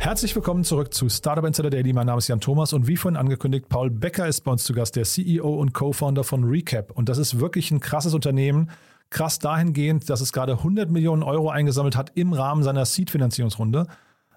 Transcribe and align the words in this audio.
Herzlich 0.00 0.34
willkommen 0.36 0.62
zurück 0.62 0.94
zu 0.94 1.08
Startup 1.08 1.44
Insider 1.44 1.70
Daily. 1.70 1.92
Mein 1.92 2.06
Name 2.06 2.18
ist 2.18 2.28
Jan 2.28 2.40
Thomas 2.40 2.72
und 2.72 2.86
wie 2.86 2.96
vorhin 2.96 3.16
angekündigt, 3.16 3.68
Paul 3.68 3.90
Becker 3.90 4.28
ist 4.28 4.42
bei 4.42 4.52
uns 4.52 4.62
zu 4.62 4.72
Gast, 4.72 4.94
der 4.94 5.02
CEO 5.02 5.56
und 5.56 5.74
Co-Founder 5.74 6.22
von 6.22 6.44
Recap. 6.44 6.92
Und 6.92 7.08
das 7.08 7.18
ist 7.18 7.40
wirklich 7.40 7.72
ein 7.72 7.80
krasses 7.80 8.14
Unternehmen. 8.14 8.70
Krass 9.10 9.40
dahingehend, 9.40 10.08
dass 10.08 10.20
es 10.20 10.32
gerade 10.32 10.52
100 10.52 10.88
Millionen 10.88 11.24
Euro 11.24 11.50
eingesammelt 11.50 11.96
hat 11.96 12.12
im 12.14 12.32
Rahmen 12.32 12.62
seiner 12.62 12.84
Seed-Finanzierungsrunde. 12.84 13.88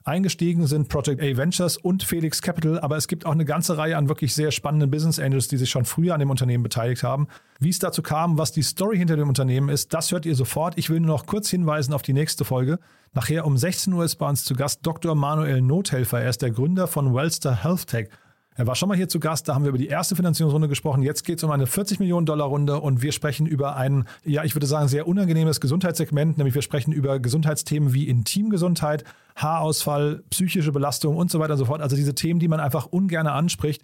Eingestiegen 0.03 0.65
sind 0.65 0.89
Project 0.89 1.21
A 1.21 1.37
Ventures 1.37 1.77
und 1.77 2.01
Felix 2.01 2.41
Capital, 2.41 2.79
aber 2.79 2.97
es 2.97 3.07
gibt 3.07 3.25
auch 3.25 3.33
eine 3.33 3.45
ganze 3.45 3.77
Reihe 3.77 3.97
an 3.97 4.09
wirklich 4.09 4.33
sehr 4.33 4.49
spannenden 4.49 4.89
Business 4.89 5.19
Angels, 5.19 5.47
die 5.47 5.57
sich 5.57 5.69
schon 5.69 5.85
früher 5.85 6.15
an 6.15 6.19
dem 6.19 6.31
Unternehmen 6.31 6.63
beteiligt 6.63 7.03
haben. 7.03 7.27
Wie 7.59 7.69
es 7.69 7.77
dazu 7.77 8.01
kam, 8.01 8.39
was 8.39 8.51
die 8.51 8.63
Story 8.63 8.97
hinter 8.97 9.15
dem 9.15 9.29
Unternehmen 9.29 9.69
ist, 9.69 9.93
das 9.93 10.11
hört 10.11 10.25
ihr 10.25 10.35
sofort. 10.35 10.77
Ich 10.77 10.89
will 10.89 10.99
nur 10.99 11.15
noch 11.15 11.27
kurz 11.27 11.49
hinweisen 11.49 11.93
auf 11.93 12.01
die 12.01 12.13
nächste 12.13 12.45
Folge. 12.45 12.79
Nachher 13.13 13.45
um 13.45 13.57
16 13.57 13.93
Uhr 13.93 14.03
ist 14.03 14.15
bei 14.15 14.27
uns 14.27 14.43
zu 14.43 14.55
Gast 14.55 14.79
Dr. 14.83 15.13
Manuel 15.13 15.61
Nothelfer. 15.61 16.21
Er 16.21 16.29
ist 16.29 16.41
der 16.41 16.51
Gründer 16.51 16.87
von 16.87 17.13
Wellster 17.13 17.63
Health 17.63 17.85
Tech. 17.85 18.09
Er 18.55 18.67
war 18.67 18.75
schon 18.75 18.89
mal 18.89 18.97
hier 18.97 19.07
zu 19.07 19.19
Gast, 19.19 19.47
da 19.47 19.55
haben 19.55 19.63
wir 19.63 19.69
über 19.69 19.77
die 19.77 19.87
erste 19.87 20.15
Finanzierungsrunde 20.15 20.67
gesprochen. 20.67 21.03
Jetzt 21.03 21.23
geht 21.23 21.37
es 21.37 21.43
um 21.43 21.51
eine 21.51 21.67
40 21.67 21.99
Millionen 21.99 22.25
Dollar 22.25 22.47
Runde 22.47 22.81
und 22.81 23.01
wir 23.01 23.13
sprechen 23.13 23.47
über 23.47 23.77
ein, 23.77 24.05
ja, 24.25 24.43
ich 24.43 24.55
würde 24.55 24.67
sagen, 24.67 24.89
sehr 24.89 25.07
unangenehmes 25.07 25.61
Gesundheitssegment, 25.61 26.37
nämlich 26.37 26.53
wir 26.53 26.61
sprechen 26.61 26.91
über 26.91 27.19
Gesundheitsthemen 27.19 27.93
wie 27.93 28.09
Intimgesundheit, 28.09 29.05
Haarausfall, 29.37 30.23
psychische 30.29 30.73
Belastung 30.73 31.15
und 31.15 31.31
so 31.31 31.39
weiter 31.39 31.53
und 31.53 31.59
so 31.59 31.65
fort. 31.65 31.81
Also 31.81 31.95
diese 31.95 32.13
Themen, 32.13 32.41
die 32.41 32.49
man 32.49 32.59
einfach 32.59 32.87
ungern 32.87 33.25
anspricht 33.27 33.81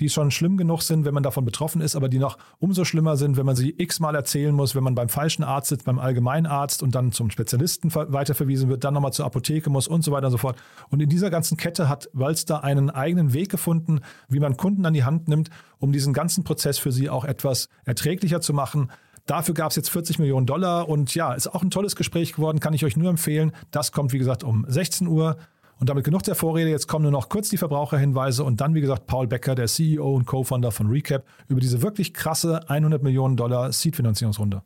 die 0.00 0.08
schon 0.08 0.30
schlimm 0.30 0.56
genug 0.56 0.82
sind, 0.82 1.04
wenn 1.04 1.14
man 1.14 1.22
davon 1.22 1.44
betroffen 1.44 1.80
ist, 1.80 1.94
aber 1.94 2.08
die 2.08 2.18
noch 2.18 2.38
umso 2.58 2.84
schlimmer 2.84 3.16
sind, 3.16 3.36
wenn 3.36 3.46
man 3.46 3.54
sie 3.54 3.74
x-mal 3.76 4.14
erzählen 4.14 4.54
muss, 4.54 4.74
wenn 4.74 4.82
man 4.82 4.94
beim 4.94 5.08
falschen 5.08 5.44
Arzt 5.44 5.68
sitzt, 5.68 5.84
beim 5.84 5.98
Allgemeinarzt 5.98 6.82
und 6.82 6.94
dann 6.94 7.12
zum 7.12 7.30
Spezialisten 7.30 7.94
weiterverwiesen 7.94 8.68
wird, 8.68 8.82
dann 8.84 8.94
nochmal 8.94 9.12
zur 9.12 9.26
Apotheke 9.26 9.68
muss 9.68 9.86
und 9.86 10.02
so 10.02 10.10
weiter 10.12 10.26
und 10.26 10.32
so 10.32 10.38
fort. 10.38 10.56
Und 10.88 11.00
in 11.00 11.08
dieser 11.08 11.30
ganzen 11.30 11.56
Kette 11.56 11.88
hat 11.88 12.08
Walster 12.12 12.64
einen 12.64 12.90
eigenen 12.90 13.32
Weg 13.34 13.50
gefunden, 13.50 14.00
wie 14.28 14.40
man 14.40 14.56
Kunden 14.56 14.86
an 14.86 14.94
die 14.94 15.04
Hand 15.04 15.28
nimmt, 15.28 15.50
um 15.78 15.92
diesen 15.92 16.12
ganzen 16.12 16.44
Prozess 16.44 16.78
für 16.78 16.92
sie 16.92 17.10
auch 17.10 17.24
etwas 17.24 17.68
erträglicher 17.84 18.40
zu 18.40 18.54
machen. 18.54 18.90
Dafür 19.26 19.54
gab 19.54 19.70
es 19.70 19.76
jetzt 19.76 19.90
40 19.90 20.18
Millionen 20.18 20.46
Dollar 20.46 20.88
und 20.88 21.14
ja, 21.14 21.34
ist 21.34 21.54
auch 21.54 21.62
ein 21.62 21.70
tolles 21.70 21.94
Gespräch 21.94 22.32
geworden, 22.32 22.58
kann 22.58 22.72
ich 22.72 22.84
euch 22.84 22.96
nur 22.96 23.10
empfehlen. 23.10 23.52
Das 23.70 23.92
kommt, 23.92 24.12
wie 24.12 24.18
gesagt, 24.18 24.42
um 24.42 24.64
16 24.66 25.06
Uhr. 25.06 25.36
Und 25.80 25.88
damit 25.88 26.04
genug 26.04 26.22
der 26.24 26.34
Vorrede. 26.34 26.68
Jetzt 26.68 26.88
kommen 26.88 27.04
nur 27.04 27.12
noch 27.12 27.30
kurz 27.30 27.48
die 27.48 27.56
Verbraucherhinweise 27.56 28.44
und 28.44 28.60
dann, 28.60 28.74
wie 28.74 28.82
gesagt, 28.82 29.06
Paul 29.06 29.26
Becker, 29.26 29.54
der 29.54 29.66
CEO 29.66 30.14
und 30.14 30.26
Co-Founder 30.26 30.72
von 30.72 30.88
Recap, 30.88 31.24
über 31.48 31.58
diese 31.58 31.80
wirklich 31.80 32.12
krasse 32.12 32.68
100 32.68 33.02
Millionen 33.02 33.36
Dollar 33.36 33.72
Seed-Finanzierungsrunde. 33.72 34.62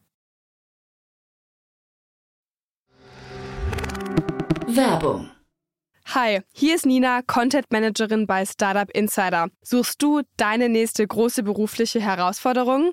Werbung. 4.67 5.31
Hi, 6.07 6.41
hier 6.53 6.75
ist 6.75 6.85
Nina, 6.85 7.23
Content 7.23 7.71
Managerin 7.71 8.27
bei 8.27 8.45
Startup 8.45 8.91
Insider. 8.91 9.49
Suchst 9.63 10.03
du 10.03 10.23
deine 10.37 10.69
nächste 10.69 11.07
große 11.07 11.45
berufliche 11.45 12.01
Herausforderung? 12.01 12.93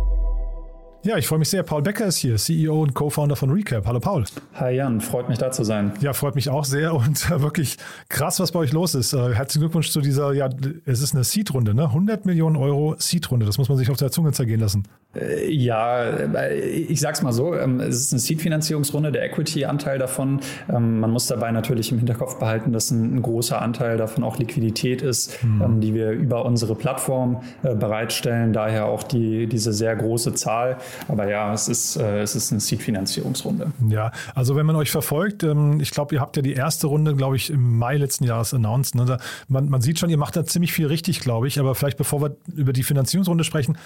Ja, 1.03 1.17
ich 1.17 1.27
freue 1.27 1.39
mich 1.39 1.49
sehr. 1.49 1.63
Paul 1.63 1.81
Becker 1.81 2.05
ist 2.05 2.17
hier, 2.17 2.35
CEO 2.35 2.79
und 2.79 2.93
Co-Founder 2.93 3.35
von 3.35 3.49
Recap. 3.49 3.87
Hallo 3.87 3.99
Paul. 3.99 4.23
Hi 4.53 4.75
Jan, 4.75 5.01
freut 5.01 5.29
mich 5.29 5.39
da 5.39 5.49
zu 5.49 5.63
sein. 5.63 5.93
Ja, 5.99 6.13
freut 6.13 6.35
mich 6.35 6.47
auch 6.47 6.63
sehr 6.63 6.93
und 6.93 7.27
äh, 7.31 7.41
wirklich 7.41 7.77
krass, 8.07 8.39
was 8.39 8.51
bei 8.51 8.59
euch 8.59 8.71
los 8.71 8.93
ist. 8.93 9.13
Äh, 9.13 9.33
herzlichen 9.33 9.61
Glückwunsch 9.61 9.89
zu 9.89 10.01
dieser, 10.01 10.31
ja, 10.33 10.47
es 10.85 11.01
ist 11.01 11.15
eine 11.15 11.23
Seed-Runde, 11.23 11.73
ne? 11.73 11.85
100 11.85 12.27
Millionen 12.27 12.55
Euro 12.55 12.93
Seed-Runde, 12.99 13.47
das 13.47 13.57
muss 13.57 13.67
man 13.67 13.79
sich 13.79 13.89
auf 13.89 13.97
der 13.97 14.11
Zunge 14.11 14.31
zergehen 14.31 14.59
lassen. 14.59 14.83
Äh, 15.15 15.51
ja, 15.51 16.05
ich 16.53 16.99
sag's 16.99 17.23
mal 17.23 17.33
so, 17.33 17.55
ähm, 17.55 17.79
es 17.79 17.95
ist 17.95 18.13
eine 18.13 18.19
Seed-Finanzierungsrunde, 18.19 19.11
der 19.11 19.25
Equity-Anteil 19.25 19.97
davon. 19.97 20.39
Ähm, 20.69 20.99
man 20.99 21.09
muss 21.09 21.25
dabei 21.25 21.49
natürlich 21.49 21.91
im 21.91 21.97
Hinterkopf 21.97 22.37
behalten, 22.37 22.73
dass 22.73 22.91
ein, 22.91 23.15
ein 23.15 23.21
großer 23.23 23.59
Anteil 23.59 23.97
davon 23.97 24.23
auch 24.23 24.37
Liquidität 24.37 25.01
ist, 25.01 25.43
mhm. 25.43 25.61
ähm, 25.63 25.81
die 25.81 25.95
wir 25.95 26.11
über 26.11 26.45
unsere 26.45 26.75
Plattform 26.75 27.41
bereitstellen, 27.63 28.53
daher 28.53 28.85
auch 28.85 29.01
die, 29.01 29.47
diese 29.47 29.73
sehr 29.73 29.95
große 29.95 30.35
Zahl. 30.35 30.77
Aber 31.07 31.29
ja, 31.29 31.53
es 31.53 31.67
ist, 31.67 31.97
äh, 31.97 32.21
es 32.21 32.35
ist 32.35 32.51
eine 32.51 32.59
Seed-Finanzierungsrunde. 32.59 33.71
Ja, 33.89 34.11
also 34.35 34.55
wenn 34.55 34.65
man 34.65 34.75
euch 34.75 34.91
verfolgt, 34.91 35.43
ähm, 35.43 35.79
ich 35.79 35.91
glaube, 35.91 36.15
ihr 36.15 36.21
habt 36.21 36.35
ja 36.35 36.41
die 36.41 36.53
erste 36.53 36.87
Runde, 36.87 37.15
glaube 37.15 37.35
ich, 37.35 37.49
im 37.49 37.77
Mai 37.77 37.97
letzten 37.97 38.23
Jahres 38.23 38.53
announced. 38.53 38.95
Ne? 38.95 39.17
Man, 39.47 39.69
man 39.69 39.81
sieht 39.81 39.99
schon, 39.99 40.09
ihr 40.09 40.17
macht 40.17 40.35
da 40.35 40.45
ziemlich 40.45 40.73
viel 40.73 40.87
richtig, 40.87 41.19
glaube 41.19 41.47
ich. 41.47 41.59
Aber 41.59 41.75
vielleicht 41.75 41.97
bevor 41.97 42.21
wir 42.21 42.35
über 42.53 42.73
die 42.73 42.83
Finanzierungsrunde 42.83 43.43
sprechen, 43.43 43.77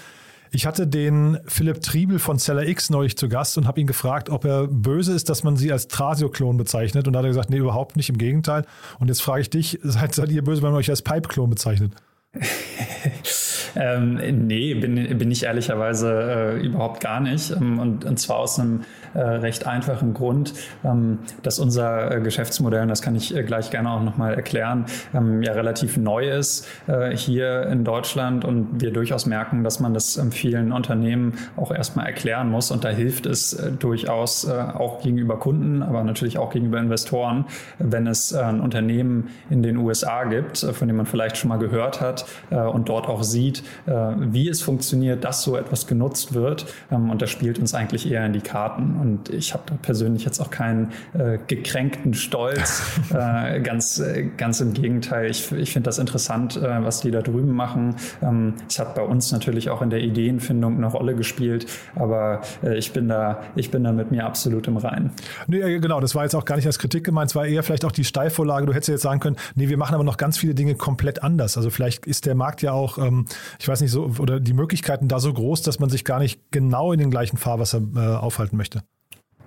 ich 0.50 0.66
hatte 0.66 0.86
den 0.86 1.38
Philipp 1.46 1.80
Triebel 1.82 2.18
von 2.18 2.38
Seller 2.38 2.66
X 2.66 2.90
neulich 2.90 3.16
zu 3.16 3.28
Gast 3.28 3.58
und 3.58 3.66
habe 3.66 3.80
ihn 3.80 3.86
gefragt, 3.86 4.30
ob 4.30 4.44
er 4.44 4.66
böse 4.68 5.12
ist, 5.12 5.28
dass 5.28 5.42
man 5.42 5.56
sie 5.56 5.72
als 5.72 5.88
Trasio-Klon 5.88 6.56
bezeichnet. 6.56 7.06
Und 7.06 7.12
da 7.12 7.18
hat 7.18 7.26
er 7.26 7.30
gesagt, 7.30 7.50
nee, 7.50 7.58
überhaupt 7.58 7.96
nicht, 7.96 8.08
im 8.08 8.18
Gegenteil. 8.18 8.64
Und 8.98 9.08
jetzt 9.08 9.22
frage 9.22 9.42
ich 9.42 9.50
dich, 9.50 9.78
seid, 9.82 10.14
seid 10.14 10.30
ihr 10.30 10.44
böse, 10.44 10.62
wenn 10.62 10.70
man 10.70 10.78
euch 10.78 10.90
als 10.90 11.02
Pipe-Klon 11.02 11.50
bezeichnet? 11.50 11.92
ähm, 13.76 14.46
nee, 14.46 14.74
bin, 14.74 15.18
bin 15.18 15.30
ich 15.30 15.44
ehrlicherweise 15.44 16.56
äh, 16.58 16.66
überhaupt 16.66 17.00
gar 17.00 17.20
nicht. 17.20 17.50
Ähm, 17.50 17.78
und, 17.78 18.04
und 18.04 18.18
zwar 18.18 18.38
aus 18.38 18.58
einem 18.58 18.82
äh, 19.16 19.20
recht 19.20 19.66
einfachen 19.66 20.12
Grund, 20.12 20.52
ähm, 20.84 21.20
dass 21.42 21.58
unser 21.58 22.14
äh, 22.14 22.20
Geschäftsmodell, 22.20 22.86
das 22.86 23.00
kann 23.00 23.16
ich 23.16 23.34
äh, 23.34 23.42
gleich 23.44 23.70
gerne 23.70 23.90
auch 23.90 24.02
nochmal 24.02 24.34
erklären, 24.34 24.86
ähm, 25.14 25.42
ja 25.42 25.52
relativ 25.52 25.96
neu 25.96 26.28
ist 26.28 26.68
äh, 26.86 27.16
hier 27.16 27.62
in 27.66 27.84
Deutschland 27.84 28.44
und 28.44 28.80
wir 28.80 28.92
durchaus 28.92 29.24
merken, 29.24 29.64
dass 29.64 29.80
man 29.80 29.94
das 29.94 30.18
ähm, 30.18 30.32
vielen 30.32 30.70
Unternehmen 30.70 31.38
auch 31.56 31.70
erstmal 31.70 32.06
erklären 32.06 32.50
muss. 32.50 32.70
Und 32.70 32.84
da 32.84 32.90
hilft 32.90 33.24
es 33.24 33.54
äh, 33.54 33.72
durchaus 33.72 34.46
auch 34.46 35.00
gegenüber 35.00 35.38
Kunden, 35.38 35.82
aber 35.82 36.04
natürlich 36.04 36.38
auch 36.38 36.50
gegenüber 36.50 36.78
Investoren, 36.78 37.46
wenn 37.78 38.06
es 38.06 38.34
ein 38.34 38.60
Unternehmen 38.60 39.30
in 39.50 39.62
den 39.62 39.76
USA 39.78 40.24
gibt, 40.24 40.58
von 40.58 40.88
dem 40.88 40.96
man 40.96 41.06
vielleicht 41.06 41.36
schon 41.36 41.48
mal 41.48 41.58
gehört 41.58 42.00
hat, 42.00 42.25
äh, 42.50 42.56
und 42.56 42.88
dort 42.88 43.08
auch 43.08 43.22
sieht, 43.22 43.62
äh, 43.86 43.92
wie 43.92 44.48
es 44.48 44.62
funktioniert, 44.62 45.24
dass 45.24 45.42
so 45.42 45.56
etwas 45.56 45.86
genutzt 45.86 46.34
wird. 46.34 46.66
Ähm, 46.90 47.10
und 47.10 47.22
das 47.22 47.30
spielt 47.30 47.58
uns 47.58 47.74
eigentlich 47.74 48.10
eher 48.10 48.24
in 48.26 48.32
die 48.32 48.40
Karten. 48.40 48.96
Und 49.00 49.30
ich 49.30 49.54
habe 49.54 49.64
da 49.66 49.74
persönlich 49.80 50.24
jetzt 50.24 50.40
auch 50.40 50.50
keinen 50.50 50.92
äh, 51.14 51.38
gekränkten 51.46 52.14
Stolz. 52.14 52.82
ganz, 53.62 54.02
ganz 54.36 54.60
im 54.60 54.72
Gegenteil. 54.72 55.30
Ich, 55.30 55.50
ich 55.52 55.72
finde 55.72 55.88
das 55.88 55.98
interessant, 55.98 56.60
was 56.60 57.00
die 57.00 57.10
da 57.10 57.22
drüben 57.22 57.52
machen. 57.52 57.96
Ähm, 58.22 58.54
es 58.68 58.78
hat 58.78 58.94
bei 58.94 59.02
uns 59.02 59.32
natürlich 59.32 59.70
auch 59.70 59.82
in 59.82 59.90
der 59.90 60.00
Ideenfindung 60.00 60.76
eine 60.76 60.86
Rolle 60.86 61.14
gespielt, 61.14 61.66
aber 61.94 62.42
ich 62.62 62.92
bin 62.92 63.08
da, 63.08 63.42
ich 63.54 63.70
bin 63.70 63.84
da 63.84 63.92
mit 63.92 64.10
mir 64.10 64.26
absolut 64.26 64.66
im 64.68 64.76
Reinen. 64.76 65.10
Nee, 65.46 65.78
genau, 65.78 66.00
das 66.00 66.14
war 66.14 66.24
jetzt 66.24 66.34
auch 66.34 66.44
gar 66.44 66.56
nicht 66.56 66.66
als 66.66 66.78
Kritik 66.78 67.04
gemeint, 67.04 67.30
es 67.30 67.36
war 67.36 67.46
eher 67.46 67.62
vielleicht 67.62 67.84
auch 67.84 67.92
die 67.92 68.04
Steilvorlage. 68.04 68.66
Du 68.66 68.74
hättest 68.74 68.88
jetzt 68.88 69.02
sagen 69.02 69.20
können, 69.20 69.36
nee, 69.54 69.68
wir 69.68 69.76
machen 69.76 69.94
aber 69.94 70.04
noch 70.04 70.16
ganz 70.16 70.38
viele 70.38 70.54
Dinge 70.54 70.74
komplett 70.74 71.22
anders. 71.22 71.56
Also 71.56 71.70
vielleicht 71.70 72.06
ist 72.06 72.15
der 72.20 72.34
Markt 72.34 72.62
ja 72.62 72.72
auch, 72.72 72.98
ähm, 72.98 73.26
ich 73.58 73.68
weiß 73.68 73.80
nicht, 73.80 73.90
so, 73.90 74.10
oder 74.18 74.40
die 74.40 74.54
Möglichkeiten 74.54 75.08
da 75.08 75.20
so 75.20 75.32
groß, 75.32 75.62
dass 75.62 75.78
man 75.78 75.90
sich 75.90 76.04
gar 76.04 76.18
nicht 76.18 76.40
genau 76.50 76.92
in 76.92 76.98
den 76.98 77.10
gleichen 77.10 77.36
Fahrwasser 77.36 77.82
äh, 77.94 78.16
aufhalten 78.16 78.56
möchte. 78.56 78.82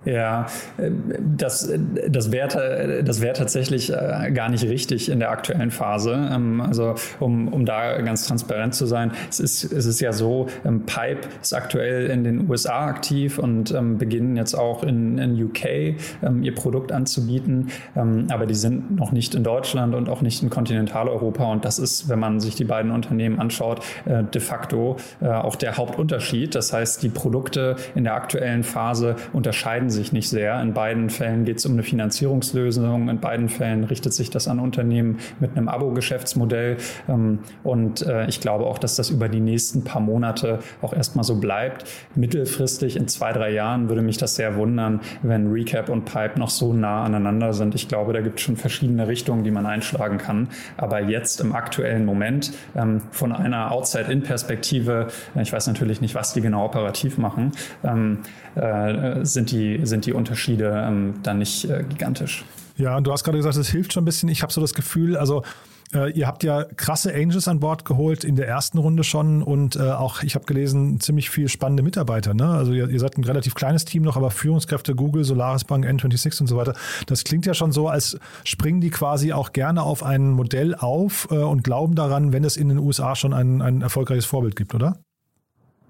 Ja, 0.06 0.48
das, 1.20 1.72
das 2.08 2.32
wäre 2.32 3.04
das 3.04 3.22
wär 3.22 3.34
tatsächlich 3.34 3.92
äh, 3.92 4.32
gar 4.32 4.50
nicht 4.50 4.64
richtig 4.64 5.10
in 5.10 5.20
der 5.20 5.30
aktuellen 5.32 5.72
Phase. 5.72 6.30
Ähm, 6.32 6.62
also 6.62 6.96
um, 7.20 7.48
um 7.50 7.66
da 7.66 8.02
ganz 8.02 8.28
transparent 8.28 8.76
zu 8.76 8.86
sein, 8.86 9.12
es 9.30 9.40
ist, 9.40 9.64
es 9.66 9.86
ist 9.86 10.00
ja 10.00 10.14
so, 10.14 10.48
ähm, 10.66 10.86
Pipe 10.86 11.28
ist 11.42 11.54
aktuell 11.54 12.10
in 12.10 12.24
den 12.24 12.50
USA 12.50 12.86
aktiv 12.86 13.40
und 13.40 13.72
ähm, 13.72 13.98
beginnen 13.98 14.38
jetzt 14.38 14.56
auch 14.56 14.84
in, 14.84 15.18
in 15.18 15.44
UK 15.44 15.96
ihr 16.42 16.56
Produkt 16.56 16.92
anzubieten, 16.92 17.70
aber 17.96 18.46
die 18.46 18.54
sind 18.56 18.96
noch 18.96 19.12
nicht 19.12 19.36
in 19.36 19.44
Deutschland 19.44 19.96
und 19.96 20.10
auch 20.10 20.22
nicht 20.22 20.42
in 20.44 20.50
Kontinentaleuropa 20.50 21.46
und 21.52 21.66
das 21.66 21.80
ist, 21.80 22.10
wenn 22.10 22.20
man 22.20 22.40
sich 22.40 22.56
die 22.56 22.64
beiden 22.64 22.92
Unternehmen 22.92 23.40
anschaut, 23.40 23.84
äh, 24.06 24.24
de 24.24 24.42
facto 24.42 24.98
äh, 25.22 25.28
auch 25.28 25.56
der 25.56 25.78
Hauptunterschied. 25.78 26.56
Das 26.56 26.74
heißt, 26.74 27.04
die 27.04 27.10
Produkte 27.10 27.76
in 27.96 28.04
der 28.04 28.14
aktuellen 28.14 28.64
Phase 28.64 29.16
unterscheiden 29.34 29.89
unterscheiden 29.90 29.92
sich 29.92 30.14
nicht 30.14 30.30
sehr. 30.30 30.62
In 30.62 30.74
beiden 30.74 31.10
Fällen 31.10 31.46
geht 31.46 31.58
es 31.58 31.66
um 31.66 31.74
eine 31.74 31.84
Finanzierungslösung. 31.84 33.10
In 33.10 33.20
beiden 33.20 33.50
Fällen 33.50 33.84
richtet 33.84 34.14
sich 34.14 34.30
das 34.30 34.48
an 34.48 34.60
Unternehmen 34.60 35.18
mit 35.40 35.56
einem 35.56 35.68
Abo-Geschäftsmodell. 35.68 36.78
Ähm, 37.08 37.40
und 37.64 38.06
äh, 38.06 38.28
ich 38.28 38.40
glaube 38.40 38.66
auch, 38.66 38.78
dass 38.78 38.96
das 38.96 39.10
über 39.10 39.30
die 39.30 39.40
nächsten 39.40 39.84
paar 39.84 40.02
Monate 40.02 40.60
auch 40.82 40.94
erstmal 40.94 41.24
so 41.24 41.40
bleibt. 41.40 41.86
Mittelfristig 42.16 42.96
in 42.96 43.08
zwei, 43.08 43.34
drei 43.34 43.52
Jahren 43.52 43.90
würde 43.90 44.02
mich 44.02 44.18
das 44.18 44.36
sehr 44.36 44.56
wundern, 44.56 45.02
wenn 45.24 45.52
Recap 45.52 45.90
und 45.90 46.06
Pipe 46.06 46.40
noch 46.40 46.50
so 46.50 46.74
nah 46.74 47.04
aneinander 47.04 47.54
sind. 47.54 47.76
Ich 47.76 47.88
glaube, 47.88 48.14
da 48.14 48.22
gibt 48.22 48.40
es 48.40 48.46
schon 48.46 48.58
verschiedene 48.58 49.08
Richtungen, 49.08 49.44
die 49.44 49.52
man 49.52 49.66
einschlagen 49.66 50.18
kann. 50.18 50.50
Aber 50.78 51.02
jetzt 51.02 51.42
im 51.42 51.54
aktuellen 51.54 52.06
Moment 52.06 52.52
ähm, 52.76 53.02
von 53.12 53.32
einer 53.32 53.72
Outside-In-Perspektive, 53.72 55.08
ich 55.40 55.52
weiß 55.52 55.68
natürlich 55.68 56.02
nicht, 56.02 56.16
was 56.16 56.34
die 56.34 56.42
genau 56.42 56.66
operativ 56.66 57.18
machen, 57.18 57.52
ähm, 57.84 58.20
äh, 58.56 59.24
sind 59.24 59.52
die 59.52 59.79
sind 59.86 60.06
die 60.06 60.14
Unterschiede 60.14 60.84
ähm, 60.88 61.16
dann 61.24 61.40
nicht 61.40 61.66
äh, 61.66 61.84
gigantisch. 61.88 62.44
Ja, 62.78 62.96
und 62.96 63.06
du 63.06 63.12
hast 63.12 63.24
gerade 63.24 63.38
gesagt, 63.38 63.58
es 63.58 63.70
hilft 63.70 63.94
schon 63.94 64.04
ein 64.04 64.06
bisschen. 64.06 64.30
Ich 64.30 64.42
habe 64.42 64.54
so 64.54 64.62
das 64.62 64.74
Gefühl, 64.74 65.18
also 65.18 65.44
äh, 65.94 66.12
ihr 66.12 66.28
habt 66.28 66.44
ja 66.44 66.64
krasse 66.64 67.14
Angels 67.14 67.48
an 67.48 67.60
Bord 67.60 67.84
geholt 67.84 68.24
in 68.24 68.36
der 68.36 68.48
ersten 68.48 68.78
Runde 68.78 69.04
schon 69.04 69.42
und 69.42 69.76
äh, 69.76 69.92
auch, 69.92 70.22
ich 70.24 70.36
habe 70.36 70.46
gelesen, 70.46 71.00
ziemlich 71.00 71.30
viel 71.30 71.50
spannende 71.50 71.84
Mitarbeiter. 71.84 72.34
Ne? 72.34 72.48
Also 72.48 72.74
ihr, 72.74 72.90
ihr, 72.90 73.00
seid 73.00 73.18
ein 73.18 73.24
relativ 73.24 73.56
kleines 73.56 73.86
Team 73.86 74.04
noch, 74.04 74.16
aber 74.16 74.30
Führungskräfte 74.32 74.96
Google, 74.96 75.24
Solaris 75.24 75.64
Bank, 75.64 75.86
N26 75.86 76.42
und 76.42 76.48
so 76.48 76.58
weiter. 76.58 76.74
Das 77.08 77.24
klingt 77.24 77.46
ja 77.46 77.54
schon 77.54 77.72
so, 77.72 77.88
als 77.88 78.20
springen 78.44 78.82
die 78.82 78.92
quasi 78.92 79.34
auch 79.34 79.52
gerne 79.52 79.82
auf 79.84 80.04
ein 80.04 80.32
Modell 80.32 80.76
auf 80.76 81.28
äh, 81.32 81.36
und 81.36 81.64
glauben 81.64 81.96
daran, 81.96 82.34
wenn 82.34 82.44
es 82.44 82.56
in 82.56 82.70
den 82.70 82.78
USA 82.78 83.16
schon 83.16 83.34
ein, 83.34 83.62
ein 83.62 83.82
erfolgreiches 83.82 84.26
Vorbild 84.26 84.56
gibt, 84.56 84.76
oder? 84.76 85.00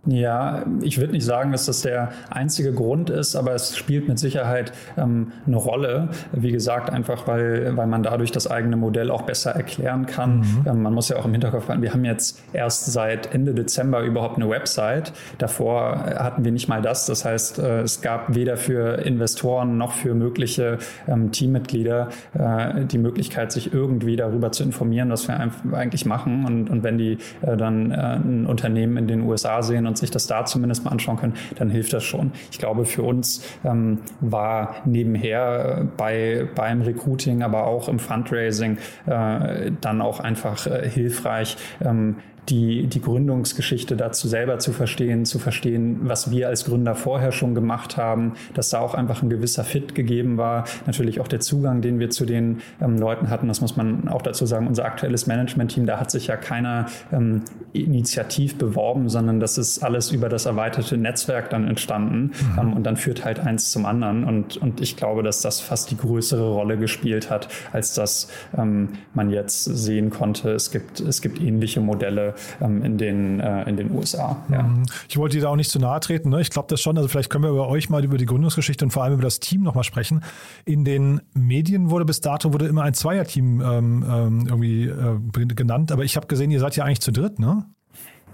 Ja, 0.05 0.63
ich 0.81 0.97
würde 0.97 1.11
nicht 1.11 1.25
sagen, 1.25 1.51
dass 1.51 1.65
das 1.65 1.81
der 1.81 2.09
einzige 2.29 2.73
Grund 2.73 3.09
ist, 3.09 3.35
aber 3.35 3.53
es 3.53 3.75
spielt 3.75 4.07
mit 4.07 4.17
Sicherheit 4.17 4.71
ähm, 4.97 5.33
eine 5.45 5.57
Rolle. 5.57 6.09
Wie 6.31 6.51
gesagt, 6.51 6.89
einfach 6.89 7.27
weil, 7.27 7.75
weil 7.75 7.87
man 7.87 8.03
dadurch 8.03 8.31
das 8.31 8.49
eigene 8.49 8.77
Modell 8.77 9.11
auch 9.11 9.23
besser 9.23 9.51
erklären 9.51 10.05
kann. 10.05 10.39
Mhm. 10.39 10.65
Ähm, 10.65 10.81
man 10.83 10.93
muss 10.93 11.09
ja 11.09 11.17
auch 11.17 11.25
im 11.25 11.33
Hinterkopf 11.33 11.67
haben, 11.67 11.81
wir 11.81 11.91
haben 11.91 12.05
jetzt 12.05 12.41
erst 12.53 12.85
seit 12.85 13.33
Ende 13.33 13.53
Dezember 13.53 14.01
überhaupt 14.01 14.37
eine 14.37 14.49
Website. 14.49 15.11
Davor 15.37 16.05
hatten 16.05 16.45
wir 16.45 16.53
nicht 16.53 16.69
mal 16.69 16.81
das. 16.81 17.05
Das 17.05 17.25
heißt, 17.25 17.59
äh, 17.59 17.81
es 17.81 18.01
gab 18.01 18.33
weder 18.33 18.55
für 18.55 18.99
Investoren 19.05 19.77
noch 19.77 19.91
für 19.91 20.13
mögliche 20.13 20.77
ähm, 21.09 21.33
Teammitglieder 21.33 22.07
äh, 22.33 22.85
die 22.85 22.99
Möglichkeit, 22.99 23.51
sich 23.51 23.73
irgendwie 23.73 24.15
darüber 24.15 24.53
zu 24.53 24.63
informieren, 24.63 25.09
was 25.09 25.27
wir 25.27 25.37
eigentlich 25.73 26.05
machen. 26.05 26.45
Und, 26.45 26.69
und 26.69 26.83
wenn 26.83 26.97
die 26.97 27.17
äh, 27.41 27.57
dann 27.57 27.91
äh, 27.91 27.95
ein 27.95 28.45
Unternehmen 28.45 28.95
in 28.95 29.07
den 29.07 29.21
USA 29.23 29.61
sehen 29.61 29.88
und 29.89 29.97
sich 29.97 30.11
das 30.11 30.27
da 30.27 30.45
zumindest 30.45 30.85
mal 30.85 30.91
anschauen 30.91 31.17
können, 31.17 31.33
dann 31.57 31.69
hilft 31.69 31.91
das 31.93 32.03
schon. 32.03 32.31
Ich 32.51 32.57
glaube, 32.59 32.85
für 32.85 33.03
uns 33.03 33.43
ähm, 33.65 33.99
war 34.21 34.77
nebenher 34.85 35.79
äh, 35.81 35.83
bei, 35.97 36.47
beim 36.55 36.81
Recruiting, 36.81 37.43
aber 37.43 37.67
auch 37.67 37.89
im 37.89 37.99
Fundraising 37.99 38.77
äh, 39.05 39.71
dann 39.81 40.01
auch 40.01 40.19
einfach 40.19 40.65
äh, 40.67 40.89
hilfreich, 40.89 41.57
ähm, 41.83 42.17
die, 42.49 42.87
die 42.87 43.01
Gründungsgeschichte 43.01 43.95
dazu 43.95 44.27
selber 44.27 44.59
zu 44.59 44.71
verstehen, 44.71 45.25
zu 45.25 45.39
verstehen, 45.39 45.99
was 46.03 46.31
wir 46.31 46.47
als 46.47 46.65
Gründer 46.65 46.95
vorher 46.95 47.31
schon 47.31 47.55
gemacht 47.55 47.97
haben, 47.97 48.33
dass 48.53 48.69
da 48.69 48.79
auch 48.79 48.93
einfach 48.93 49.21
ein 49.21 49.29
gewisser 49.29 49.63
Fit 49.63 49.95
gegeben 49.95 50.37
war. 50.37 50.65
Natürlich 50.85 51.19
auch 51.19 51.27
der 51.27 51.39
Zugang, 51.39 51.81
den 51.81 51.99
wir 51.99 52.09
zu 52.09 52.25
den 52.25 52.61
ähm, 52.81 52.97
Leuten 52.97 53.29
hatten, 53.29 53.47
das 53.47 53.61
muss 53.61 53.75
man 53.75 54.07
auch 54.07 54.21
dazu 54.21 54.45
sagen, 54.45 54.67
unser 54.67 54.85
aktuelles 54.85 55.27
Management-Team, 55.27 55.85
da 55.85 55.99
hat 55.99 56.11
sich 56.11 56.27
ja 56.27 56.37
keiner 56.37 56.87
ähm, 57.11 57.43
initiativ 57.73 58.57
beworben, 58.57 59.09
sondern 59.09 59.39
das 59.39 59.57
ist 59.57 59.83
alles 59.83 60.11
über 60.11 60.29
das 60.29 60.45
erweiterte 60.45 60.97
Netzwerk 60.97 61.49
dann 61.49 61.67
entstanden 61.67 62.31
mhm. 62.53 62.59
ähm, 62.59 62.73
und 62.73 62.83
dann 62.83 62.97
führt 62.97 63.25
halt 63.25 63.39
eins 63.39 63.71
zum 63.71 63.85
anderen 63.85 64.23
und, 64.23 64.57
und 64.57 64.81
ich 64.81 64.97
glaube, 64.97 65.23
dass 65.23 65.41
das 65.41 65.59
fast 65.59 65.91
die 65.91 65.97
größere 65.97 66.51
Rolle 66.51 66.77
gespielt 66.77 67.29
hat, 67.29 67.49
als 67.71 67.93
dass 67.93 68.29
ähm, 68.57 68.89
man 69.13 69.29
jetzt 69.29 69.63
sehen 69.63 70.09
konnte, 70.09 70.51
es 70.51 70.71
gibt, 70.71 70.99
es 70.99 71.21
gibt 71.21 71.41
ähnliche 71.41 71.81
Modelle 71.81 72.33
ähm, 72.61 72.83
in, 72.83 72.97
den, 72.97 73.39
äh, 73.39 73.69
in 73.69 73.77
den 73.77 73.91
USA. 73.91 74.37
Ja. 74.49 74.63
Mhm. 74.63 74.85
Ich 75.07 75.17
wollte 75.17 75.37
dir 75.37 75.43
da 75.43 75.49
auch 75.49 75.55
nicht 75.55 75.71
zu 75.71 75.79
nahe 75.79 75.99
treten. 75.99 76.29
Ne? 76.29 76.41
Ich 76.41 76.49
glaube 76.49 76.67
das 76.69 76.81
schon. 76.81 76.97
Also 76.97 77.07
vielleicht 77.07 77.29
können 77.29 77.43
wir 77.43 77.51
über 77.51 77.67
euch 77.67 77.89
mal 77.89 78.03
über 78.03 78.17
die 78.17 78.25
Gründungsgeschichte 78.25 78.85
und 78.85 78.91
vor 78.91 79.03
allem 79.03 79.13
über 79.13 79.23
das 79.23 79.39
Team 79.39 79.63
nochmal 79.63 79.83
sprechen. 79.83 80.23
In 80.65 80.85
den 80.85 81.21
Medien 81.33 81.89
wurde 81.89 82.05
bis 82.05 82.21
dato 82.21 82.53
wurde 82.53 82.67
immer 82.67 82.83
ein 82.83 82.93
Zweierteam 82.93 83.61
ähm, 83.61 84.05
ähm 84.09 84.47
irgendwie 84.47 84.85
äh, 84.85 85.45
genannt, 85.47 85.91
aber 85.91 86.03
ich 86.03 86.15
habe 86.15 86.27
gesehen, 86.27 86.51
ihr 86.51 86.59
seid 86.59 86.75
ja 86.75 86.83
eigentlich 86.83 87.01
zu 87.01 87.11
dritt, 87.11 87.39
ne? 87.39 87.65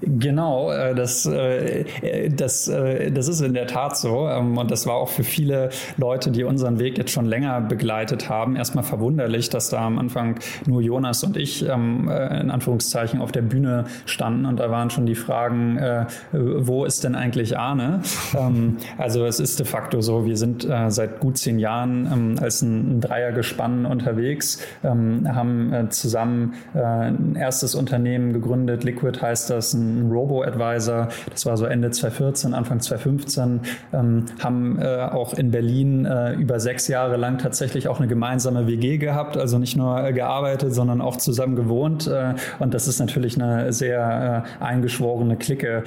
Genau, 0.02 0.72
äh, 0.72 0.94
das, 0.94 1.26
äh, 1.26 1.86
das, 2.30 2.68
äh, 2.68 3.12
das 3.12 3.28
ist 3.28 3.42
in 3.42 3.54
der 3.54 3.66
Tat 3.68 3.98
so. 3.98 4.28
Ähm, 4.28 4.58
und 4.58 4.70
das 4.70 4.86
war 4.86 4.96
auch 4.96 5.10
für 5.10 5.24
viele 5.24 5.70
Leute, 5.98 6.32
die 6.32 6.44
unseren 6.44 6.80
Weg 6.80 6.98
jetzt 6.98 7.12
schon 7.12 7.26
länger 7.26 7.62
begleitet 7.62 8.30
haben, 8.30 8.56
erstmal 8.56 8.84
verwunderlich, 8.84 9.50
dass 9.50 9.70
da 9.70 9.86
am 9.86 9.98
Anfang 9.98 10.40
nur 10.66 10.82
Jonas 10.82 11.24
und 11.24 11.38
ich 11.38 11.68
ähm, 11.68 12.10
in 12.10 12.52
Anführungszeichen 12.52 13.22
auf 13.22 13.32
der 13.32 13.42
Bühne 13.42 13.86
standen. 14.06 14.46
Und 14.46 14.60
da 14.60 14.70
waren 14.70 14.90
schon 14.90 15.06
die 15.06 15.16
Fragen, 15.16 15.80
wo 16.32 16.86
ist 16.86 17.04
denn 17.04 17.16
eigentlich 17.16 17.58
Arne? 17.58 18.02
Ähm, 18.36 18.78
also 18.98 19.26
es 19.26 19.40
ist 19.40 19.60
de 19.60 19.66
facto 19.66 20.02
so, 20.02 20.26
wir 20.26 20.36
sind 20.36 20.68
seit 20.88 21.20
gut 21.20 21.38
zehn 21.38 21.60
Jahren 21.60 22.38
als 22.40 22.62
ein 22.62 23.00
Dreiergespann 23.00 23.86
unterwegs, 23.86 24.60
haben 24.84 25.88
zusammen 25.90 26.56
ein 26.74 27.36
erstes 27.36 27.76
Unternehmen 27.76 28.34
gegründet, 28.34 28.84
Liquid 28.84 29.22
heißt 29.22 29.52
das, 29.52 29.74
ein 29.74 29.95
ein 30.00 30.12
Robo-Advisor, 30.12 31.10
das 31.30 31.46
war 31.46 31.58
so 31.58 31.66
Ende 31.66 31.92
2014, 31.92 32.54
Anfang 32.54 32.80
2015, 32.80 33.62
ähm, 33.94 34.26
haben 34.40 34.80
äh, 34.80 35.08
auch 35.12 35.34
in 35.34 35.52
Berlin 35.52 36.06
äh, 36.06 36.34
über 36.34 36.60
sechs 36.60 36.88
Jahre 36.88 37.18
lang 37.18 37.38
tatsächlich 37.38 37.88
auch 37.88 38.00
eine 38.00 38.08
gemeinsame 38.08 38.68
WG 38.68 38.98
gehabt, 38.98 39.38
also 39.38 39.58
nicht 39.58 39.76
nur 39.76 40.04
äh, 40.04 40.14
gearbeitet, 40.14 40.74
sondern 40.74 41.02
auch 41.02 41.18
zusammen 41.18 41.56
gewohnt. 41.56 42.08
Äh, 42.08 42.34
und 42.60 42.74
das 42.74 42.88
ist 42.88 43.00
natürlich 43.00 43.42
eine 43.42 43.72
sehr 43.74 44.46
äh, 44.60 44.64
eingeschworene 44.64 45.36
Clique, 45.38 45.84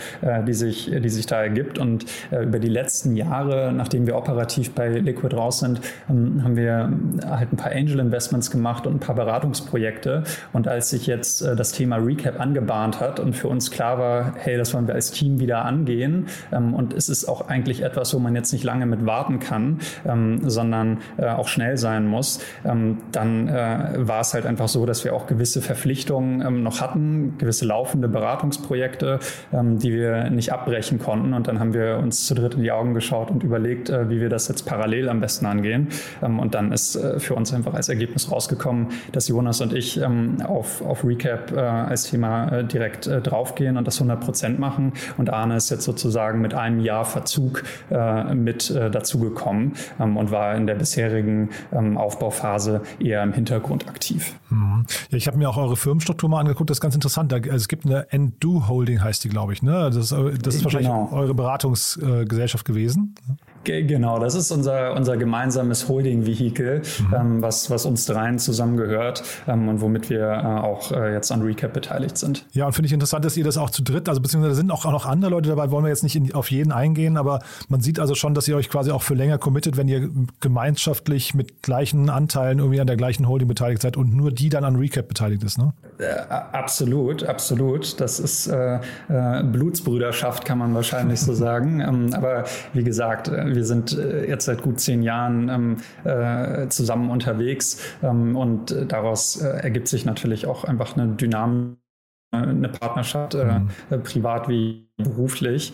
die, 0.47 0.53
sich, 0.53 0.91
die 0.91 1.09
sich 1.09 1.27
da 1.27 1.43
ergibt. 1.43 1.79
Und 1.79 2.07
über 2.31 2.59
die 2.59 2.69
letzten 2.69 3.17
Jahre, 3.17 3.73
nachdem 3.73 4.07
wir 4.07 4.17
operativ 4.17 4.73
bei 4.73 4.89
Liquid 4.89 5.35
raus 5.35 5.61
sind, 5.61 5.81
ähm, 6.09 6.43
haben 6.43 6.57
wir 6.57 6.93
halt 7.27 7.53
ein 7.53 7.57
paar 7.57 7.73
Angel 7.73 7.99
Investments 7.99 8.51
gemacht 8.51 8.87
und 8.87 8.97
ein 8.97 9.01
paar 9.01 9.15
Beratungsprojekte. 9.15 10.25
Und 10.53 10.69
als 10.69 10.91
sich 10.91 11.07
jetzt 11.07 11.43
das 11.43 11.73
Thema 11.73 11.97
Recap 11.97 12.41
angebahnt 12.41 13.01
hat 13.01 13.21
und 13.21 13.35
für 13.35 13.49
uns 13.49 13.71
klar 13.71 13.88
klar 13.89 13.99
war, 13.99 14.35
hey, 14.39 14.57
das 14.57 14.75
wollen 14.75 14.87
wir 14.87 14.95
als 14.95 15.11
Team 15.11 15.41
wieder 15.41 15.65
angehen. 15.65 16.27
Ähm, 16.53 16.75
und 16.75 16.93
es 16.93 17.09
ist 17.09 17.27
auch 17.27 17.49
eigentlich 17.49 17.83
etwas, 17.83 18.15
wo 18.15 18.19
man 18.19 18.35
jetzt 18.35 18.53
nicht 18.53 18.65
lange 18.65 18.87
mit 18.87 19.07
warten 19.07 19.39
kann, 19.39 19.79
ähm, 20.07 20.41
sondern 20.49 20.99
äh, 21.17 21.27
auch 21.27 21.49
schnell 21.49 21.77
sein 21.77 22.07
muss. 22.07 22.41
Ähm, 22.65 22.99
dann 23.13 23.49
äh, 23.49 23.95
war 23.97 24.21
es 24.21 24.35
halt 24.35 24.47
einfach 24.47 24.69
so, 24.69 24.85
dass 24.87 25.05
wir 25.05 25.15
auch 25.15 25.27
gewisse 25.27 25.63
Verpflichtungen 25.63 26.63
noch 26.63 26.81
hatten, 26.81 27.37
gewisse 27.39 27.65
laufende 27.65 28.09
Beratungsprojekte, 28.09 29.21
die 29.53 29.93
wir 29.93 30.31
nicht 30.31 30.53
abbrechen 30.53 30.99
konnten. 30.99 31.33
Und 31.33 31.49
dann 31.49 31.59
haben 31.59 31.75
wir 31.75 31.99
uns 31.99 32.27
zu 32.27 32.35
dritt 32.35 32.55
in 32.55 32.63
die 32.63 32.73
Augen 32.73 32.95
geschaut 32.95 33.31
und 33.31 33.43
überlegt, 33.43 33.91
äh, 33.91 34.09
wie 34.11 34.21
wir 34.21 34.29
das 34.29 34.49
jetzt 34.49 34.67
parallel 34.67 35.09
am 35.09 35.21
besten 35.21 35.47
angehen. 35.47 35.89
und 36.21 36.55
dann 36.55 36.73
ist 36.73 36.99
für 37.19 37.35
uns 37.35 37.53
einfach 37.53 37.75
als 37.75 37.89
Ergebnis 37.89 38.31
rausgekommen, 38.31 38.89
dass 39.13 39.29
Jonas 39.29 39.61
und 39.61 39.73
ich 39.73 40.01
auf, 40.45 40.83
auf 40.83 41.05
Recap 41.05 41.57
als 41.57 42.05
Thema 42.05 42.63
direkt 42.63 43.07
draufgehen 43.07 43.78
und 43.79 43.87
das 43.87 43.97
100 43.97 44.21
Prozent 44.21 44.59
machen. 44.59 44.93
Und 45.17 45.31
Arne 45.31 45.57
ist 45.57 45.71
jetzt 45.71 45.85
sozusagen 45.85 46.41
mit 46.41 46.55
einem 46.55 46.81
Jahr 46.81 47.05
Verzug 47.05 47.65
äh, 47.91 48.35
mit 48.35 48.71
äh, 48.71 48.91
dazugekommen 48.91 49.75
ähm, 50.01 50.17
und 50.17 50.31
war 50.31 50.55
in 50.55 50.67
der 50.67 50.75
bisherigen 50.75 51.51
ähm, 51.73 51.97
Aufbauphase 51.97 52.83
eher 52.99 53.23
im 53.23 53.33
Hintergrund 53.33 53.89
aktiv. 53.89 54.35
Mhm. 54.51 54.87
Ja, 55.11 55.17
ich 55.17 55.27
habe 55.27 55.39
mir 55.39 55.49
auch 55.49 55.57
eure 55.57 55.77
Firmenstruktur 55.77 56.29
mal 56.29 56.41
angeguckt, 56.41 56.71
das 56.71 56.79
ist 56.79 56.83
ganz 56.83 56.95
interessant. 56.95 57.33
Also 57.33 57.49
es 57.51 57.69
gibt 57.69 57.87
eine 57.87 58.11
Endo 58.11 58.69
Holding, 58.69 59.03
heißt 59.03 59.25
die, 59.25 59.29
glaube 59.29 59.53
ich. 59.53 59.63
Ne? 59.63 59.91
Das, 59.93 59.97
ist, 59.97 60.13
das 60.13 60.55
ist 60.55 60.65
wahrscheinlich 60.65 60.91
genau. 60.91 61.11
eure 61.13 61.35
Beratungsgesellschaft 61.35 62.65
gewesen. 62.65 63.15
Genau, 63.69 64.19
das 64.19 64.35
ist 64.35 64.51
unser, 64.51 64.95
unser 64.95 65.17
gemeinsames 65.17 65.89
Holding-Vehikel, 65.89 66.81
mhm. 66.81 67.15
ähm, 67.15 67.43
was, 67.43 67.71
was 67.71 67.85
uns 67.85 68.07
dreien 68.07 68.39
zusammengehört 68.39 69.23
ähm, 69.47 69.69
und 69.69 69.81
womit 69.81 70.11
wir 70.11 70.21
äh, 70.21 70.45
auch 70.45 70.91
äh, 70.93 71.13
jetzt 71.13 71.31
an 71.31 71.43
Recap 71.43 71.73
beteiligt 71.73 72.17
sind. 72.17 72.47
Ja, 72.53 72.67
und 72.67 72.73
finde 72.73 72.87
ich 72.87 72.93
interessant, 72.93 73.25
dass 73.25 73.37
ihr 73.37 73.45
das 73.45 73.59
auch 73.59 73.71
zu 73.71 73.83
dritt, 73.83 74.09
also 74.09 74.21
beziehungsweise 74.21 74.55
sind 74.55 74.71
auch, 74.71 74.87
auch 74.87 74.93
noch 74.93 75.07
andere 75.07 75.31
Leute 75.31 75.51
dabei, 75.51 75.71
wollen 75.71 75.85
wir 75.85 75.91
jetzt 75.91 76.03
nicht 76.03 76.17
in, 76.17 76.35
auf 76.35 76.51
jeden 76.51 76.73
eingehen, 76.73 77.17
aber 77.17 77.41
man 77.69 77.81
sieht 77.81 78.01
also 78.01 78.15
schon, 78.15 78.35
dass 78.35 78.49
ihr 78.49 78.57
euch 78.57 78.71
quasi 78.71 78.91
auch 78.91 79.03
für 79.03 79.15
länger 79.15 79.39
committet, 79.39 79.77
wenn 79.77 79.89
ihr 79.89 80.09
gemeinschaftlich 80.41 81.35
mit 81.35 81.63
gleichen 81.63 82.09
Anteilen 82.11 82.59
irgendwie 82.59 82.81
an 82.81 82.87
der 82.87 82.97
gleichen 82.97 83.29
Holding 83.29 83.49
beteiligt 83.49 83.83
seid 83.83 83.97
und 83.97 84.15
nur 84.15 84.33
die 84.33 84.49
dann 84.49 84.65
an 84.65 84.77
Recap 84.77 85.09
beteiligt 85.09 85.43
ist, 85.43 85.59
ne? 85.59 85.73
Äh, 85.99 86.21
absolut, 86.31 87.25
absolut. 87.25 88.01
Das 88.01 88.21
ist 88.21 88.47
äh, 88.47 88.77
äh, 89.09 89.43
Blutsbrüderschaft, 89.43 90.45
kann 90.45 90.59
man 90.59 90.75
wahrscheinlich 90.75 91.21
so 91.21 91.33
sagen. 91.35 91.81
Ähm, 91.81 92.15
aber 92.15 92.45
wie 92.73 92.85
gesagt, 92.85 93.29
äh, 93.29 93.58
wir 93.59 93.65
sind 93.65 93.99
äh, 93.99 94.25
jetzt 94.29 94.45
seit 94.45 94.63
gut 94.63 94.79
zehn 94.79 95.03
Jahren 95.03 95.49
ähm, 95.49 95.77
äh, 96.05 96.69
zusammen 96.69 97.11
unterwegs 97.11 97.83
ähm, 98.05 98.37
und 98.37 98.75
daraus 98.87 99.37
ergibt 99.37 99.89
sich 99.89 100.05
natürlich 100.05 100.47
auch 100.47 100.63
einfach 100.63 100.97
eine 100.97 101.09
Dynamik, 101.17 101.79
eine 102.31 102.69
Partnerschaft, 102.69 103.35
mhm. 103.35 103.71
privat 104.05 104.49
wie 104.49 104.91
beruflich. 104.97 105.73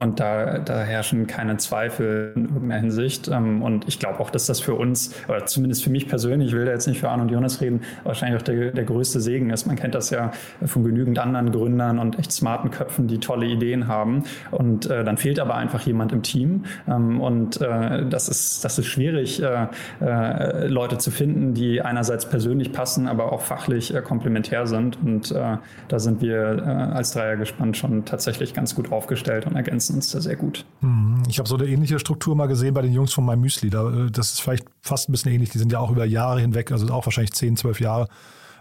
Und 0.00 0.18
da, 0.18 0.58
da 0.58 0.82
herrschen 0.82 1.28
keine 1.28 1.56
Zweifel 1.56 2.32
in 2.34 2.46
irgendeiner 2.46 2.80
Hinsicht. 2.80 3.28
Ähm, 3.28 3.62
und 3.62 3.86
ich 3.86 4.00
glaube 4.00 4.18
auch, 4.18 4.30
dass 4.30 4.46
das 4.46 4.58
für 4.58 4.74
uns, 4.74 5.14
oder 5.28 5.46
zumindest 5.46 5.84
für 5.84 5.90
mich 5.90 6.08
persönlich, 6.08 6.48
ich 6.48 6.54
will 6.54 6.64
da 6.64 6.72
jetzt 6.72 6.88
nicht 6.88 6.98
für 6.98 7.08
Arne 7.08 7.22
und 7.22 7.30
Jonas 7.30 7.60
reden, 7.60 7.82
wahrscheinlich 8.02 8.40
auch 8.40 8.44
der, 8.44 8.72
der 8.72 8.84
größte 8.84 9.20
Segen 9.20 9.50
ist. 9.50 9.66
Man 9.66 9.76
kennt 9.76 9.94
das 9.94 10.10
ja 10.10 10.32
von 10.66 10.82
genügend 10.82 11.20
anderen 11.20 11.52
Gründern 11.52 12.00
und 12.00 12.18
echt 12.18 12.32
smarten 12.32 12.72
Köpfen, 12.72 13.06
die 13.06 13.20
tolle 13.20 13.46
Ideen 13.46 13.86
haben. 13.86 14.24
Und 14.50 14.90
äh, 14.90 15.04
dann 15.04 15.16
fehlt 15.16 15.38
aber 15.38 15.54
einfach 15.54 15.82
jemand 15.82 16.12
im 16.12 16.22
Team. 16.22 16.64
Ähm, 16.88 17.20
und 17.20 17.60
äh, 17.60 18.04
das, 18.04 18.28
ist, 18.28 18.64
das 18.64 18.78
ist 18.80 18.86
schwierig, 18.86 19.40
äh, 19.42 19.68
äh 20.00 20.66
Leute 20.66 20.98
zu 20.98 21.12
finden, 21.12 21.54
die 21.54 21.82
einerseits 21.82 22.28
persönlich 22.28 22.72
passen, 22.72 23.06
aber 23.06 23.32
auch 23.32 23.42
fachlich 23.42 23.94
äh, 23.94 24.02
komplementär 24.02 24.66
sind. 24.66 24.98
Und 25.04 25.30
äh, 25.30 25.58
da 25.86 25.98
sind 26.00 26.20
wir 26.20 26.92
als 26.94 27.12
Dreier 27.12 27.36
gespannt 27.36 27.76
schon 27.76 28.04
tatsächlich 28.04 28.54
ganz 28.54 28.74
gut 28.74 28.90
aufgestellt 28.90 29.46
und 29.46 29.56
ergänzen 29.84 29.94
uns 29.96 30.10
da 30.10 30.20
sehr 30.20 30.36
gut. 30.36 30.64
Mhm. 30.80 31.22
Ich 31.28 31.38
habe 31.38 31.48
so 31.48 31.56
eine 31.56 31.66
ähnliche 31.66 31.98
Struktur 31.98 32.34
mal 32.34 32.46
gesehen 32.46 32.74
bei 32.74 32.82
den 32.82 32.92
Jungs 32.92 33.12
von 33.12 33.24
MyMüsli. 33.24 33.68
Äh, 33.68 34.10
das 34.10 34.32
ist 34.32 34.40
vielleicht 34.40 34.64
fast 34.80 35.08
ein 35.08 35.12
bisschen 35.12 35.32
ähnlich. 35.32 35.50
Die 35.50 35.58
sind 35.58 35.72
ja 35.72 35.78
auch 35.78 35.90
über 35.90 36.04
Jahre 36.04 36.40
hinweg, 36.40 36.72
also 36.72 36.86
auch 36.88 37.06
wahrscheinlich 37.06 37.32
10, 37.32 37.56
12 37.56 37.80
Jahre 37.80 38.08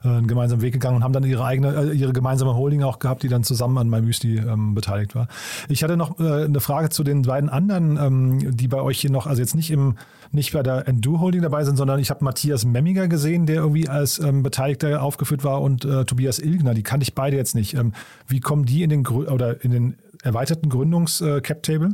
äh, 0.04 0.10
einen 0.10 0.28
gemeinsamen 0.28 0.62
Weg 0.62 0.74
gegangen 0.74 0.98
und 0.98 1.04
haben 1.04 1.14
dann 1.14 1.24
ihre 1.24 1.46
eigene, 1.46 1.92
äh, 1.92 1.96
ihre 1.96 2.14
gemeinsame 2.14 2.56
Holding 2.56 2.84
auch 2.84 3.00
gehabt, 3.00 3.24
die 3.24 3.30
dann 3.30 3.44
zusammen 3.44 3.78
an 3.78 3.90
MyMüsli 3.90 4.38
ähm, 4.38 4.76
beteiligt 4.76 5.16
war. 5.16 5.28
Ich 5.70 5.84
hatte 5.84 5.98
noch 5.98 6.20
äh, 6.20 6.46
eine 6.46 6.60
Frage 6.60 6.90
zu 6.90 7.04
den 7.04 7.24
beiden 7.24 7.50
anderen, 7.50 7.98
ähm, 7.98 8.56
die 8.56 8.68
bei 8.68 8.82
euch 8.82 9.00
hier 9.00 9.12
noch, 9.12 9.28
also 9.28 9.42
jetzt 9.42 9.56
nicht 9.56 9.72
im, 9.72 9.96
nicht 10.32 10.54
bei 10.54 10.64
der 10.64 10.88
Endure 10.88 11.20
Holding 11.20 11.42
dabei 11.42 11.64
sind, 11.64 11.78
sondern 11.78 12.00
ich 12.00 12.10
habe 12.10 12.24
Matthias 12.24 12.66
Memmiger 12.66 13.08
gesehen, 13.08 13.46
der 13.46 13.58
irgendwie 13.58 13.88
als 13.88 14.20
ähm, 14.20 14.44
Beteiligter 14.44 15.02
aufgeführt 15.02 15.44
war 15.44 15.62
und 15.62 15.86
äh, 15.86 16.06
Tobias 16.06 16.40
Ilgner, 16.40 16.74
die 16.74 16.84
kannte 16.84 17.04
ich 17.04 17.14
beide 17.14 17.38
jetzt 17.38 17.56
nicht. 17.56 17.76
Ähm, 17.76 17.94
wie 18.28 18.40
kommen 18.40 18.66
die 18.66 18.84
in 18.84 18.90
den 18.90 19.08
oder 19.08 19.64
in 19.64 19.72
den 19.72 19.96
erweiterten 20.24 20.70
Gründungs-Cap-Table? 20.70 21.90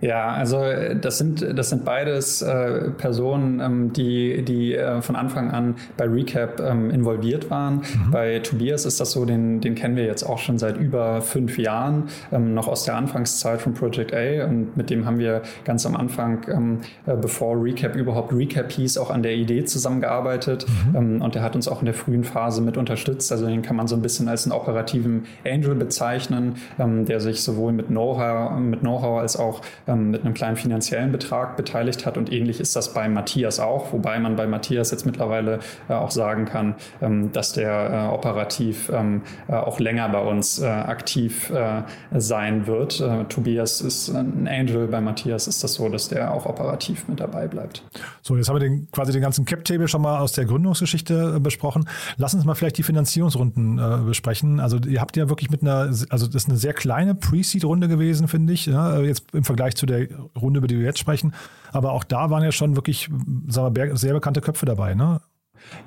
Ja, 0.00 0.28
also 0.30 0.58
äh, 0.58 0.96
das 0.96 1.18
sind, 1.18 1.58
das 1.58 1.70
sind 1.70 1.84
beides 1.84 2.40
äh, 2.42 2.90
Personen, 2.90 3.60
ähm, 3.60 3.92
die, 3.92 4.44
die 4.44 4.74
äh, 4.74 5.02
von 5.02 5.16
Anfang 5.16 5.50
an 5.50 5.74
bei 5.96 6.04
Recap 6.04 6.60
ähm, 6.60 6.90
involviert 6.90 7.50
waren. 7.50 7.76
Mhm. 7.76 8.10
Bei 8.12 8.38
Tobias 8.38 8.84
ist 8.84 9.00
das 9.00 9.10
so, 9.12 9.24
den, 9.24 9.60
den 9.60 9.74
kennen 9.74 9.96
wir 9.96 10.04
jetzt 10.04 10.22
auch 10.22 10.38
schon 10.38 10.58
seit 10.58 10.76
über 10.76 11.20
fünf 11.20 11.58
Jahren, 11.58 12.04
ähm, 12.30 12.54
noch 12.54 12.68
aus 12.68 12.84
der 12.84 12.94
Anfangszeit 12.96 13.60
von 13.60 13.74
Project 13.74 14.14
A. 14.14 14.46
Und 14.46 14.76
mit 14.76 14.90
dem 14.90 15.04
haben 15.04 15.18
wir 15.18 15.42
ganz 15.64 15.84
am 15.84 15.96
Anfang, 15.96 16.46
ähm, 16.48 16.78
äh, 17.06 17.16
bevor 17.16 17.60
Recap 17.60 17.96
überhaupt 17.96 18.32
Recap 18.32 18.70
hieß, 18.70 18.98
auch 18.98 19.10
an 19.10 19.22
der 19.22 19.34
Idee 19.34 19.64
zusammengearbeitet. 19.64 20.66
Mhm. 20.68 20.96
Ähm, 20.96 21.22
und 21.22 21.34
der 21.34 21.42
hat 21.42 21.56
uns 21.56 21.66
auch 21.66 21.80
in 21.80 21.86
der 21.86 21.94
frühen 21.94 22.22
Phase 22.22 22.62
mit 22.62 22.76
unterstützt. 22.76 23.32
Also 23.32 23.46
den 23.46 23.62
kann 23.62 23.74
man 23.74 23.88
so 23.88 23.96
ein 23.96 24.02
bisschen 24.02 24.28
als 24.28 24.44
einen 24.44 24.52
operativen 24.52 25.24
Angel 25.44 25.74
bezeichnen, 25.74 26.56
ähm, 26.78 27.04
der 27.04 27.20
sich 27.20 27.42
sowohl 27.42 27.72
mit 27.72 27.88
Know-how 27.88 28.58
mit 28.60 28.80
Know 28.80 28.98
als 29.18 29.36
auch 29.36 29.62
ähm, 29.88 30.10
mit 30.10 30.24
einem 30.24 30.34
kleinen 30.34 30.56
finanziellen 30.56 31.10
Betrag 31.10 31.56
beteiligt 31.56 32.06
hat. 32.06 32.18
Und 32.18 32.30
ähnlich 32.32 32.60
ist 32.60 32.76
das 32.76 32.92
bei 32.92 33.08
Matthias 33.08 33.58
auch, 33.58 33.92
wobei 33.92 34.18
man 34.18 34.36
bei 34.36 34.46
Matthias 34.46 34.90
jetzt 34.90 35.06
mittlerweile 35.06 35.60
äh, 35.88 35.94
auch 35.94 36.10
sagen 36.10 36.44
kann, 36.44 36.74
ähm, 37.00 37.32
dass 37.32 37.54
der 37.54 38.10
äh, 38.10 38.14
operativ 38.14 38.90
ähm, 38.92 39.22
äh, 39.48 39.54
auch 39.54 39.80
länger 39.80 40.08
bei 40.10 40.20
uns 40.20 40.60
äh, 40.60 40.66
aktiv 40.66 41.50
äh, 41.50 41.82
sein 42.14 42.66
wird. 42.66 43.02
Tobias 43.28 43.80
ist 43.80 44.10
ein 44.10 44.46
Angel, 44.46 44.88
bei 44.88 45.00
Matthias 45.00 45.46
ist 45.46 45.64
das 45.64 45.74
so, 45.74 45.88
dass 45.88 46.08
der 46.08 46.34
auch 46.34 46.46
operativ 46.46 47.08
mit 47.08 47.20
dabei 47.20 47.48
bleibt. 47.48 47.82
So, 48.20 48.36
jetzt 48.36 48.48
haben 48.48 48.56
wir 48.56 48.60
den, 48.60 48.88
quasi 48.90 49.12
den 49.12 49.22
ganzen 49.22 49.44
Cap-Table 49.44 49.88
schon 49.88 50.02
mal 50.02 50.18
aus 50.18 50.32
der 50.32 50.44
Gründungsgeschichte 50.44 51.40
besprochen. 51.40 51.88
Lass 52.16 52.34
uns 52.34 52.44
mal 52.44 52.54
vielleicht 52.54 52.76
die 52.76 52.82
Finanzierungsrunden 52.82 54.04
besprechen. 54.06 54.60
Also 54.60 54.78
ihr 54.86 55.00
habt 55.00 55.16
ja 55.16 55.28
wirklich 55.28 55.50
mit 55.50 55.62
einer, 55.62 55.90
also 56.10 56.26
das 56.26 56.34
ist 56.34 56.48
eine 56.48 56.58
sehr 56.58 56.74
kleine 56.74 57.14
Pre-Seed-Runde 57.14 57.88
gewesen, 57.88 58.28
finde 58.28 58.52
ich, 58.52 58.66
ja, 58.66 59.00
jetzt 59.00 59.24
im 59.32 59.44
Vergleich 59.44 59.74
zu 59.78 59.86
der 59.86 60.08
Runde, 60.36 60.58
über 60.58 60.66
die 60.66 60.78
wir 60.78 60.84
jetzt 60.84 60.98
sprechen. 60.98 61.34
Aber 61.72 61.92
auch 61.92 62.04
da 62.04 62.30
waren 62.30 62.42
ja 62.42 62.52
schon 62.52 62.76
wirklich 62.76 63.08
sagen 63.46 63.76
wir, 63.76 63.96
sehr 63.96 64.14
bekannte 64.14 64.40
Köpfe 64.40 64.66
dabei. 64.66 64.94
Ne? 64.94 65.20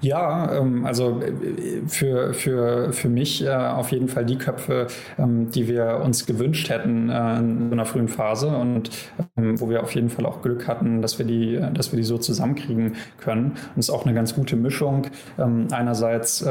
Ja, 0.02 0.52
ähm, 0.58 0.86
also 0.86 1.22
äh, 1.22 1.88
für, 1.88 2.34
für, 2.34 2.92
für 2.92 3.10
mich 3.10 3.46
äh, 3.46 3.50
auf 3.50 3.92
jeden 3.92 4.08
Fall 4.08 4.26
die 4.26 4.38
Köpfe, 4.38 4.88
ähm, 5.18 5.52
die 5.52 5.68
wir 5.68 6.02
uns 6.04 6.26
gewünscht 6.26 6.70
hätten 6.70 7.10
äh, 7.10 7.38
in 7.40 7.68
so 7.70 7.74
einer 7.74 7.86
frühen 7.86 8.08
Phase 8.08 8.48
und 8.50 8.90
ähm, 9.38 9.60
wo 9.60 9.70
wir 9.70 9.84
auf 9.84 9.94
jeden 9.94 10.10
Fall 10.10 10.26
auch 10.26 10.42
Glück 10.42 10.68
hatten, 10.68 11.02
dass 11.02 11.20
wir 11.20 11.26
die, 11.26 11.60
dass 11.74 11.92
wir 11.92 11.98
die 11.98 12.04
so 12.04 12.18
zusammenkriegen 12.18 12.94
können. 13.20 13.52
Und 13.52 13.78
es 13.78 13.90
ist 13.90 13.90
auch 13.92 14.06
eine 14.06 14.16
ganz 14.16 14.36
gute 14.36 14.56
Mischung. 14.56 15.08
Einerseits 15.38 16.46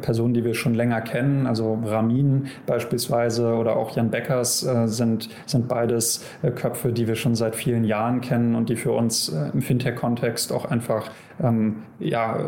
Personen, 0.00 0.34
die 0.34 0.44
wir 0.44 0.54
schon 0.54 0.74
länger 0.74 1.00
kennen, 1.00 1.46
also 1.46 1.78
Ramin 1.84 2.46
beispielsweise 2.66 3.54
oder 3.54 3.76
auch 3.76 3.94
Jan 3.96 4.10
Beckers 4.10 4.60
sind, 4.60 5.28
sind 5.46 5.68
beides 5.68 6.24
Köpfe, 6.54 6.92
die 6.92 7.06
wir 7.06 7.14
schon 7.14 7.34
seit 7.34 7.56
vielen 7.56 7.84
Jahren 7.84 8.20
kennen 8.20 8.54
und 8.54 8.68
die 8.68 8.76
für 8.76 8.92
uns 8.92 9.28
im 9.28 9.62
Fintech-Kontext 9.62 10.52
auch 10.52 10.64
einfach 10.66 11.10
ähm, 11.42 11.82
ja, 11.98 12.45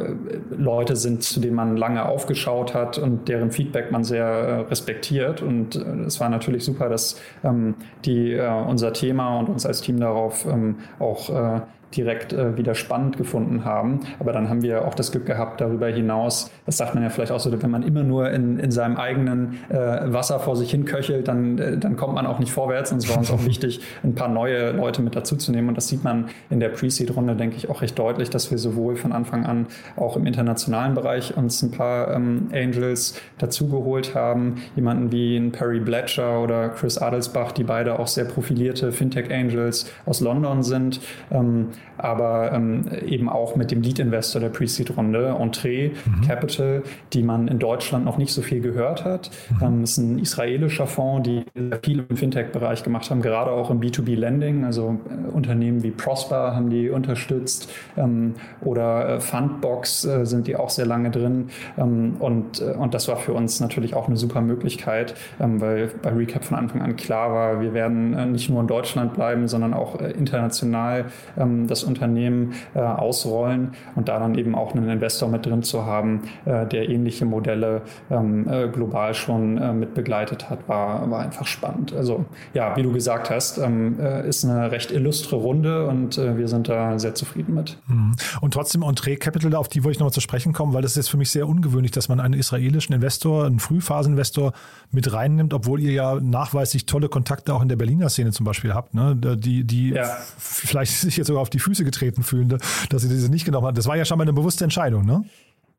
Leute 0.51 0.97
sind, 0.97 1.23
zu 1.23 1.41
denen 1.41 1.55
man 1.55 1.77
lange 1.77 2.05
aufgeschaut 2.07 2.75
hat 2.75 2.99
und 2.99 3.29
deren 3.29 3.51
Feedback 3.51 3.91
man 3.91 4.05
sehr 4.05 4.25
äh, 4.25 4.61
respektiert. 4.63 5.43
Und 5.43 5.77
äh, 5.77 6.05
es 6.07 6.21
war 6.21 6.29
natürlich 6.29 6.65
super, 6.65 6.89
dass 6.89 7.21
ähm, 7.45 7.75
die 8.05 8.33
äh, 8.33 8.49
unser 8.49 8.93
Thema 8.93 9.39
und 9.39 9.49
uns 9.49 9.67
als 9.67 9.81
Team 9.81 10.01
darauf 10.01 10.47
ähm, 10.47 10.77
auch 10.99 11.31
äh, 11.31 11.61
direkt 11.97 12.33
äh, 12.33 12.57
wieder 12.57 12.75
spannend 12.75 13.17
gefunden 13.17 13.65
haben. 13.65 14.01
Aber 14.19 14.33
dann 14.33 14.49
haben 14.49 14.63
wir 14.63 14.87
auch 14.87 14.95
das 14.95 15.13
Glück 15.13 15.27
gehabt, 15.27 15.61
darüber 15.61 15.89
hinaus, 15.89 16.51
das 16.67 16.77
sagt 16.77 16.95
man 16.95 17.03
ja 17.03 17.11
vielleicht 17.11 17.33
auch 17.33 17.41
so, 17.41 17.51
wenn 17.63 17.71
man 17.71 17.83
immer 17.83 18.03
nur 18.03 18.31
in, 18.31 18.59
in 18.59 18.71
seinem 18.71 18.97
eigenen 18.97 19.59
äh, 19.71 19.77
Wasser 19.77 20.39
vor 20.41 20.57
sich 20.57 20.71
hin 20.71 20.85
köchelt, 20.85 21.29
dann, 21.29 21.59
äh, 21.59 21.79
dann 21.79 21.97
kommt 21.97 22.15
man 22.15 22.27
auch 22.27 22.39
nicht 22.39 22.53
vorwärts. 22.53 22.93
Und 22.93 22.99
es 22.99 23.09
war 23.09 23.19
uns 23.19 23.31
auch 23.31 23.45
wichtig, 23.45 23.81
ein 24.03 24.15
paar 24.15 24.29
neue 24.29 24.73
Leute 24.73 25.03
mit 25.03 25.17
dazuzunehmen. 25.17 25.71
Und 25.71 25.77
das 25.77 25.89
sieht 25.89 26.05
man 26.05 26.29
in 26.51 26.61
der 26.61 26.69
Pre-Seed-Runde, 26.69 27.37
denke 27.37 27.57
ich, 27.57 27.71
auch 27.71 27.83
recht 27.83 27.99
deutlich, 27.99 28.31
dass 28.31 28.51
wir 28.51 28.59
sowohl 28.59 28.97
von 28.97 29.13
Anfang 29.13 29.47
an 29.47 29.67
auch 29.97 30.17
im 30.17 30.27
internationalen 30.27 30.95
Bereich 30.95 31.37
uns 31.37 31.63
ein 31.63 31.71
paar 31.71 32.15
ähm, 32.15 32.49
Angels 32.53 33.21
dazugeholt 33.39 34.15
haben. 34.15 34.57
Jemanden 34.77 35.11
wie 35.13 35.37
ein 35.37 35.53
Perry 35.53 35.81
Bletcher 35.81 36.41
oder 36.43 36.69
Chris 36.69 36.99
Adelsbach, 36.99 37.53
die 37.53 37.65
beide 37.65 37.99
auch 37.99 38.07
sehr 38.07 38.25
profilierte 38.25 38.93
Fintech-Angels 38.93 39.91
aus 40.05 40.21
London 40.21 40.63
sind. 40.63 41.01
Ähm, 41.31 41.69
aber 41.99 42.53
ähm, 42.53 42.85
eben 43.07 43.29
auch 43.29 43.57
mit 43.57 43.71
dem 43.71 43.83
Lead-Investor 43.83 44.41
der 44.41 44.49
Pre-Seed-Runde, 44.49 45.37
Entree 45.39 45.91
mhm. 45.91 46.27
Capital, 46.27 46.83
die 47.13 47.23
man 47.23 47.49
in 47.49 47.59
Deutschland 47.59 48.05
noch 48.05 48.19
nicht 48.19 48.33
so 48.33 48.41
viel 48.41 48.61
gehört 48.61 49.05
hat. 49.05 49.31
Mhm. 49.51 49.67
Ähm, 49.67 49.81
das 49.83 49.91
ist 49.93 49.99
ein 49.99 50.19
israelischer 50.19 50.87
Fonds, 50.87 51.29
die 51.29 51.45
sehr 51.55 51.81
viel 51.83 52.05
im 52.09 52.17
Fintech-Bereich 52.17 52.85
gemacht 52.85 53.11
haben, 53.11 53.21
gerade 53.21 53.51
auch 53.51 53.71
im 53.71 53.81
B2B-Lending. 53.81 54.65
Also 54.65 54.99
äh, 55.09 55.31
Unternehmen 55.31 55.83
wie 55.83 55.91
Prosper 55.91 56.55
haben 56.55 56.71
die 56.71 56.89
unterstützt 56.91 57.71
ähm, 57.97 58.35
oder 58.61 59.17
äh, 59.17 59.21
Fundbox 59.21 60.05
äh, 60.05 60.25
sind 60.25 60.47
die 60.47 60.57
auch 60.57 60.71
sehr 60.71 60.87
lange 60.87 61.11
drin. 61.11 61.49
Ähm, 61.77 62.17
und, 62.19 62.61
äh, 62.61 62.75
und 62.75 62.95
das 62.95 63.09
war 63.09 63.17
für 63.17 63.33
uns 63.33 63.61
natürlich 63.61 63.95
auch 63.95 64.07
eine 64.07 64.17
super 64.17 64.41
Möglichkeit, 64.41 65.15
ähm, 65.41 65.61
weil 65.61 65.91
bei 66.03 66.11
Recap 66.11 66.45
von 66.45 66.57
Anfang 66.57 66.81
an 66.83 66.97
klar 66.97 67.33
war, 67.33 67.61
wir 67.61 67.75
werden 67.75 68.15
äh, 68.15 68.27
nicht 68.27 68.49
nur 68.49 68.61
in 68.61 68.69
Deutschland 68.69 69.15
bleiben, 69.15 69.49
sondern 69.49 69.75
auch 69.75 70.01
äh, 70.01 70.13
international 70.13 71.07
ähm, 71.37 71.68
das 71.69 71.85
Unternehmen 71.85 72.55
äh, 72.75 72.81
ausrollen 72.81 73.73
und 73.95 74.09
da 74.09 74.19
dann 74.19 74.37
eben 74.37 74.55
auch 74.55 74.75
einen 74.75 74.89
Investor 74.89 75.29
mit 75.29 75.47
drin 75.47 75.63
zu 75.63 75.85
haben, 75.85 76.23
äh, 76.45 76.67
der 76.67 76.89
ähnliche 76.89 77.25
Modelle 77.25 77.83
ähm, 78.11 78.49
äh, 78.49 78.69
global 78.69 79.15
schon 79.15 79.79
mit 79.79 79.95
begleitet 79.95 80.51
hat, 80.51 80.69
war, 80.69 81.11
war 81.11 81.21
einfach 81.21 81.47
spannend. 81.47 81.93
Also 81.93 82.25
ja, 82.55 82.77
wie 82.77 82.83
du 82.83 82.93
gesagt 82.93 83.31
hast, 83.31 83.59
ähm, 83.59 83.99
äh, 84.01 84.29
ist 84.29 84.45
eine 84.45 84.71
recht 84.71 84.91
illustre 84.91 85.37
Runde 85.37 85.87
und 85.87 86.19
wir 86.19 86.49
sind 86.49 86.69
da 86.69 86.99
sehr 86.99 87.15
zufrieden 87.15 87.55
mit. 87.55 87.77
Mhm. 87.87 88.15
Und 88.41 88.55
trotzdem 88.55 88.83
Entree 88.83 89.17
Capital, 89.17 89.55
auf 89.55 89.69
die 89.69 89.85
wollte 89.85 89.97
ich 89.97 89.99
nochmal 89.99 90.13
zu 90.13 90.21
sprechen 90.21 90.53
kommen, 90.53 90.75
weil 90.75 90.83
das 90.83 90.97
ist 90.97 91.09
für 91.09 91.17
mich 91.17 91.31
sehr 91.31 91.49
ungewöhnlich, 91.49 91.93
dass 91.93 92.09
man 92.09 92.21
einen 92.21 92.35
israelischen 92.35 92.95
Investor, 92.95 93.47
einen 93.47 93.59
Frühphaseninvestor 93.59 94.53
mit 94.91 95.13
reinnimmt, 95.13 95.55
obwohl 95.55 95.81
ihr 95.81 95.93
ja 95.93 96.19
nachweislich 96.21 96.87
tolle 96.87 97.09
Kontakte 97.09 97.55
auch 97.55 97.63
in 97.63 97.69
der 97.69 97.77
Berliner 97.77 98.09
Szene 98.09 98.33
zum 98.33 98.45
Beispiel 98.45 98.75
habt, 98.75 98.95
ne? 98.95 99.17
die, 99.17 99.65
die 99.65 99.91
ja. 99.91 100.05
vielleicht 100.39 100.93
sich 100.93 101.17
jetzt 101.17 101.27
sogar 101.27 101.43
auf 101.43 101.51
die 101.51 101.58
Füße 101.59 101.85
getreten 101.85 102.23
fühlen, 102.23 102.49
dass 102.89 103.05
ihr 103.05 103.11
diese 103.11 103.31
nicht 103.31 103.45
genommen 103.45 103.67
habt. 103.67 103.79
Das 103.79 103.87
war 103.87 103.97
ja 103.97 104.05
schon 104.05 104.19
mal 104.19 104.25
eine 104.25 104.33
bewusste 104.33 104.65
Entscheidung, 104.65 105.05
ne? 105.05 105.25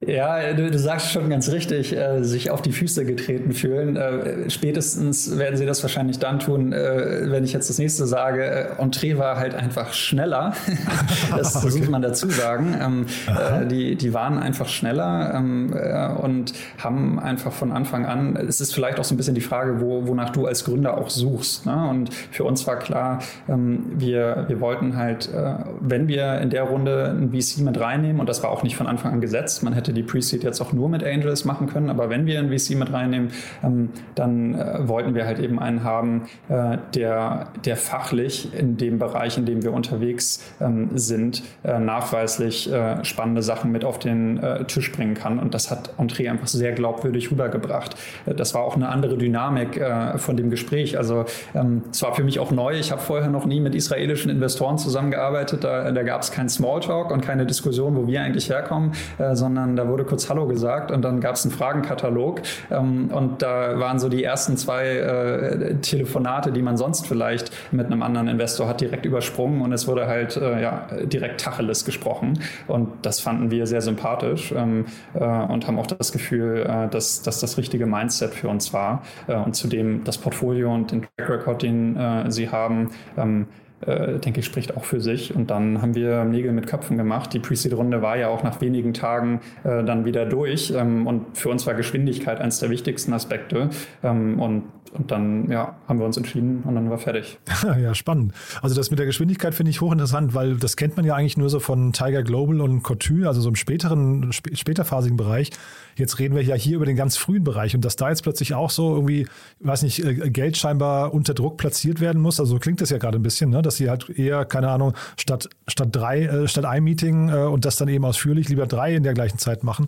Ja, 0.08 0.54
du, 0.54 0.72
du, 0.72 0.80
sagst 0.80 1.12
schon 1.12 1.30
ganz 1.30 1.52
richtig, 1.52 1.94
äh, 1.94 2.24
sich 2.24 2.52
auf 2.52 2.62
die 2.62 2.72
Füße 2.72 3.04
getreten 3.04 3.52
fühlen. 3.52 3.98
Äh, 3.98 4.50
spätestens 4.50 5.38
werden 5.38 5.58
sie 5.58 5.66
das 5.66 5.84
wahrscheinlich 5.84 6.20
dann 6.20 6.40
tun, 6.40 6.72
äh, 6.72 7.30
wenn 7.30 7.44
ich 7.44 7.52
jetzt 7.52 7.70
das 7.70 7.80
nächste 7.80 8.08
sage. 8.08 8.46
Äh, 8.46 8.82
Entree 8.82 9.18
war 9.18 9.36
halt 9.36 9.56
einfach 9.56 9.92
schneller. 9.92 10.54
das, 11.36 11.58
okay. 11.58 11.80
muss 11.80 11.90
man 11.90 12.02
dazu 12.02 12.30
sagen. 12.30 12.78
Ähm, 12.82 13.06
äh, 13.28 13.66
die, 13.66 13.98
die 13.98 14.14
waren 14.14 14.38
einfach 14.38 14.70
schneller 14.70 15.34
ähm, 15.36 15.74
äh, 15.74 16.08
und 16.08 16.54
haben 16.78 17.20
einfach 17.20 17.52
von 17.52 17.74
Anfang 17.74 18.06
an, 18.06 18.38
es 18.38 18.62
ist 18.62 18.74
vielleicht 18.74 19.02
auch 19.02 19.04
so 19.04 19.14
ein 19.14 19.18
bisschen 19.18 19.36
die 19.36 19.42
Frage, 19.42 19.82
wo, 19.82 20.08
wonach 20.08 20.30
du 20.30 20.46
als 20.46 20.64
Gründer 20.64 20.98
auch 20.98 21.10
suchst. 21.10 21.66
Ne? 21.66 21.90
Und 21.90 22.14
für 22.14 22.46
uns 22.46 22.66
war 22.66 22.80
klar, 22.80 23.20
ähm, 23.50 23.88
wir, 23.98 24.46
wir 24.48 24.62
wollten 24.62 24.96
halt, 24.96 25.28
äh, 25.28 25.56
wenn 25.82 26.08
wir 26.08 26.40
in 26.40 26.52
der 26.52 26.64
Runde 26.64 27.18
ein 27.20 27.34
VC 27.34 27.64
mit 27.64 27.78
reinnehmen, 27.78 28.22
und 28.22 28.30
das 28.30 28.42
war 28.44 28.50
auch 28.50 28.64
nicht 28.64 28.78
von 28.78 28.88
Anfang 28.88 29.12
an 29.12 29.20
gesetzt, 29.20 29.62
man 29.62 29.74
hätte 29.74 29.89
hätte 29.90 29.94
die 29.94 30.04
Pre-Seed 30.04 30.44
jetzt 30.44 30.62
auch 30.62 30.72
nur 30.72 30.88
mit 30.88 31.04
Angels 31.04 31.46
machen 31.46 31.68
können, 31.68 31.90
aber 31.90 32.10
wenn 32.10 32.26
wir 32.26 32.40
ein 32.40 32.50
VC 32.50 32.76
mit 32.76 32.94
reinnehmen, 32.94 33.32
ähm, 33.64 33.90
dann 34.16 34.56
äh, 34.56 34.88
wollten 34.88 35.16
wir 35.16 35.26
halt 35.26 35.40
eben 35.40 35.60
einen 35.60 35.84
haben, 35.84 36.28
äh, 36.48 36.78
der, 36.94 37.48
der 37.66 37.76
fachlich 37.76 38.54
in 38.54 38.78
dem 38.78 39.00
Bereich, 39.00 39.38
in 39.38 39.46
dem 39.46 39.64
wir 39.64 39.74
unterwegs 39.74 40.44
ähm, 40.62 40.90
sind, 40.96 41.44
äh, 41.64 41.80
nachweislich 41.80 42.72
äh, 42.72 43.04
spannende 43.04 43.42
Sachen 43.42 43.72
mit 43.72 43.84
auf 43.84 44.00
den 44.00 44.38
äh, 44.38 44.66
Tisch 44.66 44.92
bringen 44.92 45.16
kann. 45.16 45.40
Und 45.40 45.54
das 45.54 45.72
hat 45.72 45.92
Entree 45.98 46.30
einfach 46.30 46.48
sehr 46.48 46.72
glaubwürdig 46.74 47.32
rübergebracht. 47.32 47.96
Äh, 48.26 48.36
das 48.36 48.54
war 48.54 48.62
auch 48.62 48.76
eine 48.76 48.90
andere 48.90 49.18
Dynamik 49.18 49.80
von 50.18 50.38
dem 50.38 50.50
Gespräch. 50.50 50.98
Also 50.98 51.26
ähm, 51.56 51.84
es 51.92 52.02
war 52.02 52.14
für 52.14 52.24
mich 52.24 52.40
auch 52.40 52.52
neu. 52.52 52.74
Ich 52.78 52.92
habe 52.92 53.02
vorher 53.02 53.30
noch 53.30 53.46
nie 53.46 53.60
mit 53.60 53.76
israelischen 53.76 54.30
Investoren 54.30 54.78
zusammengearbeitet. 54.78 55.64
Da, 55.64 55.92
da 55.92 56.04
gab 56.04 56.22
es 56.22 56.32
keinen 56.32 56.50
Smalltalk 56.50 57.12
und 57.12 57.22
keine 57.22 57.46
Diskussion, 57.46 57.96
wo 57.96 58.08
wir 58.08 58.22
eigentlich 58.22 58.50
herkommen, 58.50 58.92
sondern 59.34 59.76
da 59.80 59.88
wurde 59.88 60.04
kurz 60.04 60.30
Hallo 60.30 60.46
gesagt 60.46 60.92
und 60.92 61.04
dann 61.04 61.22
gab 61.22 61.36
es 61.36 61.46
einen 61.46 61.54
Fragenkatalog 61.54 62.42
ähm, 62.70 63.10
und 63.14 63.42
da 63.42 63.80
waren 63.80 63.98
so 63.98 64.10
die 64.10 64.24
ersten 64.24 64.58
zwei 64.58 64.98
äh, 64.98 65.76
Telefonate, 65.76 66.52
die 66.52 66.62
man 66.62 66.76
sonst 66.76 67.08
vielleicht 67.08 67.52
mit 67.72 67.86
einem 67.86 68.04
anderen 68.04 68.28
Investor 68.28 68.68
hat, 68.68 68.82
direkt 68.82 69.06
übersprungen 69.06 69.62
und 69.62 69.72
es 69.72 69.88
wurde 69.88 70.08
halt 70.08 70.36
äh, 70.36 70.62
ja, 70.62 70.88
direkt 71.06 71.40
Tacheles 71.40 71.86
gesprochen 71.86 72.40
und 72.68 72.90
das 73.04 73.22
fanden 73.22 73.52
wir 73.52 73.68
sehr 73.68 73.82
sympathisch 73.82 74.52
ähm, 74.52 74.86
äh, 75.14 75.24
und 75.24 75.66
haben 75.66 75.80
auch 75.80 75.88
das 75.88 76.12
Gefühl, 76.12 76.66
äh, 76.68 76.90
dass, 76.90 77.22
dass 77.22 77.40
das 77.40 77.58
richtige 77.58 77.86
Mindset 77.86 78.34
für 78.34 78.50
uns 78.50 78.74
war 78.74 79.04
äh, 79.28 79.36
und 79.36 79.56
zudem 79.56 80.04
das 80.04 80.18
Portfolio 80.18 80.74
und 80.74 80.92
den 80.92 81.08
Track 81.18 81.30
Record, 81.30 81.64
den 81.64 81.96
äh, 81.96 82.30
sie 82.30 82.50
haben, 82.50 82.90
ähm, 83.18 83.48
äh, 83.86 84.20
denke 84.20 84.40
ich, 84.40 84.46
spricht 84.46 84.76
auch 84.76 84.84
für 84.84 85.02
sich. 85.02 85.36
Und 85.36 85.50
dann 85.50 85.82
haben 85.82 85.96
wir 85.96 86.24
Nägel 86.26 86.52
mit 86.52 86.68
Köpfen 86.68 86.98
gemacht. 86.98 87.34
Die 87.34 87.40
Pre-Seed-Runde 87.40 88.02
war 88.02 88.18
ja 88.18 88.30
auch 88.30 88.44
nach 88.44 88.62
wenigen 88.62 88.94
Tagen 88.94 89.42
äh, 89.64 89.84
dann 89.84 90.06
wieder 90.06 90.26
durch. 90.26 90.74
Ähm, 90.76 91.08
und 91.08 91.38
für 91.38 91.50
uns 91.50 91.66
war 91.66 91.74
Geschwindigkeit 91.74 92.40
eines 92.40 92.60
der 92.60 92.70
wichtigsten 92.70 93.14
Aspekte. 93.14 93.70
Ähm, 94.04 94.40
und 94.40 94.64
und 94.94 95.12
dann 95.12 95.50
ja, 95.50 95.76
haben 95.88 96.00
wir 96.00 96.06
uns 96.06 96.18
entschieden 96.18 96.64
und 96.66 96.76
dann 96.76 96.90
war 96.90 96.98
fertig. 96.98 97.40
ja, 97.64 97.94
spannend. 97.94 98.34
Also 98.62 98.76
das 98.76 98.90
mit 98.90 99.00
der 99.00 99.06
Geschwindigkeit 99.06 99.54
finde 99.54 99.70
ich 99.72 99.82
hochinteressant, 99.82 100.34
weil 100.34 100.58
das 100.58 100.76
kennt 100.76 100.98
man 100.98 101.06
ja 101.06 101.16
eigentlich 101.16 101.38
nur 101.38 101.50
so 101.50 101.60
von 101.60 101.94
Tiger 101.94 102.24
Global 102.24 102.62
und 102.62 102.84
Cotu, 102.84 103.28
also 103.28 103.42
so 103.42 103.50
im 103.50 103.56
späteren, 103.56 104.30
sp 104.34 104.52
späterphasigen 104.54 105.18
Bereich. 105.18 105.52
Jetzt 105.96 106.20
reden 106.20 106.36
wir 106.36 106.44
ja 106.44 106.56
hier 106.56 106.78
über 106.78 106.86
den 106.86 106.96
ganz 106.96 107.18
frühen 107.18 107.44
Bereich 107.44 107.76
und 107.76 107.84
dass 107.84 107.96
da 107.96 108.10
jetzt 108.10 108.24
plötzlich 108.24 108.54
auch 108.54 108.70
so 108.70 108.96
irgendwie, 108.96 109.28
weiß 109.60 109.84
nicht, 109.84 110.04
äh, 110.04 110.30
Geld 110.30 110.58
scheinbar 110.58 111.14
unter 111.14 111.34
Druck 111.34 111.58
platziert 111.58 112.00
werden 112.00 112.22
muss. 112.22 112.40
Also 112.40 112.54
so 112.54 112.60
klingt 112.60 112.82
das 112.82 112.90
ja 112.90 112.98
gerade 112.98 113.20
ein 113.20 113.24
bisschen, 113.24 113.50
ne? 113.50 113.62
dass 113.62 113.76
sie 113.76 113.90
halt 113.90 114.10
eher, 114.10 114.46
keine 114.46 114.70
Ahnung, 114.70 114.94
statt, 115.18 115.50
statt 115.68 115.90
drei, 115.92 116.24
äh, 116.24 116.48
statt 116.48 116.66
ein 116.66 116.84
Meeting 116.84 117.30
äh, 117.30 117.44
und 117.44 117.66
das 117.66 117.76
dann 117.76 117.88
eben 117.88 118.06
ausführlich 118.06 118.50
lieber 118.50 118.68
drei 118.68 118.96
in 118.96 119.04
der 119.04 119.14
gleichen 119.14 119.38
Zeit 119.38 119.64
machen. 119.64 119.88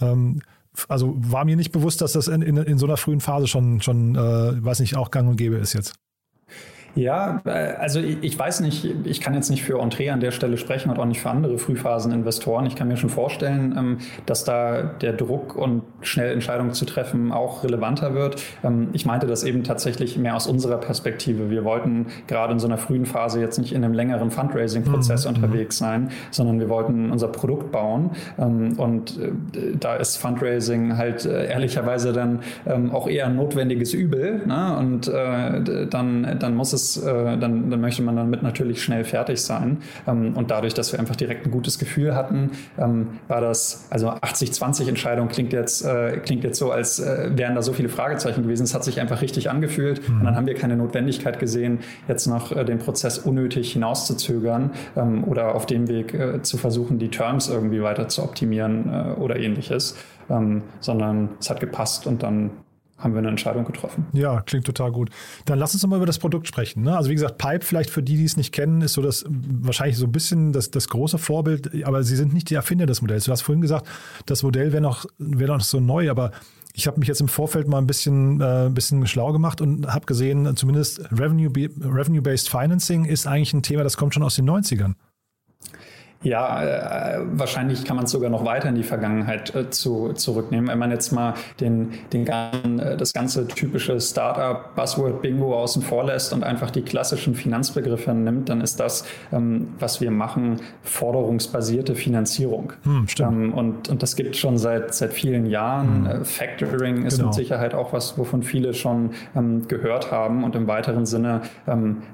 Ähm, 0.00 0.40
also 0.88 1.14
war 1.16 1.44
mir 1.44 1.56
nicht 1.56 1.72
bewusst, 1.72 2.00
dass 2.00 2.12
das 2.12 2.28
in, 2.28 2.42
in, 2.42 2.56
in 2.56 2.78
so 2.78 2.86
einer 2.86 2.96
frühen 2.96 3.20
Phase 3.20 3.46
schon, 3.46 3.80
schon 3.80 4.14
äh, 4.14 4.64
weiß 4.64 4.80
nicht, 4.80 4.96
auch 4.96 5.10
gang 5.10 5.28
und 5.28 5.36
gäbe 5.36 5.56
ist 5.56 5.72
jetzt. 5.72 5.94
Ja, 6.94 7.40
äh, 7.44 7.50
also 7.78 8.00
ich 8.00 8.38
weiß 8.38 8.60
nicht, 8.60 8.84
ich 9.04 9.20
kann 9.20 9.34
jetzt 9.34 9.50
nicht 9.50 9.62
für 9.62 9.80
Entree 9.80 10.10
an 10.10 10.20
der 10.20 10.30
Stelle 10.30 10.56
sprechen 10.56 10.90
und 10.90 10.98
auch 10.98 11.04
nicht 11.04 11.20
für 11.20 11.30
andere 11.30 11.58
Frühphaseninvestoren. 11.58 12.66
Ich 12.66 12.76
kann 12.76 12.88
mir 12.88 12.96
schon 12.96 13.10
vorstellen, 13.10 13.74
ähm, 13.76 13.98
dass 14.26 14.44
da 14.44 14.82
der 14.82 15.12
Druck 15.12 15.56
und 15.56 15.82
schnell 16.00 16.32
Entscheidungen 16.32 16.72
zu 16.72 16.84
treffen 16.84 17.32
auch 17.32 17.62
relevanter 17.62 18.14
wird. 18.14 18.42
Ähm, 18.64 18.88
ich 18.92 19.06
meinte 19.06 19.26
das 19.26 19.44
eben 19.44 19.62
tatsächlich 19.62 20.18
mehr 20.18 20.34
aus 20.34 20.46
unserer 20.46 20.78
Perspektive. 20.78 21.50
Wir 21.50 21.64
wollten 21.64 22.06
gerade 22.26 22.52
in 22.52 22.58
so 22.58 22.66
einer 22.66 22.78
frühen 22.78 23.06
Phase 23.06 23.40
jetzt 23.40 23.58
nicht 23.58 23.72
in 23.72 23.84
einem 23.84 23.94
längeren 23.94 24.30
Fundraising-Prozess 24.30 25.24
mhm. 25.28 25.34
unterwegs 25.34 25.78
sein, 25.78 26.10
sondern 26.30 26.58
wir 26.58 26.68
wollten 26.68 27.10
unser 27.10 27.28
Produkt 27.28 27.70
bauen. 27.70 28.10
Ähm, 28.38 28.78
und 28.78 29.18
äh, 29.18 29.30
da 29.78 29.96
ist 29.96 30.16
Fundraising 30.16 30.96
halt 30.96 31.24
äh, 31.24 31.46
ehrlicherweise 31.46 32.12
dann 32.12 32.40
auch 32.92 33.08
eher 33.08 33.26
ein 33.26 33.36
notwendiges 33.36 33.92
Übel. 33.92 34.46
Ne? 34.46 34.76
Und 34.78 35.08
dann, 35.08 36.36
dann 36.38 36.54
muss 36.54 36.72
es 36.72 36.79
es, 36.80 36.96
äh, 36.96 37.38
dann, 37.38 37.70
dann 37.70 37.80
möchte 37.80 38.02
man 38.02 38.16
damit 38.16 38.42
natürlich 38.42 38.82
schnell 38.82 39.04
fertig 39.04 39.40
sein. 39.40 39.78
Ähm, 40.06 40.36
und 40.36 40.50
dadurch, 40.50 40.74
dass 40.74 40.92
wir 40.92 41.00
einfach 41.00 41.16
direkt 41.16 41.46
ein 41.46 41.50
gutes 41.50 41.78
Gefühl 41.78 42.14
hatten, 42.14 42.50
ähm, 42.78 43.08
war 43.28 43.40
das, 43.40 43.86
also 43.90 44.10
80-20-Entscheidung 44.10 45.28
klingt 45.28 45.52
jetzt, 45.52 45.84
äh, 45.84 46.18
klingt 46.18 46.44
jetzt 46.44 46.58
so, 46.58 46.70
als 46.70 46.98
äh, 46.98 47.30
wären 47.34 47.54
da 47.54 47.62
so 47.62 47.72
viele 47.72 47.88
Fragezeichen 47.88 48.42
gewesen. 48.42 48.64
Es 48.64 48.74
hat 48.74 48.84
sich 48.84 49.00
einfach 49.00 49.22
richtig 49.22 49.50
angefühlt. 49.50 50.08
Mhm. 50.08 50.18
Und 50.18 50.24
dann 50.24 50.36
haben 50.36 50.46
wir 50.46 50.54
keine 50.54 50.76
Notwendigkeit 50.76 51.38
gesehen, 51.38 51.80
jetzt 52.08 52.26
noch 52.26 52.52
äh, 52.52 52.64
den 52.64 52.78
Prozess 52.78 53.18
unnötig 53.18 53.72
hinauszuzögern 53.72 54.70
ähm, 54.96 55.24
oder 55.24 55.54
auf 55.54 55.66
dem 55.66 55.88
Weg 55.88 56.14
äh, 56.14 56.42
zu 56.42 56.56
versuchen, 56.56 56.98
die 56.98 57.08
Terms 57.08 57.48
irgendwie 57.48 57.82
weiter 57.82 58.08
zu 58.08 58.22
optimieren 58.22 58.90
äh, 58.92 59.20
oder 59.20 59.36
ähnliches. 59.36 59.96
Ähm, 60.28 60.62
sondern 60.78 61.30
es 61.40 61.50
hat 61.50 61.58
gepasst 61.58 62.06
und 62.06 62.22
dann 62.22 62.50
haben 63.00 63.14
wir 63.14 63.18
eine 63.18 63.28
Entscheidung 63.28 63.64
getroffen. 63.64 64.06
Ja, 64.12 64.40
klingt 64.42 64.66
total 64.66 64.92
gut. 64.92 65.10
Dann 65.46 65.58
lass 65.58 65.72
uns 65.72 65.82
doch 65.82 65.88
mal 65.88 65.96
über 65.96 66.06
das 66.06 66.18
Produkt 66.18 66.46
sprechen. 66.46 66.82
Ne? 66.82 66.96
Also 66.96 67.10
wie 67.10 67.14
gesagt, 67.14 67.38
Pipe 67.38 67.64
vielleicht 67.64 67.90
für 67.90 68.02
die, 68.02 68.16
die 68.16 68.24
es 68.24 68.36
nicht 68.36 68.52
kennen, 68.52 68.82
ist 68.82 68.92
so 68.92 69.02
das 69.02 69.24
wahrscheinlich 69.28 69.96
so 69.96 70.06
ein 70.06 70.12
bisschen 70.12 70.52
das, 70.52 70.70
das 70.70 70.88
große 70.88 71.18
Vorbild, 71.18 71.84
aber 71.84 72.02
sie 72.02 72.16
sind 72.16 72.32
nicht 72.32 72.50
die 72.50 72.54
Erfinder 72.54 72.86
des 72.86 73.02
Modells. 73.02 73.24
Du 73.24 73.32
hast 73.32 73.42
vorhin 73.42 73.62
gesagt, 73.62 73.86
das 74.26 74.42
Modell 74.42 74.72
wäre 74.72 74.82
noch, 74.82 75.06
wär 75.18 75.48
noch 75.48 75.60
so 75.60 75.80
neu, 75.80 76.10
aber 76.10 76.32
ich 76.74 76.86
habe 76.86 76.98
mich 76.98 77.08
jetzt 77.08 77.20
im 77.20 77.28
Vorfeld 77.28 77.66
mal 77.68 77.78
ein 77.78 77.86
bisschen, 77.86 78.40
äh, 78.40 78.68
bisschen 78.70 79.06
schlau 79.06 79.32
gemacht 79.32 79.60
und 79.60 79.92
habe 79.92 80.06
gesehen, 80.06 80.54
zumindest 80.56 81.00
Revenue-Based 81.10 81.84
Revenue 81.84 82.22
Financing 82.38 83.04
ist 83.06 83.26
eigentlich 83.26 83.52
ein 83.52 83.62
Thema, 83.62 83.82
das 83.82 83.96
kommt 83.96 84.14
schon 84.14 84.22
aus 84.22 84.36
den 84.36 84.48
90ern. 84.48 84.94
Ja, 86.22 86.62
äh, 86.62 87.20
wahrscheinlich 87.32 87.86
kann 87.86 87.96
man 87.96 88.04
es 88.04 88.10
sogar 88.10 88.28
noch 88.28 88.44
weiter 88.44 88.68
in 88.68 88.74
die 88.74 88.82
Vergangenheit 88.82 89.54
äh, 89.54 89.70
zu, 89.70 90.12
zurücknehmen. 90.12 90.68
Wenn 90.68 90.78
man 90.78 90.90
jetzt 90.90 91.12
mal 91.12 91.32
den, 91.60 91.92
den 92.12 92.26
äh, 92.26 92.98
das 92.98 93.14
ganze 93.14 93.48
typische 93.48 93.98
Startup-Buzzword-Bingo 93.98 95.56
außen 95.56 95.80
vor 95.80 96.04
lässt 96.04 96.34
und 96.34 96.44
einfach 96.44 96.70
die 96.70 96.82
klassischen 96.82 97.34
Finanzbegriffe 97.34 98.12
nimmt, 98.12 98.50
dann 98.50 98.60
ist 98.60 98.78
das, 98.80 99.06
ähm, 99.32 99.68
was 99.78 100.02
wir 100.02 100.10
machen, 100.10 100.60
forderungsbasierte 100.82 101.94
Finanzierung. 101.94 102.74
Hm, 102.82 103.06
ähm, 103.20 103.54
und, 103.54 103.88
und 103.88 104.02
das 104.02 104.14
gibt 104.14 104.36
schon 104.36 104.58
seit, 104.58 104.92
seit 104.92 105.14
vielen 105.14 105.46
Jahren. 105.46 106.06
Hm. 106.06 106.24
Factoring 106.26 107.06
ist 107.06 107.16
genau. 107.16 107.28
mit 107.28 107.34
Sicherheit 107.34 107.72
auch 107.72 107.94
was, 107.94 108.18
wovon 108.18 108.42
viele 108.42 108.74
schon 108.74 109.12
ähm, 109.34 109.66
gehört 109.68 110.12
haben. 110.12 110.44
Und 110.44 110.54
im 110.54 110.66
weiteren 110.66 111.06
Sinne 111.06 111.42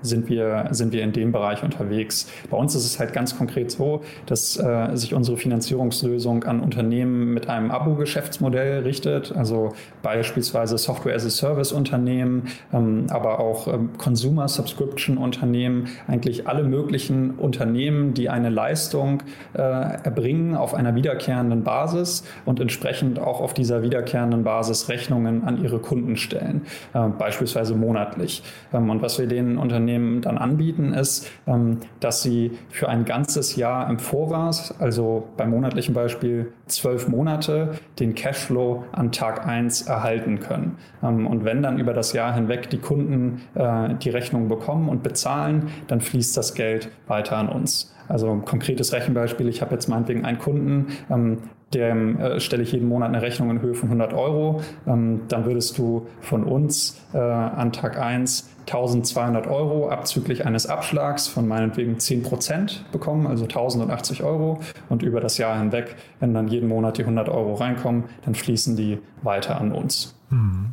sind, 0.02 0.28
wir, 0.28 0.68
sind 0.70 0.92
wir 0.92 1.02
in 1.02 1.12
dem 1.12 1.32
Bereich 1.32 1.62
unterwegs. 1.62 2.28
Bei 2.50 2.56
uns 2.56 2.74
ist 2.74 2.84
es 2.84 2.98
halt 2.98 3.12
ganz 3.12 3.36
konkret 3.36 3.70
so, 3.70 3.95
dass 4.26 4.56
äh, 4.56 4.94
sich 4.94 5.14
unsere 5.14 5.36
Finanzierungslösung 5.36 6.44
an 6.44 6.60
Unternehmen 6.60 7.34
mit 7.34 7.48
einem 7.48 7.70
Abo-Geschäftsmodell 7.70 8.82
richtet, 8.82 9.34
also 9.34 9.72
beispielsweise 10.02 10.78
Software-as-a-Service-Unternehmen, 10.78 12.48
ähm, 12.72 13.06
aber 13.10 13.40
auch 13.40 13.68
ähm, 13.68 13.90
Consumer-Subscription-Unternehmen, 13.98 15.88
eigentlich 16.06 16.48
alle 16.48 16.62
möglichen 16.62 17.32
Unternehmen, 17.32 18.14
die 18.14 18.28
eine 18.28 18.50
Leistung 18.50 19.22
äh, 19.54 19.60
erbringen 19.60 20.54
auf 20.54 20.74
einer 20.74 20.94
wiederkehrenden 20.94 21.64
Basis 21.64 22.24
und 22.44 22.60
entsprechend 22.60 23.18
auch 23.18 23.40
auf 23.40 23.54
dieser 23.54 23.82
wiederkehrenden 23.82 24.44
Basis 24.44 24.88
Rechnungen 24.88 25.44
an 25.44 25.62
ihre 25.62 25.78
Kunden 25.78 26.16
stellen, 26.16 26.62
äh, 26.94 27.08
beispielsweise 27.08 27.74
monatlich. 27.74 28.42
Ähm, 28.72 28.90
und 28.90 29.02
was 29.02 29.18
wir 29.18 29.26
den 29.26 29.58
Unternehmen 29.58 30.22
dann 30.22 30.38
anbieten, 30.38 30.92
ist, 30.92 31.30
ähm, 31.46 31.78
dass 32.00 32.22
sie 32.22 32.52
für 32.70 32.88
ein 32.88 33.04
ganzes 33.04 33.56
Jahr 33.56 33.85
im 33.88 33.98
Voraus, 33.98 34.74
also 34.80 35.28
beim 35.36 35.50
monatlichen 35.50 35.94
Beispiel 35.94 36.52
zwölf 36.66 37.08
Monate, 37.08 37.72
den 37.98 38.14
Cashflow 38.14 38.84
an 38.92 39.12
Tag 39.12 39.46
1 39.46 39.82
erhalten 39.82 40.40
können. 40.40 40.78
Ähm, 41.02 41.26
und 41.26 41.44
wenn 41.44 41.62
dann 41.62 41.78
über 41.78 41.92
das 41.92 42.12
Jahr 42.12 42.34
hinweg 42.34 42.70
die 42.70 42.78
Kunden 42.78 43.42
äh, 43.54 43.94
die 43.94 44.10
Rechnung 44.10 44.48
bekommen 44.48 44.88
und 44.88 45.02
bezahlen, 45.02 45.68
dann 45.86 46.00
fließt 46.00 46.36
das 46.36 46.54
Geld 46.54 46.90
weiter 47.06 47.36
an 47.36 47.48
uns. 47.48 47.94
Also 48.08 48.36
konkretes 48.44 48.92
Rechenbeispiel, 48.92 49.48
ich 49.48 49.62
habe 49.62 49.72
jetzt 49.72 49.88
meinetwegen 49.88 50.24
einen 50.24 50.38
Kunden, 50.38 50.88
ähm, 51.10 51.38
dem 51.74 52.20
äh, 52.20 52.40
stelle 52.40 52.62
ich 52.62 52.72
jeden 52.72 52.88
Monat 52.88 53.08
eine 53.08 53.22
Rechnung 53.22 53.50
in 53.50 53.60
Höhe 53.60 53.74
von 53.74 53.88
100 53.88 54.12
Euro. 54.12 54.62
Ähm, 54.86 55.22
dann 55.28 55.44
würdest 55.46 55.76
du 55.78 56.06
von 56.20 56.44
uns 56.44 57.00
äh, 57.12 57.18
an 57.18 57.72
Tag 57.72 57.98
1 57.98 58.50
1200 58.66 59.46
Euro 59.46 59.88
abzüglich 59.90 60.44
eines 60.44 60.66
Abschlags 60.66 61.28
von 61.28 61.46
meinetwegen 61.46 61.98
10 62.00 62.24
Prozent 62.24 62.84
bekommen, 62.90 63.26
also 63.26 63.44
1080 63.44 64.22
Euro. 64.24 64.60
Und 64.88 65.02
über 65.02 65.20
das 65.20 65.38
Jahr 65.38 65.56
hinweg, 65.58 65.94
wenn 66.18 66.34
dann 66.34 66.48
jeden 66.48 66.68
Monat 66.68 66.98
die 66.98 67.02
100 67.02 67.28
Euro 67.28 67.54
reinkommen, 67.54 68.04
dann 68.24 68.34
fließen 68.34 68.76
die 68.76 68.98
weiter 69.22 69.60
an 69.60 69.72
uns. 69.72 70.16
Hm. 70.30 70.72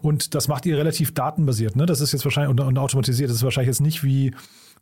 Und 0.00 0.34
das 0.36 0.46
macht 0.46 0.66
ihr 0.66 0.78
relativ 0.78 1.12
datenbasiert, 1.12 1.74
ne? 1.74 1.86
Das 1.86 2.00
ist 2.00 2.12
jetzt 2.12 2.24
wahrscheinlich 2.24 2.50
und, 2.50 2.60
und 2.60 2.78
automatisiert. 2.78 3.28
Das 3.28 3.36
ist 3.36 3.42
wahrscheinlich 3.42 3.68
jetzt 3.68 3.80
nicht 3.80 4.04
wie 4.04 4.32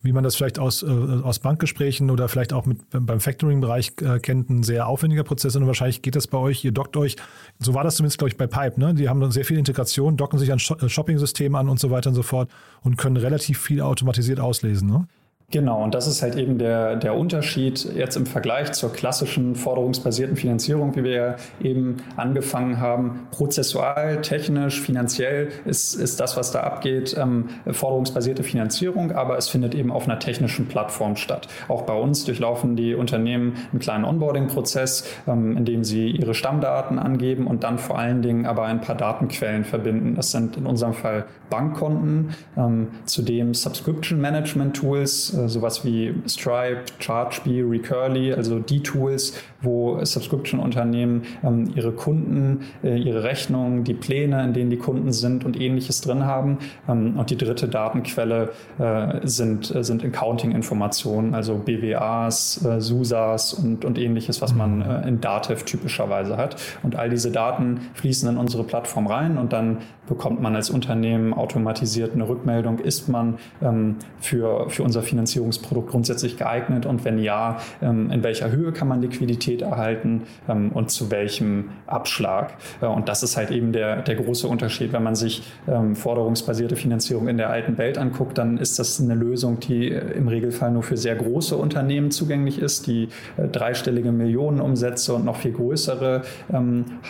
wie 0.02 0.12
man 0.12 0.24
das 0.24 0.36
vielleicht 0.36 0.58
aus, 0.58 0.82
äh, 0.82 0.86
aus 0.86 1.40
Bankgesprächen 1.40 2.10
oder 2.10 2.28
vielleicht 2.28 2.52
auch 2.52 2.64
mit, 2.64 2.78
beim 2.90 3.20
Factoring-Bereich 3.20 3.92
äh, 4.00 4.18
kennt, 4.18 4.48
ein 4.48 4.62
sehr 4.62 4.86
aufwendiger 4.86 5.24
Prozess. 5.24 5.56
Und 5.56 5.66
wahrscheinlich 5.66 6.00
geht 6.00 6.16
das 6.16 6.26
bei 6.26 6.38
euch, 6.38 6.64
ihr 6.64 6.72
dockt 6.72 6.96
euch, 6.96 7.16
so 7.58 7.74
war 7.74 7.84
das 7.84 7.96
zumindest, 7.96 8.18
glaube 8.18 8.30
ich, 8.30 8.36
bei 8.36 8.46
Pipe, 8.46 8.80
ne? 8.80 8.94
Die 8.94 9.08
haben 9.08 9.20
dann 9.20 9.30
sehr 9.30 9.44
viel 9.44 9.58
Integration, 9.58 10.16
docken 10.16 10.38
sich 10.38 10.52
an 10.52 10.58
äh, 10.58 10.88
Shopping-Systemen 10.88 11.56
an 11.56 11.68
und 11.68 11.78
so 11.78 11.90
weiter 11.90 12.10
und 12.10 12.16
so 12.16 12.22
fort 12.22 12.50
und 12.82 12.96
können 12.96 13.16
relativ 13.16 13.60
viel 13.60 13.82
automatisiert 13.82 14.40
auslesen, 14.40 14.88
ne? 14.88 15.06
Genau, 15.52 15.82
und 15.82 15.96
das 15.96 16.06
ist 16.06 16.22
halt 16.22 16.36
eben 16.36 16.58
der, 16.58 16.94
der 16.94 17.16
Unterschied 17.16 17.84
jetzt 17.96 18.14
im 18.14 18.24
Vergleich 18.24 18.70
zur 18.70 18.92
klassischen 18.92 19.56
forderungsbasierten 19.56 20.36
Finanzierung, 20.36 20.94
wie 20.94 21.02
wir 21.02 21.36
eben 21.60 21.96
angefangen 22.16 22.78
haben. 22.78 23.26
Prozessual, 23.32 24.20
technisch, 24.22 24.80
finanziell 24.80 25.48
ist, 25.64 25.94
ist 25.94 26.20
das, 26.20 26.36
was 26.36 26.52
da 26.52 26.60
abgeht, 26.60 27.16
ähm, 27.18 27.48
forderungsbasierte 27.68 28.44
Finanzierung, 28.44 29.10
aber 29.10 29.38
es 29.38 29.48
findet 29.48 29.74
eben 29.74 29.90
auf 29.90 30.04
einer 30.04 30.20
technischen 30.20 30.66
Plattform 30.68 31.16
statt. 31.16 31.48
Auch 31.66 31.82
bei 31.82 31.94
uns 31.94 32.24
durchlaufen 32.24 32.76
die 32.76 32.94
Unternehmen 32.94 33.54
einen 33.72 33.80
kleinen 33.80 34.04
Onboarding-Prozess, 34.04 35.04
ähm, 35.26 35.56
in 35.56 35.64
dem 35.64 35.82
sie 35.82 36.10
ihre 36.10 36.34
Stammdaten 36.34 36.96
angeben 37.00 37.48
und 37.48 37.64
dann 37.64 37.80
vor 37.80 37.98
allen 37.98 38.22
Dingen 38.22 38.46
aber 38.46 38.66
ein 38.66 38.80
paar 38.80 38.94
Datenquellen 38.94 39.64
verbinden. 39.64 40.14
Das 40.14 40.30
sind 40.30 40.56
in 40.56 40.66
unserem 40.66 40.94
Fall 40.94 41.24
Bankkonten, 41.50 42.36
ähm, 42.56 42.88
zudem 43.04 43.52
Subscription 43.52 44.20
Management 44.20 44.76
Tools, 44.76 45.39
sowas 45.48 45.84
wie 45.84 46.14
Stripe, 46.26 46.84
ChargeBee, 46.98 47.62
Recurly, 47.62 48.32
also 48.32 48.58
die 48.58 48.82
Tools, 48.82 49.34
wo 49.62 50.02
Subscription-Unternehmen 50.04 51.22
ähm, 51.44 51.72
ihre 51.74 51.92
Kunden, 51.92 52.60
äh, 52.82 52.96
ihre 52.96 53.22
Rechnungen, 53.22 53.84
die 53.84 53.94
Pläne, 53.94 54.42
in 54.44 54.52
denen 54.52 54.70
die 54.70 54.78
Kunden 54.78 55.12
sind 55.12 55.44
und 55.44 55.60
ähnliches 55.60 56.00
drin 56.00 56.24
haben. 56.24 56.58
Ähm, 56.88 57.18
und 57.18 57.30
die 57.30 57.36
dritte 57.36 57.68
Datenquelle 57.68 58.52
äh, 58.78 59.20
sind, 59.22 59.74
äh, 59.74 59.84
sind 59.84 60.04
Accounting-Informationen, 60.04 61.34
also 61.34 61.56
BWAs, 61.56 62.64
äh, 62.64 62.80
SUSAs 62.80 63.54
und, 63.54 63.84
und 63.84 63.98
ähnliches, 63.98 64.40
was 64.40 64.54
man 64.54 64.82
äh, 64.82 65.08
in 65.08 65.20
Datev 65.20 65.64
typischerweise 65.64 66.36
hat. 66.36 66.56
Und 66.82 66.96
all 66.96 67.10
diese 67.10 67.30
Daten 67.30 67.80
fließen 67.94 68.28
in 68.28 68.36
unsere 68.36 68.64
Plattform 68.64 69.06
rein 69.06 69.38
und 69.38 69.52
dann 69.52 69.78
bekommt 70.10 70.42
man 70.42 70.56
als 70.56 70.70
Unternehmen 70.70 71.32
automatisiert 71.32 72.14
eine 72.14 72.28
Rückmeldung, 72.28 72.80
ist 72.80 73.08
man 73.08 73.38
ähm, 73.62 73.96
für, 74.18 74.68
für 74.68 74.82
unser 74.82 75.02
Finanzierungsprodukt 75.30 75.90
grundsätzlich 75.90 76.36
geeignet 76.36 76.86
und 76.86 77.04
wenn 77.04 77.18
ja, 77.18 77.58
ähm, 77.82 78.10
in 78.10 78.22
welcher 78.22 78.50
Höhe 78.50 78.72
kann 78.72 78.88
man 78.88 79.00
Liquidität 79.00 79.62
erhalten 79.62 80.22
ähm, 80.48 80.70
und 80.72 80.90
zu 80.90 81.10
welchem 81.10 81.70
Abschlag. 81.86 82.54
Äh, 82.80 82.86
und 82.86 83.08
das 83.08 83.22
ist 83.22 83.36
halt 83.36 83.50
eben 83.50 83.72
der, 83.72 84.02
der 84.02 84.16
große 84.16 84.46
Unterschied. 84.46 84.92
Wenn 84.92 85.02
man 85.02 85.14
sich 85.14 85.42
ähm, 85.68 85.96
forderungsbasierte 85.96 86.76
Finanzierung 86.76 87.28
in 87.28 87.36
der 87.36 87.50
alten 87.50 87.78
Welt 87.78 87.98
anguckt, 87.98 88.38
dann 88.38 88.58
ist 88.58 88.78
das 88.78 89.00
eine 89.00 89.14
Lösung, 89.14 89.60
die 89.60 89.90
äh, 89.90 90.12
im 90.12 90.28
Regelfall 90.28 90.70
nur 90.70 90.82
für 90.82 90.96
sehr 90.96 91.16
große 91.16 91.56
Unternehmen 91.56 92.10
zugänglich 92.10 92.60
ist, 92.60 92.86
die 92.86 93.08
äh, 93.36 93.48
dreistellige 93.48 94.12
Millionenumsätze 94.12 95.14
und 95.14 95.24
noch 95.24 95.36
viel 95.36 95.52
größere 95.52 96.22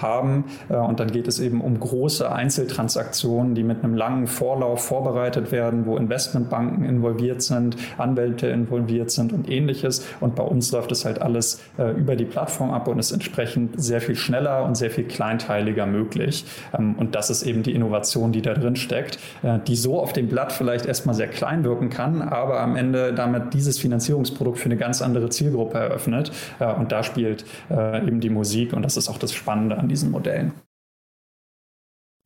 haben. 0.01 0.45
Und 0.69 1.01
dann 1.01 1.11
geht 1.11 1.29
es 1.29 1.41
eben 1.41 1.61
um 1.61 1.79
große 1.79 2.31
Einzeltransaktionen 2.31 3.01
Transaktionen, 3.11 3.55
die 3.55 3.63
mit 3.63 3.83
einem 3.83 3.95
langen 3.95 4.27
Vorlauf 4.27 4.85
vorbereitet 4.85 5.53
werden, 5.53 5.87
wo 5.87 5.97
Investmentbanken 5.97 6.85
involviert 6.85 7.43
sind, 7.43 7.77
Anwälte 8.11 8.49
involviert 8.49 9.11
sind 9.11 9.33
und 9.33 9.49
ähnliches. 9.49 10.07
Und 10.21 10.35
bei 10.35 10.43
uns 10.43 10.73
läuft 10.73 10.93
es 10.93 11.05
halt 11.05 11.23
alles 11.23 11.61
äh, 11.79 11.93
über 11.93 12.17
die 12.17 12.25
Plattform 12.25 12.71
ab 12.71 12.89
und 12.89 12.99
ist 12.99 13.13
entsprechend 13.13 13.81
sehr 13.81 14.01
viel 14.01 14.17
schneller 14.17 14.65
und 14.65 14.77
sehr 14.77 14.91
viel 14.91 15.05
kleinteiliger 15.05 15.87
möglich. 15.87 16.45
Ähm, 16.77 16.97
und 16.97 17.15
das 17.15 17.31
ist 17.31 17.43
eben 17.43 17.63
die 17.63 17.75
Innovation, 17.75 18.33
die 18.33 18.43
da 18.43 18.55
drin 18.55 18.77
steckt, 18.77 19.19
äh, 19.43 19.59
die 19.67 19.77
so 19.77 20.01
auf 20.01 20.13
dem 20.13 20.29
Blatt 20.29 20.53
vielleicht 20.53 20.87
erstmal 20.87 21.15
sehr 21.15 21.29
klein 21.29 21.65
wirken 21.65 21.91
kann, 21.91 22.23
aber 22.23 22.61
am 22.61 22.77
Ende 22.77 23.15
damit 23.15 23.55
dieses 23.55 23.79
Finanzierungsprodukt 23.79 24.59
für 24.59 24.67
eine 24.67 24.77
ganz 24.77 25.03
andere 25.03 25.29
Zielgruppe 25.31 25.79
eröffnet. 25.79 26.33
Äh, 26.59 26.73
und 26.75 26.93
da 26.93 27.03
spielt 27.03 27.45
äh, 27.71 28.07
eben 28.07 28.21
die 28.21 28.31
Musik 28.31 28.73
und 28.73 28.83
das 28.83 28.97
ist 28.97 29.09
auch 29.09 29.19
das 29.19 29.33
Spannende 29.33 29.79
an 29.79 29.89
diesen 29.89 30.11
Modellen. 30.11 30.53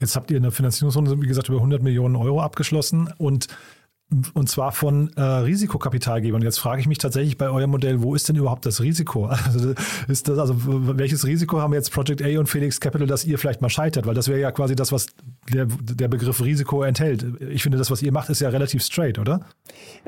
Jetzt 0.00 0.16
habt 0.16 0.30
ihr 0.30 0.36
eine 0.36 0.50
Finanzierungsrunde, 0.50 1.22
wie 1.22 1.26
gesagt, 1.26 1.48
über 1.48 1.58
100 1.58 1.82
Millionen 1.82 2.16
Euro 2.16 2.40
abgeschlossen 2.40 3.12
und 3.16 3.46
und 4.34 4.48
zwar 4.48 4.72
von 4.72 5.10
äh, 5.16 5.22
Risikokapitalgebern. 5.22 6.42
Jetzt 6.42 6.58
frage 6.58 6.80
ich 6.80 6.86
mich 6.86 6.98
tatsächlich 6.98 7.38
bei 7.38 7.48
eurem 7.48 7.70
Modell, 7.70 8.02
wo 8.02 8.14
ist 8.14 8.28
denn 8.28 8.36
überhaupt 8.36 8.66
das 8.66 8.80
Risiko? 8.80 9.30
Also 9.44 9.74
ist 10.08 10.26
das, 10.26 10.38
also 10.38 10.56
welches 10.58 11.26
Risiko 11.26 11.60
haben 11.60 11.74
jetzt 11.74 11.92
Project 11.92 12.22
A 12.22 12.38
und 12.38 12.48
Felix 12.48 12.80
Capital, 12.80 13.06
dass 13.06 13.24
ihr 13.24 13.38
vielleicht 13.38 13.60
mal 13.60 13.68
scheitert? 13.68 14.06
Weil 14.06 14.14
das 14.14 14.26
wäre 14.26 14.40
ja 14.40 14.50
quasi 14.52 14.74
das, 14.74 14.90
was 14.90 15.06
der, 15.52 15.66
der 15.66 16.08
Begriff 16.08 16.42
Risiko 16.42 16.82
enthält. 16.82 17.24
Ich 17.40 17.62
finde, 17.62 17.78
das, 17.78 17.90
was 17.90 18.02
ihr 18.02 18.10
macht, 18.10 18.30
ist 18.30 18.40
ja 18.40 18.48
relativ 18.48 18.82
straight, 18.82 19.18
oder? 19.18 19.40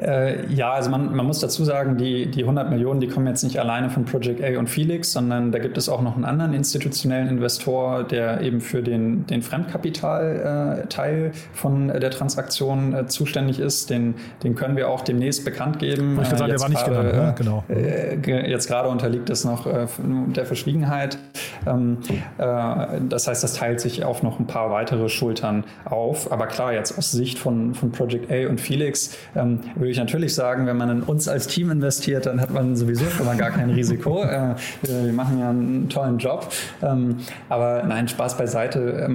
Äh, 0.00 0.52
ja, 0.52 0.72
also 0.72 0.90
man, 0.90 1.14
man 1.14 1.26
muss 1.26 1.40
dazu 1.40 1.64
sagen, 1.64 1.98
die, 1.98 2.30
die 2.30 2.42
100 2.42 2.70
Millionen, 2.70 3.00
die 3.00 3.08
kommen 3.08 3.26
jetzt 3.26 3.42
nicht 3.42 3.60
alleine 3.60 3.90
von 3.90 4.04
Project 4.04 4.42
A 4.42 4.58
und 4.58 4.68
Felix, 4.68 5.12
sondern 5.12 5.52
da 5.52 5.58
gibt 5.58 5.76
es 5.76 5.88
auch 5.88 6.02
noch 6.02 6.16
einen 6.16 6.24
anderen 6.24 6.54
institutionellen 6.54 7.28
Investor, 7.28 8.04
der 8.04 8.40
eben 8.40 8.60
für 8.60 8.82
den, 8.82 9.26
den 9.26 9.42
Fremdkapitalteil 9.42 11.26
äh, 11.26 11.30
von 11.52 11.88
der 11.88 12.10
Transaktion 12.10 12.94
äh, 12.94 13.06
zuständig 13.06 13.60
ist 13.60 13.90
den, 13.96 14.14
den 14.42 14.54
können 14.54 14.76
wir 14.76 14.88
auch 14.88 15.02
demnächst 15.02 15.44
bekannt 15.44 15.78
geben. 15.78 16.18
Ich 16.20 16.28
sagen, 16.28 16.48
der 16.48 16.60
war 16.60 16.68
nicht 16.68 16.84
genannt, 16.84 17.12
ne? 17.12 17.34
genau. 17.36 17.64
Äh, 17.68 18.50
jetzt 18.50 18.68
gerade 18.68 18.88
unterliegt 18.88 19.30
es 19.30 19.44
noch 19.44 19.66
äh, 19.66 19.86
der 19.98 20.46
Verschwiegenheit. 20.46 21.18
Ähm, 21.66 21.98
äh, 22.38 23.00
das 23.08 23.26
heißt, 23.26 23.42
das 23.42 23.54
teilt 23.54 23.80
sich 23.80 24.04
auf 24.04 24.22
noch 24.22 24.38
ein 24.38 24.46
paar 24.46 24.70
weitere 24.70 25.08
Schultern 25.08 25.64
auf. 25.84 26.30
Aber 26.30 26.46
klar, 26.46 26.72
jetzt 26.72 26.96
aus 26.96 27.10
Sicht 27.10 27.38
von, 27.38 27.74
von 27.74 27.92
Project 27.92 28.30
A 28.30 28.48
und 28.48 28.60
Felix 28.60 29.16
ähm, 29.34 29.60
würde 29.74 29.90
ich 29.90 29.98
natürlich 29.98 30.34
sagen, 30.34 30.66
wenn 30.66 30.76
man 30.76 30.90
in 30.90 31.02
uns 31.02 31.28
als 31.28 31.46
Team 31.46 31.70
investiert, 31.70 32.26
dann 32.26 32.40
hat 32.40 32.50
man 32.50 32.76
sowieso 32.76 33.06
schon 33.06 33.26
mal 33.26 33.36
gar 33.36 33.50
kein 33.50 33.70
Risiko. 33.70 34.22
äh, 34.24 34.54
wir 34.82 35.12
machen 35.12 35.38
ja 35.38 35.50
einen 35.50 35.88
tollen 35.88 36.18
Job. 36.18 36.52
Ähm, 36.82 37.16
aber 37.48 37.82
nein, 37.84 38.08
Spaß 38.08 38.36
beiseite. 38.36 39.08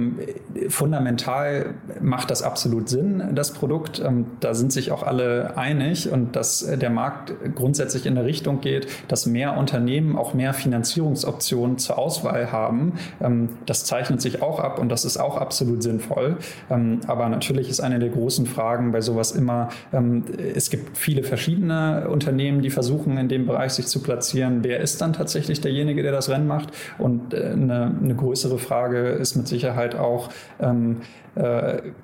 Fundamental 0.68 1.74
macht 2.00 2.30
das 2.30 2.42
absolut 2.42 2.88
Sinn, 2.88 3.34
das 3.34 3.52
Produkt. 3.52 4.02
Da 4.40 4.54
sind 4.54 4.71
sich 4.72 4.90
auch 4.90 5.02
alle 5.02 5.56
einig 5.56 6.10
und 6.10 6.36
dass 6.36 6.62
äh, 6.62 6.78
der 6.78 6.90
Markt 6.90 7.32
grundsätzlich 7.54 8.06
in 8.06 8.14
der 8.14 8.24
Richtung 8.24 8.60
geht, 8.60 8.86
dass 9.08 9.26
mehr 9.26 9.56
Unternehmen 9.56 10.16
auch 10.16 10.34
mehr 10.34 10.54
Finanzierungsoptionen 10.54 11.78
zur 11.78 11.98
Auswahl 11.98 12.52
haben. 12.52 12.94
Ähm, 13.20 13.50
das 13.66 13.84
zeichnet 13.84 14.20
sich 14.20 14.42
auch 14.42 14.58
ab 14.58 14.78
und 14.78 14.88
das 14.88 15.04
ist 15.04 15.18
auch 15.18 15.36
absolut 15.36 15.82
sinnvoll. 15.82 16.36
Ähm, 16.70 17.00
aber 17.06 17.28
natürlich 17.28 17.68
ist 17.68 17.80
eine 17.80 17.98
der 17.98 18.10
großen 18.10 18.46
Fragen 18.46 18.92
bei 18.92 19.00
sowas 19.00 19.32
immer, 19.32 19.68
ähm, 19.92 20.24
es 20.54 20.70
gibt 20.70 20.96
viele 20.96 21.22
verschiedene 21.22 22.08
Unternehmen, 22.08 22.62
die 22.62 22.70
versuchen, 22.70 23.16
in 23.18 23.28
dem 23.28 23.46
Bereich 23.46 23.72
sich 23.72 23.86
zu 23.86 24.02
platzieren. 24.02 24.60
Wer 24.62 24.80
ist 24.80 25.00
dann 25.00 25.12
tatsächlich 25.12 25.60
derjenige, 25.60 26.02
der 26.02 26.12
das 26.12 26.28
Rennen 26.28 26.46
macht? 26.46 26.70
Und 26.98 27.34
äh, 27.34 27.50
eine, 27.52 27.94
eine 28.02 28.14
größere 28.14 28.58
Frage 28.58 29.10
ist 29.10 29.36
mit 29.36 29.48
Sicherheit 29.48 29.94
auch, 29.94 30.30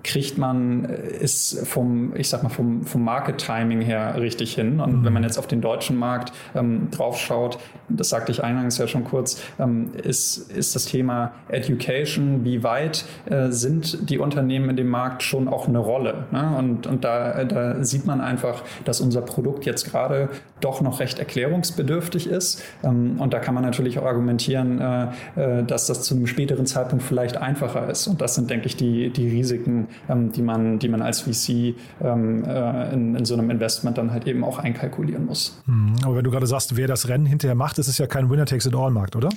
kriegt 0.03 0.39
man, 0.39 0.85
ist 0.85 1.67
vom, 1.67 2.17
ich 2.17 2.29
sag 2.29 2.43
mal, 2.43 2.49
vom, 2.49 2.85
vom 2.85 3.05
Market-Timing 3.05 3.83
her 3.83 4.15
richtig 4.19 4.55
hin. 4.55 4.81
Und 4.81 5.01
mhm. 5.01 5.05
wenn 5.05 5.13
man 5.13 5.23
jetzt 5.23 5.39
auf 5.39 5.47
den 5.47 5.61
deutschen 5.61 5.97
Markt 5.97 6.33
ähm, 6.55 6.89
draufschaut, 6.91 7.59
das 7.89 8.09
sagte 8.09 8.33
ich 8.33 8.43
eingangs 8.43 8.79
ja 8.79 8.87
schon 8.87 9.05
kurz, 9.05 9.43
ähm, 9.59 9.91
ist, 10.03 10.51
ist 10.51 10.75
das 10.75 10.87
Thema 10.87 11.33
Education, 11.49 12.45
wie 12.45 12.63
weit 12.63 13.05
äh, 13.27 13.51
sind 13.51 14.11
die 14.11 14.19
Unternehmen 14.19 14.71
in 14.71 14.77
dem 14.77 14.89
Markt 14.89 15.23
schon 15.23 15.49
auch 15.49 15.69
eine 15.69 15.79
Rolle? 15.79 16.27
Ne? 16.31 16.55
Und, 16.57 16.87
und 16.87 17.05
da, 17.05 17.45
da 17.45 17.83
sieht 17.85 18.07
man 18.07 18.21
einfach, 18.21 18.63
dass 18.85 19.01
unser 19.01 19.23
Produkt 19.23 19.67
jetzt 19.67 19.91
gerade 19.91 20.29
doch 20.61 20.81
noch 20.81 21.01
recht 21.01 21.19
erklärungsbedürftig 21.19 22.29
ist. 22.29 22.63
Ähm, 22.83 23.21
und 23.21 23.33
da 23.33 23.39
kann 23.39 23.55
man 23.55 23.65
natürlich 23.65 23.99
auch 23.99 24.07
argumentieren, 24.07 24.81
äh, 24.81 25.61
äh, 25.61 25.65
dass 25.65 25.87
das 25.87 26.03
zu 26.03 26.15
einem 26.15 26.27
späteren 26.27 26.67
Zeitpunkt 26.67 27.05
vielleicht 27.05 27.37
einfacher 27.37 27.89
ist. 27.89 28.07
Und 28.07 28.21
das 28.21 28.35
sind, 28.35 28.51
denke 28.51 28.67
ich, 28.67 28.77
die, 28.77 29.11
die 29.11 29.18
Risiken, 29.27 29.89
ähm, 30.09 30.33
die, 30.33 30.43
man, 30.43 30.79
die 30.79 30.89
man 30.89 31.03
als 31.03 31.21
VC 31.21 31.75
ähm, 32.01 32.45
äh, 32.45 32.93
in, 32.93 33.15
in 33.15 33.25
so 33.25 33.35
einem 33.35 33.51
Investment 33.51 33.99
dann 33.99 34.11
halt 34.11 34.27
eben 34.27 34.45
auch 34.45 34.59
einkalkulieren 34.59 35.27
muss. 35.27 35.61
Hm, 35.67 35.95
aber 36.05 36.17
wenn 36.17 36.25
du 36.25 36.31
gerade 36.31 36.47
sagst, 36.47 36.77
wer 36.77 36.87
das 36.87 37.09
Rennen 37.09 37.27
hinterher 37.27 37.55
macht, 37.55 37.79
ist 37.79 37.89
es 37.89 37.99
ja 37.99 38.07
kein 38.07 38.31
Winner-Takes-it-all-Markt, 38.31 39.17
oder? 39.17 39.31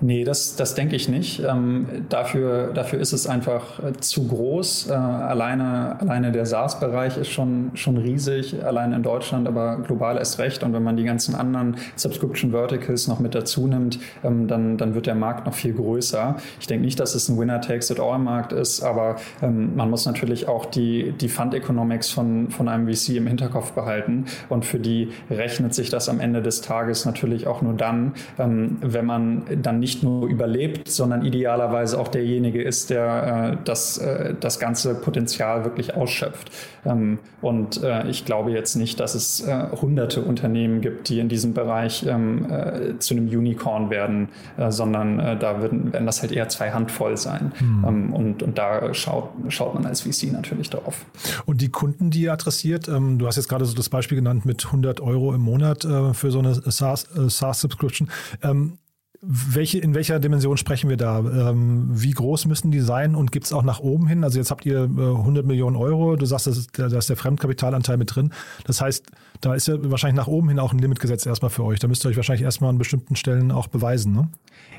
Nee, 0.00 0.24
das, 0.24 0.56
das 0.56 0.74
denke 0.74 0.96
ich 0.96 1.08
nicht. 1.08 1.40
Ähm, 1.40 1.86
dafür, 2.08 2.72
dafür 2.72 3.00
ist 3.00 3.12
es 3.12 3.26
einfach 3.26 3.82
äh, 3.82 3.92
zu 4.00 4.26
groß. 4.26 4.90
Äh, 4.90 4.92
alleine, 4.92 6.00
alleine 6.00 6.32
der 6.32 6.46
SaaS-Bereich 6.46 7.16
ist 7.16 7.28
schon, 7.28 7.70
schon 7.74 7.96
riesig, 7.96 8.64
alleine 8.64 8.96
in 8.96 9.02
Deutschland, 9.02 9.46
aber 9.46 9.78
global 9.78 10.18
erst 10.18 10.38
recht. 10.38 10.62
Und 10.62 10.72
wenn 10.72 10.82
man 10.82 10.96
die 10.96 11.04
ganzen 11.04 11.34
anderen 11.34 11.76
Subscription 11.96 12.50
Verticals 12.50 13.08
noch 13.08 13.20
mit 13.20 13.34
dazu 13.34 13.66
nimmt, 13.66 13.98
ähm, 14.24 14.48
dann, 14.48 14.76
dann 14.76 14.94
wird 14.94 15.06
der 15.06 15.14
Markt 15.14 15.46
noch 15.46 15.54
viel 15.54 15.72
größer. 15.72 16.36
Ich 16.60 16.66
denke 16.66 16.84
nicht, 16.84 16.98
dass 16.98 17.14
es 17.14 17.28
ein 17.28 17.38
Winner-Takes-it-all-Markt 17.38 18.52
ist, 18.52 18.82
aber 18.82 19.16
ähm, 19.42 19.76
man 19.76 19.90
muss 19.90 20.06
natürlich 20.06 20.48
auch 20.48 20.66
die, 20.66 21.12
die 21.12 21.28
Fund-Economics 21.28 22.10
von, 22.10 22.50
von 22.50 22.68
einem 22.68 22.92
VC 22.92 23.10
im 23.10 23.26
Hinterkopf 23.26 23.72
behalten. 23.72 24.26
Und 24.48 24.64
für 24.64 24.78
die 24.78 25.10
rechnet 25.30 25.74
sich 25.74 25.88
das 25.88 26.08
am 26.08 26.20
Ende 26.20 26.42
des 26.42 26.60
Tages 26.60 27.04
natürlich 27.04 27.46
auch 27.46 27.62
nur 27.62 27.74
dann, 27.74 28.14
ähm, 28.38 28.78
wenn 28.80 29.06
man 29.06 29.42
dann 29.62 29.80
nicht 29.84 30.02
nur 30.02 30.26
überlebt, 30.28 30.88
sondern 30.88 31.26
idealerweise 31.26 32.00
auch 32.00 32.08
derjenige 32.08 32.62
ist, 32.62 32.88
der 32.88 33.52
äh, 33.52 33.64
das, 33.66 33.98
äh, 33.98 34.34
das 34.40 34.58
ganze 34.58 34.94
Potenzial 34.94 35.64
wirklich 35.64 35.94
ausschöpft. 35.94 36.50
Ähm, 36.86 37.18
und 37.42 37.82
äh, 37.82 38.08
ich 38.08 38.24
glaube 38.24 38.50
jetzt 38.50 38.76
nicht, 38.76 38.98
dass 38.98 39.14
es 39.14 39.46
äh, 39.46 39.66
hunderte 39.82 40.22
Unternehmen 40.22 40.80
gibt, 40.80 41.10
die 41.10 41.18
in 41.18 41.28
diesem 41.28 41.52
Bereich 41.52 42.06
ähm, 42.06 42.50
äh, 42.50 42.98
zu 42.98 43.12
einem 43.12 43.28
Unicorn 43.28 43.90
werden, 43.90 44.30
äh, 44.56 44.70
sondern 44.70 45.18
da 45.38 45.60
werden, 45.60 45.92
werden 45.92 46.06
das 46.06 46.22
halt 46.22 46.32
eher 46.32 46.48
zwei 46.48 46.70
Handvoll 46.70 47.18
sein. 47.18 47.52
Mhm. 47.60 47.84
Ähm, 47.86 48.12
und, 48.14 48.42
und 48.42 48.56
da 48.56 48.94
schaut, 48.94 49.32
schaut 49.48 49.74
man 49.74 49.84
als 49.84 50.00
VC 50.00 50.32
natürlich 50.32 50.70
drauf. 50.70 51.04
Und 51.44 51.60
die 51.60 51.68
Kunden, 51.68 52.10
die 52.10 52.22
ihr 52.22 52.32
adressiert, 52.32 52.88
ähm, 52.88 53.18
du 53.18 53.26
hast 53.26 53.36
jetzt 53.36 53.50
gerade 53.50 53.66
so 53.66 53.74
das 53.74 53.90
Beispiel 53.90 54.16
genannt 54.16 54.46
mit 54.46 54.64
100 54.64 55.02
Euro 55.02 55.34
im 55.34 55.42
Monat 55.42 55.82
für 56.12 56.30
so 56.30 56.38
eine 56.38 56.54
SaaS-Subscription. 56.54 58.08
SaaS 58.40 58.78
welche, 59.26 59.78
in 59.78 59.94
welcher 59.94 60.20
Dimension 60.20 60.56
sprechen 60.56 60.90
wir 60.90 60.96
da? 60.96 61.18
Ähm, 61.18 61.88
wie 61.90 62.10
groß 62.10 62.46
müssen 62.46 62.70
die 62.70 62.80
sein 62.80 63.14
und 63.14 63.32
gibt 63.32 63.46
es 63.46 63.52
auch 63.52 63.62
nach 63.62 63.80
oben 63.80 64.06
hin? 64.06 64.24
Also 64.24 64.38
jetzt 64.38 64.50
habt 64.50 64.66
ihr 64.66 64.84
äh, 64.84 64.86
100 64.86 65.46
Millionen 65.46 65.76
Euro, 65.76 66.16
du 66.16 66.26
sagst, 66.26 66.46
ist, 66.46 66.78
da 66.78 66.86
ist 66.86 67.08
der 67.08 67.16
Fremdkapitalanteil 67.16 67.96
mit 67.96 68.14
drin. 68.14 68.32
Das 68.64 68.80
heißt, 68.80 69.06
da 69.40 69.54
ist 69.54 69.68
ja 69.68 69.74
wahrscheinlich 69.90 70.16
nach 70.16 70.26
oben 70.26 70.48
hin 70.48 70.58
auch 70.58 70.72
ein 70.72 70.78
Limit 70.78 71.00
gesetzt 71.00 71.26
erstmal 71.26 71.50
für 71.50 71.64
euch. 71.64 71.78
Da 71.78 71.88
müsst 71.88 72.04
ihr 72.04 72.10
euch 72.10 72.16
wahrscheinlich 72.16 72.44
erstmal 72.44 72.70
an 72.70 72.78
bestimmten 72.78 73.16
Stellen 73.16 73.50
auch 73.50 73.66
beweisen. 73.66 74.12
Ne? 74.12 74.28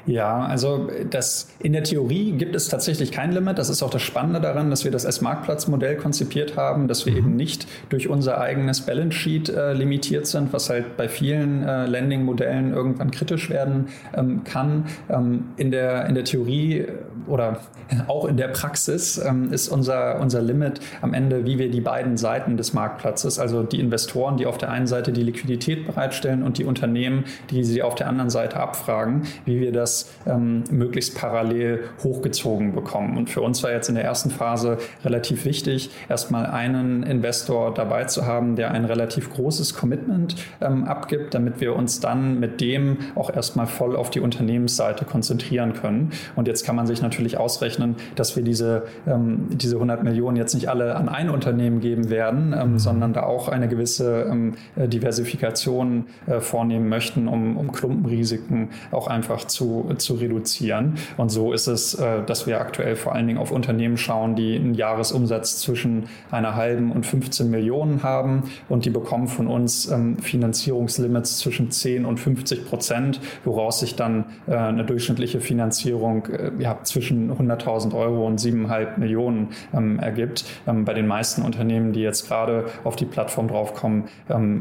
Ja, 0.07 0.45
also 0.45 0.89
das, 1.09 1.49
in 1.59 1.73
der 1.73 1.83
Theorie 1.83 2.33
gibt 2.33 2.55
es 2.55 2.67
tatsächlich 2.67 3.11
kein 3.11 3.31
Limit. 3.31 3.57
Das 3.57 3.69
ist 3.69 3.81
auch 3.81 3.89
das 3.89 4.03
Spannende 4.03 4.39
daran, 4.39 4.69
dass 4.69 4.83
wir 4.83 4.91
das 4.91 5.05
als 5.05 5.21
Marktplatzmodell 5.21 5.95
konzipiert 5.97 6.57
haben, 6.57 6.87
dass 6.87 7.05
wir 7.05 7.13
mhm. 7.13 7.19
eben 7.19 7.35
nicht 7.35 7.67
durch 7.89 8.07
unser 8.07 8.39
eigenes 8.39 8.81
Balance 8.81 9.17
Sheet 9.17 9.49
äh, 9.49 9.73
limitiert 9.73 10.27
sind, 10.27 10.53
was 10.53 10.69
halt 10.69 10.95
bei 10.97 11.09
vielen 11.09 11.63
äh, 11.63 11.87
Landing-Modellen 11.87 12.73
irgendwann 12.73 13.09
kritisch 13.09 13.49
werden 13.49 13.87
ähm, 14.15 14.43
kann. 14.43 14.85
Ähm, 15.09 15.45
in, 15.57 15.71
der, 15.71 16.05
in 16.05 16.15
der 16.15 16.23
Theorie 16.23 16.85
oder 17.27 17.59
auch 18.07 18.25
in 18.25 18.37
der 18.37 18.49
Praxis 18.49 19.17
ähm, 19.17 19.51
ist 19.51 19.67
unser, 19.69 20.19
unser 20.19 20.41
Limit 20.41 20.79
am 21.01 21.13
Ende, 21.13 21.45
wie 21.45 21.57
wir 21.57 21.69
die 21.69 21.81
beiden 21.81 22.17
Seiten 22.17 22.57
des 22.57 22.73
Marktplatzes, 22.73 23.39
also 23.39 23.63
die 23.63 23.79
Investoren, 23.79 24.37
die 24.37 24.45
auf 24.45 24.57
der 24.57 24.71
einen 24.71 24.87
Seite 24.87 25.11
die 25.11 25.23
Liquidität 25.23 25.87
bereitstellen 25.87 26.43
und 26.43 26.57
die 26.57 26.65
Unternehmen, 26.65 27.25
die 27.49 27.63
sie 27.63 27.81
auf 27.81 27.95
der 27.95 28.07
anderen 28.07 28.29
Seite 28.29 28.57
abfragen, 28.57 29.23
wie 29.45 29.59
wir 29.59 29.71
das 29.71 29.94
ähm, 30.25 30.63
möglichst 30.69 31.17
parallel 31.17 31.85
hochgezogen 32.03 32.73
bekommen. 32.73 33.17
Und 33.17 33.29
für 33.29 33.41
uns 33.41 33.63
war 33.63 33.71
jetzt 33.71 33.89
in 33.89 33.95
der 33.95 34.03
ersten 34.03 34.29
Phase 34.29 34.77
relativ 35.03 35.45
wichtig, 35.45 35.89
erstmal 36.09 36.45
einen 36.45 37.03
Investor 37.03 37.73
dabei 37.73 38.05
zu 38.05 38.25
haben, 38.25 38.55
der 38.55 38.71
ein 38.71 38.85
relativ 38.85 39.31
großes 39.33 39.75
Commitment 39.75 40.35
ähm, 40.61 40.83
abgibt, 40.85 41.33
damit 41.33 41.61
wir 41.61 41.75
uns 41.75 41.99
dann 41.99 42.39
mit 42.39 42.61
dem 42.61 42.97
auch 43.15 43.33
erstmal 43.33 43.67
voll 43.67 43.95
auf 43.95 44.09
die 44.09 44.19
Unternehmensseite 44.19 45.05
konzentrieren 45.05 45.73
können. 45.73 46.11
Und 46.35 46.47
jetzt 46.47 46.65
kann 46.65 46.75
man 46.75 46.87
sich 46.87 47.01
natürlich 47.01 47.37
ausrechnen, 47.37 47.95
dass 48.15 48.35
wir 48.35 48.43
diese, 48.43 48.83
ähm, 49.07 49.47
diese 49.49 49.75
100 49.75 50.03
Millionen 50.03 50.37
jetzt 50.37 50.53
nicht 50.53 50.69
alle 50.69 50.95
an 50.95 51.09
ein 51.09 51.29
Unternehmen 51.29 51.79
geben 51.79 52.09
werden, 52.09 52.53
ähm, 52.53 52.73
mhm. 52.73 52.79
sondern 52.79 53.13
da 53.13 53.23
auch 53.23 53.49
eine 53.49 53.67
gewisse 53.67 54.27
ähm, 54.29 54.53
äh, 54.75 54.87
Diversifikation 54.87 56.05
äh, 56.27 56.39
vornehmen 56.39 56.89
möchten, 56.89 57.27
um, 57.27 57.57
um 57.57 57.71
Klumpenrisiken 57.71 58.69
auch 58.91 59.07
einfach 59.07 59.45
zu, 59.45 59.84
zu 59.97 60.15
reduzieren. 60.15 60.95
Und 61.17 61.29
so 61.29 61.53
ist 61.53 61.67
es, 61.67 61.93
äh, 61.93 62.23
dass 62.25 62.47
wir 62.47 62.59
aktuell 62.59 62.95
vor 62.95 63.13
allen 63.13 63.27
Dingen 63.27 63.39
auf 63.39 63.51
Unternehmen 63.51 63.97
schauen, 63.97 64.35
die 64.35 64.55
einen 64.55 64.73
Jahresumsatz 64.73 65.59
zwischen 65.59 66.05
einer 66.31 66.55
halben 66.55 66.91
und 66.91 67.05
15 67.05 67.49
Millionen 67.49 68.03
haben 68.03 68.43
und 68.69 68.85
die 68.85 68.89
bekommen 68.89 69.27
von 69.27 69.47
uns 69.47 69.89
ähm, 69.91 70.17
Finanzierungslimits 70.17 71.37
zwischen 71.39 71.71
10 71.71 72.05
und 72.05 72.19
50 72.19 72.67
Prozent, 72.67 73.19
woraus 73.43 73.79
sich 73.79 73.95
dann 73.95 74.25
äh, 74.47 74.55
eine 74.55 74.85
durchschnittliche 74.85 75.39
Finanzierung 75.39 76.25
äh, 76.27 76.51
ja, 76.59 76.79
zwischen 76.83 77.31
100.000 77.31 77.95
Euro 77.95 78.25
und 78.25 78.39
7,5 78.39 78.99
Millionen 78.99 79.49
ähm, 79.73 79.99
ergibt. 79.99 80.45
Ähm, 80.67 80.85
bei 80.85 80.93
den 80.93 81.07
meisten 81.07 81.41
Unternehmen, 81.41 81.93
die 81.93 82.01
jetzt 82.01 82.27
gerade 82.27 82.65
auf 82.83 82.95
die 82.95 83.05
Plattform 83.05 83.47
draufkommen, 83.47 84.05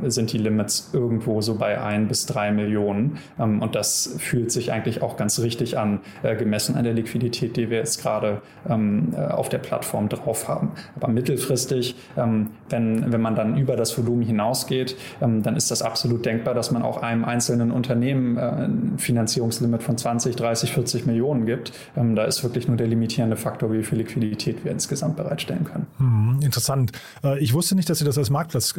sind 0.07 0.33
die 0.33 0.39
Limits 0.39 0.91
irgendwo 0.93 1.41
so 1.41 1.57
bei 1.57 1.81
ein 1.81 2.09
bis 2.09 2.27
drei 2.27 2.51
Millionen. 2.51 3.19
Und 3.39 3.75
das 3.75 4.17
fühlt 4.19 4.51
sich 4.53 4.73
eigentlich 4.73 5.03
auch 5.03 5.14
ganz 5.17 5.39
richtig 5.41 5.79
an, 5.79 6.01
äh, 6.23 6.37
gemessen 6.37 6.77
an 6.77 6.85
der 6.85 6.95
Liquidität, 6.95 7.57
die 7.57 7.71
wir 7.71 7.79
jetzt 7.79 8.03
gerade 8.03 8.43
ähm, 8.69 9.15
äh, 9.17 9.21
auf 9.21 9.49
der 9.49 9.59
Plattform 9.59 10.09
drauf 10.09 10.49
haben. 10.49 10.73
Aber 10.97 11.09
mittelfristig, 11.09 11.97
ähm, 12.17 12.51
wenn, 12.69 13.13
wenn 13.13 13.21
man 13.21 13.35
dann 13.35 13.57
über 13.59 13.77
das 13.77 13.97
Volumen 13.97 14.23
hinausgeht, 14.23 14.97
dann 15.21 15.57
ist 15.57 15.71
das 15.71 15.83
absolut 15.83 16.25
denkbar, 16.25 16.55
dass 16.55 16.71
man 16.71 16.83
auch 16.83 17.03
einem 17.03 17.25
einzelnen 17.25 17.71
Unternehmen 17.71 18.37
äh, 18.37 18.41
ein 18.41 18.95
Finanzierungslimit 18.99 19.83
von 19.83 19.97
20, 19.97 20.37
30, 20.37 20.73
40 20.73 21.07
Millionen 21.07 21.47
gibt. 21.47 21.73
da 21.95 22.25
ist 22.25 22.43
wirklich 22.43 22.69
nur 22.69 22.77
der 22.77 22.87
limitierende 22.87 23.37
Faktor, 23.37 23.73
wie 23.73 23.83
viel 23.83 23.99
Liquidität 23.99 24.65
wir 24.65 24.73
insgesamt 24.73 25.17
bereitstellen 25.17 25.65
können. 25.65 25.87
Hm, 25.99 26.41
interessant. 26.43 26.93
Ich 27.39 27.53
wusste 27.55 27.75
nicht, 27.75 27.89
dass 27.89 28.01
ihr 28.01 28.07
das 28.07 28.19
als 28.19 28.31
Marktplatz 28.31 28.75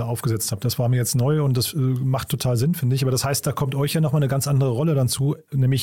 aufgesetzt 0.00 0.52
habt. 0.52 0.64
Das 0.64 0.78
war 0.78 0.88
mir 0.88 0.96
jetzt 0.96 1.14
neu 1.14 1.42
und 1.42 1.56
das 1.56 1.74
macht 1.74 2.28
total 2.28 2.56
Sinn, 2.56 2.74
finde 2.74 2.96
ich. 2.96 3.02
Aber 3.02 3.10
das 3.10 3.24
heißt, 3.24 3.46
da 3.46 3.52
kommt 3.52 3.74
euch 3.74 3.94
ja 3.94 4.00
nochmal 4.00 4.22
eine 4.22 4.28
ganz 4.28 4.46
andere 4.46 4.70
Rolle 4.70 4.94
dann 4.94 5.08
zu, 5.08 5.36
nämlich 5.52 5.77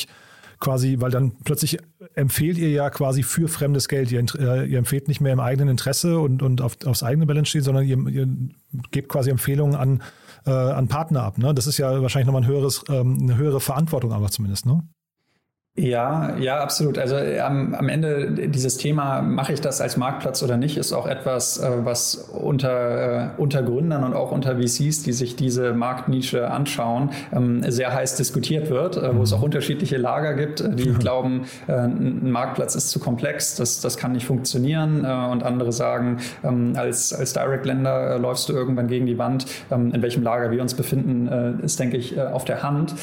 quasi, 0.59 0.97
weil 0.99 1.11
dann 1.11 1.33
plötzlich 1.43 1.77
empfehlt 2.13 2.57
ihr 2.57 2.69
ja 2.69 2.89
quasi 2.89 3.23
für 3.23 3.47
fremdes 3.47 3.87
Geld. 3.87 4.11
Ihr, 4.11 4.25
äh, 4.39 4.65
ihr 4.65 4.77
empfehlt 4.77 5.07
nicht 5.07 5.21
mehr 5.21 5.33
im 5.33 5.39
eigenen 5.39 5.69
Interesse 5.69 6.19
und, 6.19 6.41
und 6.41 6.61
auf, 6.61 6.77
aufs 6.85 7.03
eigene 7.03 7.25
Balance 7.25 7.49
steht, 7.49 7.63
sondern 7.63 7.85
ihr, 7.85 7.97
ihr 8.07 8.27
gebt 8.91 9.09
quasi 9.09 9.29
Empfehlungen 9.29 9.75
an, 9.75 10.01
äh, 10.45 10.51
an 10.51 10.87
Partner 10.87 11.23
ab. 11.23 11.37
Ne? 11.37 11.53
Das 11.53 11.67
ist 11.67 11.77
ja 11.77 12.01
wahrscheinlich 12.01 12.27
nochmal 12.27 12.43
ein 12.43 12.47
höheres, 12.47 12.83
ähm, 12.89 13.17
eine 13.21 13.37
höhere 13.37 13.59
Verantwortung 13.59 14.13
aber 14.13 14.29
zumindest. 14.29 14.65
Ne? 14.65 14.87
Ja, 15.77 16.37
ja, 16.37 16.59
absolut. 16.61 16.97
Also 16.97 17.17
äh, 17.17 17.41
am, 17.41 17.73
am 17.73 17.89
Ende 17.89 18.31
dieses 18.47 18.77
Thema, 18.77 19.21
mache 19.21 19.51
ich 19.51 19.59
das 19.59 19.81
als 19.81 19.97
Marktplatz 19.97 20.41
oder 20.41 20.55
nicht, 20.55 20.77
ist 20.77 20.93
auch 20.93 21.05
etwas, 21.05 21.57
äh, 21.57 21.69
was 21.83 22.15
unter, 22.15 23.25
äh, 23.25 23.29
unter 23.35 23.61
Gründern 23.61 24.05
und 24.05 24.13
auch 24.13 24.31
unter 24.31 24.55
VCs, 24.55 25.03
die 25.03 25.11
sich 25.11 25.35
diese 25.35 25.73
Marktnische 25.73 26.49
anschauen, 26.49 27.09
ähm, 27.33 27.61
sehr 27.69 27.93
heiß 27.93 28.15
diskutiert 28.15 28.69
wird, 28.69 28.95
wo 29.15 29.23
es 29.23 29.33
auch 29.33 29.41
unterschiedliche 29.41 29.97
Lager 29.97 30.33
gibt, 30.35 30.63
die 30.79 30.91
ja. 30.91 30.97
glauben, 30.97 31.45
ein 31.67 32.31
Marktplatz 32.31 32.75
ist 32.75 32.89
zu 32.89 32.99
komplex, 32.99 33.55
das, 33.55 33.81
das 33.81 33.97
kann 33.97 34.13
nicht 34.13 34.25
funktionieren 34.25 34.99
und 34.99 35.43
andere 35.43 35.71
sagen, 35.71 36.19
ähm, 36.43 36.73
als, 36.77 37.13
als 37.13 37.33
Direct-Lender 37.33 38.17
läufst 38.17 38.47
du 38.47 38.53
irgendwann 38.53 38.87
gegen 38.87 39.05
die 39.05 39.17
Wand. 39.17 39.45
Ähm, 39.71 39.93
in 39.93 40.01
welchem 40.01 40.23
Lager 40.23 40.51
wir 40.51 40.61
uns 40.61 40.73
befinden, 40.73 41.27
ist, 41.61 41.79
denke 41.79 41.97
ich, 41.97 42.19
auf 42.19 42.45
der 42.45 42.63
Hand. 42.63 42.95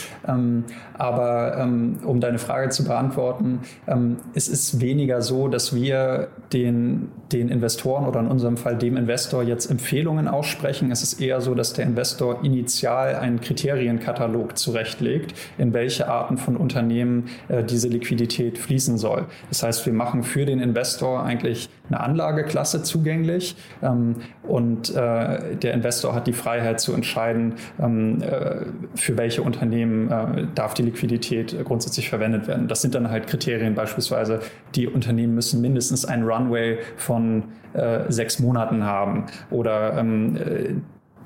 Aber 0.95 1.69
um 2.05 2.21
deine 2.21 2.39
Frage 2.39 2.62
Frage 2.63 2.71
zu 2.71 2.85
beantworten. 2.85 3.61
Ähm, 3.89 4.19
es 4.35 4.49
ist 4.49 4.81
weniger 4.81 5.21
so, 5.23 5.49
dass 5.49 5.75
wir 5.75 6.29
den, 6.53 7.09
den 7.33 7.49
Investoren 7.49 8.07
oder 8.07 8.21
in 8.21 8.29
unserem 8.29 8.57
Fall 8.57 8.77
dem 8.77 8.97
Investor 8.97 9.43
jetzt 9.43 9.71
Empfehlungen 9.71 10.29
aussprechen. 10.29 10.91
Es 10.93 11.03
ist 11.03 11.21
eher 11.21 11.41
so, 11.41 11.55
dass 11.55 11.73
der 11.73 11.87
Investor 11.87 12.45
initial 12.45 13.17
einen 13.17 13.41
Kriterienkatalog 13.41 14.57
zurechtlegt, 14.57 15.35
in 15.59 15.73
welche 15.73 16.09
Arten 16.09 16.39
von 16.39 16.57
Unternehmen 16.57 17.29
äh, 17.49 17.65
diese 17.65 17.89
Liquidität 17.89 18.59
fließen 18.59 18.97
soll. 18.99 19.27
Das 19.49 19.63
heißt, 19.63 19.87
wir 19.87 19.93
machen 19.93 20.23
für 20.23 20.47
den 20.47 20.61
Investor 20.61 21.23
eigentlich 21.23 21.69
eine 21.93 22.01
Anlageklasse 22.01 22.83
zugänglich 22.83 23.57
ähm, 23.83 24.17
und 24.43 24.91
äh, 24.91 25.57
der 25.57 25.75
Investor 25.75 26.15
hat 26.15 26.27
die 26.27 26.33
Freiheit 26.33 26.81
zu 26.81 26.93
entscheiden, 26.95 27.55
ähm, 27.81 28.23
äh, 28.23 28.67
für 28.95 29.17
welche 29.17 29.43
Unternehmen 29.43 30.11
äh, 30.11 30.47
darf 30.55 30.75
die 30.75 30.83
Liquidität 30.83 31.65
grundsätzlich 31.65 32.09
verwendet 32.09 32.49
werden. 32.49 32.69
Das 32.69 32.83
sind 32.83 32.95
dann 32.95 33.11
halt 33.11 33.27
Kriterien 33.27 33.75
beispielsweise, 33.75 34.41
die 34.75 34.89
Unternehmen 34.89 35.35
müssen 35.35 35.61
mindestens 35.61 36.05
einen 36.05 36.25
Runway 36.25 36.79
von 36.97 37.45
äh, 37.75 38.11
sechs 38.11 38.39
Monaten 38.39 38.85
haben 38.85 39.27
oder 39.51 39.97
ähm, 39.99 40.37
äh, 40.37 40.75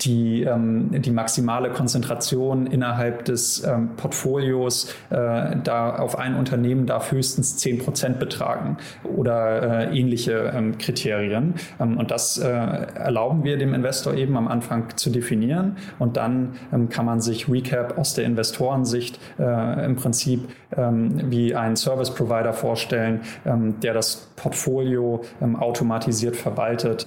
die, 0.03 0.43
ähm, 0.43 0.91
die 1.03 1.11
maximale 1.11 1.71
Konzentration 1.71 2.67
innerhalb 2.67 3.25
des 3.25 3.65
ähm, 3.65 3.91
Portfolios 3.97 4.95
äh, 5.11 5.57
da 5.63 5.97
auf 5.97 6.19
ein 6.19 6.35
Unternehmen 6.35 6.87
darf 6.87 7.13
höchstens 7.13 7.57
10 7.57 7.79
Prozent 7.79 8.19
betragen 8.19 8.77
oder 9.05 9.89
äh, 9.91 9.99
ähnliche 9.99 10.53
ähm, 10.55 10.79
Kriterien. 10.79 11.55
Ähm, 11.81 11.97
und 11.97 12.11
das 12.11 12.39
äh, 12.39 12.47
erlauben 12.47 13.45
wir 13.45 13.57
dem 13.59 13.75
Investor 13.75 14.15
eben 14.15 14.37
am 14.37 14.49
Anfang 14.49 14.97
zu 14.97 15.11
definieren. 15.11 15.77
Und 15.99 16.17
dann 16.17 16.57
ähm, 16.73 16.89
kann 16.89 17.07
man 17.07 17.21
sich 17.21 17.49
Recap 17.49 17.99
aus 17.99 18.15
der 18.15 18.25
Investorensicht 18.25 19.19
äh, 19.39 19.85
im 19.85 19.97
Prinzip 19.97 20.49
ähm, 20.77 21.31
wie 21.31 21.55
einen 21.55 21.77
Service 21.77 22.15
Provider 22.15 22.53
vorstellen, 22.53 23.21
der 23.45 23.95
das 23.95 24.29
Portfolio 24.37 25.23
automatisiert 25.59 26.37
verwaltet, 26.37 27.07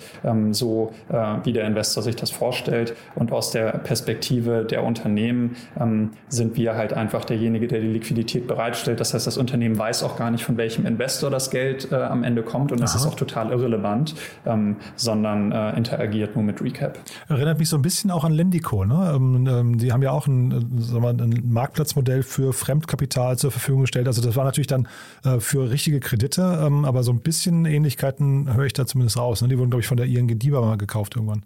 so 0.52 0.93
äh, 1.10 1.36
wie 1.43 1.54
der 1.54 1.65
Investor 1.65 2.04
sich 2.04 2.15
das 2.15 2.32
vorstellt 2.32 2.79
darstellt. 2.80 2.96
Und 3.15 3.32
aus 3.32 3.52
der 3.52 3.72
Perspektive 3.72 4.65
der 4.65 4.84
Unternehmen 4.84 5.56
ähm, 5.80 6.12
sind 6.28 6.58
wir 6.58 6.76
halt 6.76 6.94
einfach 6.94 7.26
derjenige, 7.26 7.68
der 7.68 7.82
die 7.82 7.88
Liquidität 7.88 8.48
bereitstellt. 8.48 9.00
Das 9.00 9.13
heißt, 9.13 9.28
das 9.28 9.38
Unternehmen 9.38 9.78
weiß 9.78 10.04
auch 10.04 10.18
gar 10.18 10.32
nicht, 10.32 10.44
von 10.44 10.58
welchem 10.58 10.86
Investor 10.86 11.30
das 11.30 11.50
Geld 11.50 11.92
äh, 11.92 11.96
am 11.96 12.24
Ende 12.24 12.44
kommt. 12.44 12.72
Und 12.72 12.82
das 12.82 12.92
Aha. 12.92 13.00
ist 13.00 13.08
auch 13.08 13.15
total 13.15 13.52
irrelevant, 13.52 14.15
ähm, 14.46 14.78
sondern 14.96 15.52
äh, 15.52 15.76
interagiert 15.78 16.36
nur 16.36 16.44
mit 16.44 16.62
Recap. 16.62 17.00
Erinnert 17.28 17.60
mich 17.60 17.70
so 17.70 17.78
ein 17.78 17.82
bisschen 17.82 18.12
auch 18.12 18.24
an 18.24 18.34
Lendico. 18.34 18.86
Ne? 18.86 19.13
Ähm, 19.15 19.48
ähm 19.48 19.78
die 19.78 19.92
haben 19.92 20.02
ja 20.02 20.12
auch 20.12 20.28
ein, 20.28 20.52
äh, 20.52 20.82
sagen 20.82 21.04
wir, 21.04 21.10
ein 21.10 21.44
Marktplatzmodell 21.46 22.24
für 22.24 22.54
Fremdkapital 22.54 23.38
zur 23.38 23.52
Verfügung 23.52 23.82
gestellt. 23.82 24.08
Also 24.08 24.22
das 24.22 24.36
war 24.36 24.46
natürlich 24.46 24.68
dann 24.68 24.88
äh, 25.24 25.39
für 25.39 25.70
richtige 25.70 26.00
Kredite, 26.00 26.60
ähm, 26.65 26.86
aber 26.86 27.04
so 27.04 27.12
ein 27.12 27.22
bisschen 27.22 27.65
Ähnlichkeiten 27.65 28.54
höre 28.54 28.65
ich 28.65 28.74
da 28.74 28.86
zumindest 28.86 29.18
raus. 29.18 29.42
Ne? 29.42 29.48
Die 29.48 29.58
wurden, 29.58 29.70
glaube 29.70 29.82
ich, 29.82 29.88
von 29.88 29.98
der 29.98 30.06
ING 30.06 30.28
DIBA 30.28 30.62
mal 30.62 30.78
gekauft 30.78 31.15
irgendwann. 31.15 31.44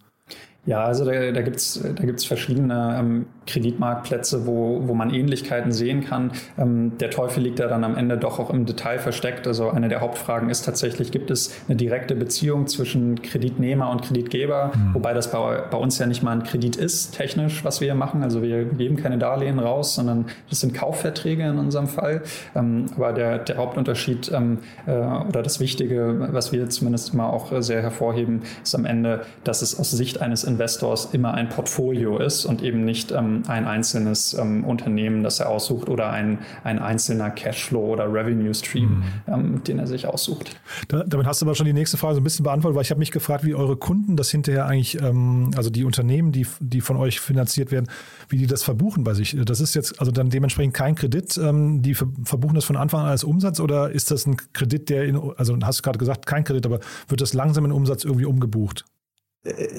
Ja, 0.66 0.86
also 0.86 1.04
da, 1.04 1.12
da 1.32 1.42
gibt 1.42 1.58
es 1.58 1.82
da 1.84 2.06
gibt's 2.06 2.24
verschiedene 2.24 2.96
ähm, 2.98 3.26
Kreditmarktplätze, 3.48 4.48
wo, 4.48 4.82
wo 4.88 4.94
man 4.94 5.14
Ähnlichkeiten 5.14 5.74
sehen 5.74 6.06
kann. 6.06 6.32
Ähm, 6.58 6.98
der 7.00 7.10
Teufel 7.10 7.44
liegt 7.44 7.60
da 7.60 7.68
dann 7.68 7.84
am 7.84 7.98
Ende 7.98 8.18
doch 8.18 8.40
auch 8.40 8.50
im 8.50 8.66
Detail 8.66 9.00
versteckt. 9.00 9.46
Also 9.46 9.70
eine 9.70 9.90
der 9.90 10.00
Hauptfragen 10.00 10.50
ist 10.50 10.64
tatsächlich, 10.64 11.12
gibt 11.12 11.32
es 11.32 11.54
eine 11.68 11.76
direkte 11.76 12.16
Beziehung 12.16 12.68
zwischen 12.68 13.22
Kreditnehmer 13.22 13.90
und 13.90 14.04
Kreditgeber, 14.04 14.72
mhm. 14.74 14.94
wobei 14.94 15.14
das 15.14 15.32
bei, 15.32 15.64
bei 15.70 15.78
uns 15.78 16.00
ja 16.00 16.06
nicht 16.06 16.24
mal 16.24 16.32
ein 16.32 16.44
Kredit 16.44 16.78
ist, 16.78 17.16
technisch, 17.18 17.66
was 17.66 17.82
wir 17.82 17.94
machen. 17.94 18.24
Also 18.24 18.42
wir 18.42 18.64
geben 18.64 18.96
keine 18.96 19.18
Darlehen 19.18 19.60
raus, 19.60 19.96
sondern 19.96 20.28
das 20.50 20.62
sind 20.62 20.74
Kaufverträge 20.74 21.44
in 21.44 21.58
unserem 21.58 21.88
Fall. 21.88 22.22
Ähm, 22.56 22.86
aber 22.96 23.12
der, 23.12 23.40
der 23.40 23.58
Hauptunterschied 23.58 24.32
ähm, 24.32 24.60
äh, 24.86 24.92
oder 24.92 25.44
das 25.44 25.60
Wichtige, 25.60 26.30
was 26.32 26.54
wir 26.54 26.70
zumindest 26.70 27.14
mal 27.14 27.28
auch 27.28 27.52
sehr 27.62 27.82
hervorheben, 27.82 28.44
ist 28.64 28.74
am 28.76 28.86
Ende, 28.86 29.26
dass 29.44 29.62
es 29.62 29.78
aus 29.78 29.92
Sicht 29.92 30.22
eines 30.22 30.46
Investors 30.54 31.10
immer 31.14 31.34
ein 31.34 31.50
Portfolio 31.50 32.18
ist 32.20 32.46
und 32.46 32.62
eben 32.62 32.86
nicht 32.86 33.12
ähm, 33.12 33.44
ein 33.48 33.66
einzelnes 33.66 34.34
ähm, 34.34 34.64
Unternehmen, 34.64 35.24
das 35.24 35.40
er 35.40 35.50
aussucht 35.50 35.90
oder 35.90 36.10
ein, 36.12 36.40
ein 36.64 36.80
einzelner 36.80 37.30
Cashflow 37.32 37.94
oder 37.94 38.12
Revenue 38.12 38.54
Stream, 38.54 38.90
mhm. 38.90 39.04
ähm, 39.28 39.64
den 39.64 39.80
er 39.80 39.88
sich 39.88 40.08
aussucht. 40.08 40.56
Da, 40.88 41.04
damit 41.04 41.26
hast 41.26 41.42
du 41.42 41.46
aber 41.46 41.56
schon 41.56 41.66
die 41.66 41.74
nächste 41.74 41.98
Frage 41.98 42.16
so 42.16 42.22
ein 42.22 42.24
bisschen 42.24 42.44
beantwortet, 42.44 42.76
weil 42.76 42.84
ich 42.84 42.92
habe 42.92 43.00
mich 43.00 43.12
gefragt, 43.12 43.44
wie 43.44 43.56
eure 43.56 43.78
Kunden 43.78 44.16
das 44.16 44.30
hinterher 44.30 44.66
eigentlich, 44.66 45.02
ähm, 45.02 45.52
also 45.56 45.70
die 45.70 45.84
Unternehmen, 45.84 46.32
die, 46.32 46.46
die 46.60 46.82
von 46.82 46.98
euch 46.98 47.20
finanziert 47.20 47.72
werden, 47.72 47.88
wie 48.30 48.38
die 48.38 48.48
das 48.48 48.64
verbuchen 48.64 49.04
bei 49.04 49.14
sich. 49.14 49.36
Das 49.46 49.60
ist 49.60 49.74
jetzt 49.76 50.00
also 50.00 50.12
dann 50.12 50.30
dementsprechend 50.30 50.74
kein 50.74 50.96
Kredit, 50.96 51.38
ähm, 51.38 51.82
die 51.82 51.96
verbuchen 51.96 52.56
das 52.56 52.66
von 52.66 52.78
Anfang 52.78 53.02
an 53.02 53.08
als 53.08 53.24
Umsatz 53.24 53.60
oder 53.60 53.92
ist 53.92 54.12
das 54.12 54.26
ein 54.26 54.38
Kredit, 54.54 54.90
der 54.90 55.06
in, 55.06 55.20
also 55.38 55.58
hast 55.64 55.80
du 55.80 55.84
gerade 55.84 56.00
gesagt, 56.00 56.26
kein 56.26 56.44
Kredit, 56.44 56.66
aber 56.66 56.80
wird 57.08 57.22
das 57.22 57.34
langsam 57.34 57.66
in 57.66 57.72
Umsatz 57.72 58.04
irgendwie 58.04 58.26
umgebucht? 58.26 58.86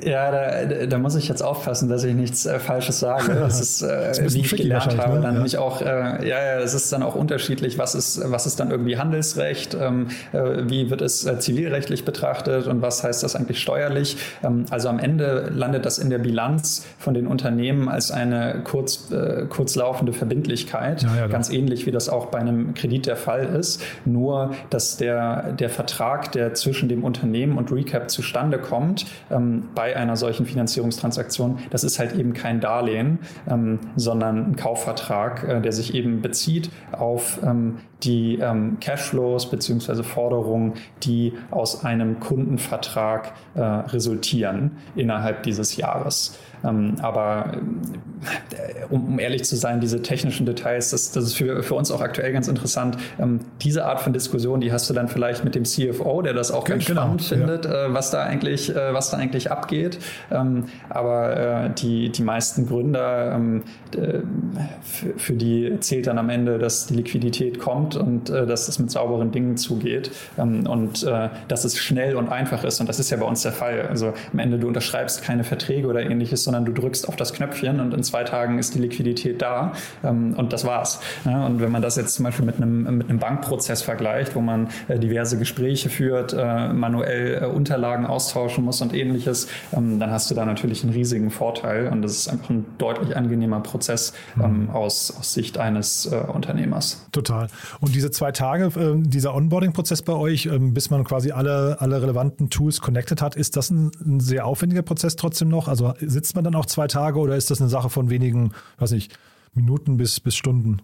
Ja, 0.05 0.31
da, 0.31 0.85
da 0.85 0.99
muss 0.99 1.15
ich 1.17 1.27
jetzt 1.27 1.43
aufpassen, 1.43 1.89
dass 1.89 2.05
ich 2.05 2.15
nichts 2.15 2.45
äh, 2.45 2.59
Falsches 2.59 3.01
sage. 3.01 3.35
Das 3.45 3.61
ist, 3.61 3.83
äh, 3.83 4.09
das 4.09 4.35
wie 4.35 4.41
ich 4.41 4.55
gelernt 4.55 4.99
habe, 4.99 5.15
ne? 5.15 5.21
dann 5.21 5.35
nämlich 5.35 5.57
auch, 5.57 5.81
äh, 5.81 5.87
ja, 6.29 6.43
ja, 6.43 6.59
es 6.61 6.75
ist 6.75 6.93
dann 6.93 7.03
auch 7.03 7.15
unterschiedlich, 7.15 7.79
was 7.79 7.95
ist, 7.95 8.21
was 8.31 8.47
ist 8.47 8.61
dann 8.61 8.71
irgendwie 8.71 8.99
Handelsrecht, 8.99 9.75
ähm, 9.75 10.09
äh, 10.33 10.65
wie 10.69 10.91
wird 10.91 11.01
es 11.01 11.25
äh, 11.25 11.39
zivilrechtlich 11.39 12.05
betrachtet 12.05 12.67
und 12.67 12.83
was 12.83 13.03
heißt 13.05 13.23
das 13.23 13.37
eigentlich 13.37 13.61
steuerlich. 13.61 14.19
Ähm, 14.43 14.67
also 14.71 14.89
am 14.89 14.99
Ende 14.99 15.51
landet 15.55 15.87
das 15.87 15.99
in 15.99 16.11
der 16.11 16.19
Bilanz 16.19 16.87
von 16.99 17.15
den 17.15 17.27
Unternehmen 17.27 17.89
als 17.89 18.11
eine 18.11 18.61
kurz, 18.65 19.11
äh, 19.11 19.47
kurzlaufende 19.49 20.13
Verbindlichkeit, 20.13 21.03
ja, 21.03 21.17
ja, 21.17 21.27
ganz 21.27 21.51
ähnlich 21.51 21.87
wie 21.87 21.91
das 21.91 22.09
auch 22.11 22.27
bei 22.27 22.39
einem 22.39 22.75
Kredit 22.75 23.07
der 23.07 23.17
Fall 23.17 23.45
ist. 23.45 23.83
Nur, 24.05 24.55
dass 24.69 24.97
der, 24.99 25.53
der 25.53 25.71
Vertrag, 25.71 26.33
der 26.33 26.55
zwischen 26.55 26.89
dem 26.89 27.03
Unternehmen 27.05 27.57
und 27.57 27.73
Recap 27.73 28.11
zustande 28.11 28.59
kommt, 28.59 29.07
ähm, 29.31 29.54
bei 29.75 29.97
einer 29.97 30.17
solchen 30.17 30.47
Finanzierungstransaktion, 30.47 31.59
das 31.71 31.85
ist 31.85 31.99
halt 31.99 32.15
eben 32.15 32.33
kein 32.33 32.61
Darlehen, 32.61 33.19
ähm, 33.49 33.79
sondern 33.97 34.51
ein 34.53 34.57
Kaufvertrag, 34.57 35.45
äh, 35.49 35.61
der 35.61 35.73
sich 35.73 35.95
eben 35.95 36.23
bezieht 36.23 36.71
auf 36.93 37.41
ähm, 37.43 37.79
die 38.03 38.39
ähm, 38.39 38.79
Cashflows 38.81 39.51
bzw. 39.51 40.03
Forderungen, 40.03 40.75
die 41.03 41.33
aus 41.51 41.85
einem 41.85 42.21
Kundenvertrag 42.21 43.33
äh, 43.55 43.61
resultieren 43.61 44.73
innerhalb 44.95 45.43
dieses 45.43 45.77
Jahres. 45.77 46.39
Ähm, 46.65 46.97
aber 47.01 47.59
um, 48.91 49.07
um, 49.07 49.19
ehrlich 49.19 49.45
zu 49.45 49.57
sein, 49.57 49.81
diese 49.81 50.03
technischen 50.03 50.47
Details, 50.47 50.91
das, 50.91 51.13
das 51.13 51.25
ist 51.25 51.35
für, 51.35 51.63
für 51.63 51.75
uns 51.75 51.91
auch 51.91 52.01
aktuell 52.01 52.33
ganz 52.33 52.49
interessant. 52.49 52.97
Ähm, 53.19 53.41
diese 53.63 53.85
Art 53.85 54.01
von 54.01 54.13
Diskussion, 54.13 54.61
die 54.61 54.73
hast 54.73 54.89
du 54.89 54.95
dann 54.95 55.09
vielleicht 55.09 55.45
mit 55.45 55.55
dem 55.55 55.65
CFO, 55.65 56.23
der 56.23 56.35
das 56.35 56.51
auch 56.51 56.65
ganz 56.65 56.87
genau, 56.87 57.03
spannend 57.03 57.23
findet, 57.23 57.65
ja. 57.65 57.87
äh, 57.87 57.95
was 57.95 58.11
da 58.11 58.25
eigentlich, 58.25 58.75
äh, 58.75 58.95
was 58.95 59.11
da 59.11 59.19
eigentlich 59.19 59.51
abgeht. 59.51 59.99
Ähm, 60.31 60.65
aber 60.89 61.37
äh, 61.37 61.71
die, 61.71 62.11
die 62.11 62.23
meisten 62.23 62.67
Gründer, 62.67 63.33
ähm, 63.35 63.63
für, 64.83 65.17
für, 65.17 65.33
die 65.35 65.79
zählt 65.81 66.09
dann 66.09 66.19
am 66.19 66.29
Ende, 66.31 66.59
dass 66.59 66.87
die 66.87 66.95
Liquidität 66.95 67.61
kommt 67.61 67.95
und 67.95 68.29
äh, 68.31 68.47
dass 68.47 68.69
es 68.69 68.79
mit 68.81 68.91
sauberen 68.91 69.31
Dingen 69.31 69.57
zugeht 69.57 70.11
ähm, 70.37 70.67
und 70.67 71.05
äh, 71.05 71.29
dass 71.47 71.65
es 71.65 71.79
schnell 71.79 72.17
und 72.17 72.29
einfach 72.29 72.65
ist. 72.65 72.81
Und 72.81 72.89
das 72.89 72.99
ist 72.99 73.11
ja 73.11 73.19
bei 73.19 73.27
uns 73.27 73.43
der 73.43 73.53
Fall. 73.53 73.87
Also 73.89 74.15
am 74.33 74.39
Ende 74.39 74.59
du 74.59 74.67
unterschreibst 74.67 75.23
keine 75.23 75.45
Verträge 75.45 75.87
oder 75.87 76.03
ähnliches, 76.03 76.43
sondern 76.43 76.55
sondern 76.55 76.73
du 76.73 76.81
drückst 76.81 77.09
auf 77.09 77.17
das 77.17 77.33
Knöpfchen 77.33 77.81
und 77.81 77.93
in 77.93 78.03
zwei 78.05 78.14
Tagen 78.23 78.59
ist 78.59 78.75
die 78.75 78.79
Liquidität 78.79 79.43
da 79.43 79.73
ähm, 80.05 80.35
und 80.35 80.53
das 80.53 80.65
war's. 80.65 81.01
Ja, 81.25 81.45
und 81.47 81.61
wenn 81.61 81.73
man 81.73 81.83
das 81.83 81.97
jetzt 81.97 82.15
zum 82.15 82.25
Beispiel 82.25 82.45
mit 82.45 82.57
einem, 82.57 82.99
mit 82.99 83.11
einem 83.11 83.19
Bankprozess 83.19 83.83
vergleicht, 83.83 84.37
wo 84.37 84.41
man 84.41 84.69
äh, 84.87 84.99
diverse 84.99 85.39
Gespräche 85.39 85.89
führt, 85.89 86.33
äh, 86.33 86.73
manuell 86.73 87.43
äh, 87.43 87.47
Unterlagen 87.47 88.07
austauschen 88.07 88.65
muss 88.65 88.81
und 88.81 88.95
ähnliches, 88.95 89.49
ähm, 89.73 89.99
dann 89.99 90.11
hast 90.11 90.31
du 90.31 90.35
da 90.35 90.45
natürlich 90.45 90.85
einen 90.85 90.93
riesigen 90.93 91.31
Vorteil 91.31 91.89
und 91.89 92.03
das 92.03 92.13
ist 92.13 92.29
einfach 92.29 92.51
ein 92.51 92.67
deutlich 92.79 93.17
angenehmer 93.17 93.61
Prozess 93.61 94.13
ähm, 94.43 94.65
mhm. 94.65 94.71
aus, 94.71 95.13
aus 95.19 95.33
Sicht 95.33 95.59
eines 95.59 96.07
äh, 96.07 96.17
Unternehmers. 96.17 97.07
Total. 97.13 97.49
Und 97.81 97.95
diese 97.95 98.11
zwei 98.11 98.33
Tage, 98.33 98.67
äh, 98.79 98.95
dieser 98.97 99.35
Onboarding-Prozess 99.35 100.03
bei 100.03 100.13
euch, 100.13 100.47
ähm, 100.47 100.75
bis 100.75 100.91
man 100.91 101.05
quasi 101.05 101.33
alle, 101.33 101.81
alle 101.81 102.01
relevanten 102.03 102.51
Tools 102.51 102.81
connected 102.81 103.23
hat, 103.23 103.37
ist 103.37 103.57
das 103.57 103.71
ein, 103.71 103.91
ein 104.05 104.21
sehr 104.21 104.47
aufwendiger 104.47 104.83
Prozess 104.83 105.17
trotzdem 105.17 105.49
noch? 105.49 105.69
Also 105.69 105.95
sitzt 106.01 106.35
man 106.35 106.45
dann 106.45 106.55
auch 106.55 106.67
zwei 106.67 106.87
Tage 106.87 107.19
oder 107.19 107.37
ist 107.37 107.51
das 107.51 107.61
eine 107.61 107.71
Sache 107.71 107.91
von 107.91 108.04
wenigen, 108.11 108.53
weiß 108.79 108.93
nicht, 108.93 109.19
Minuten 109.55 109.97
bis, 109.97 110.21
bis 110.21 110.37
Stunden? 110.37 110.83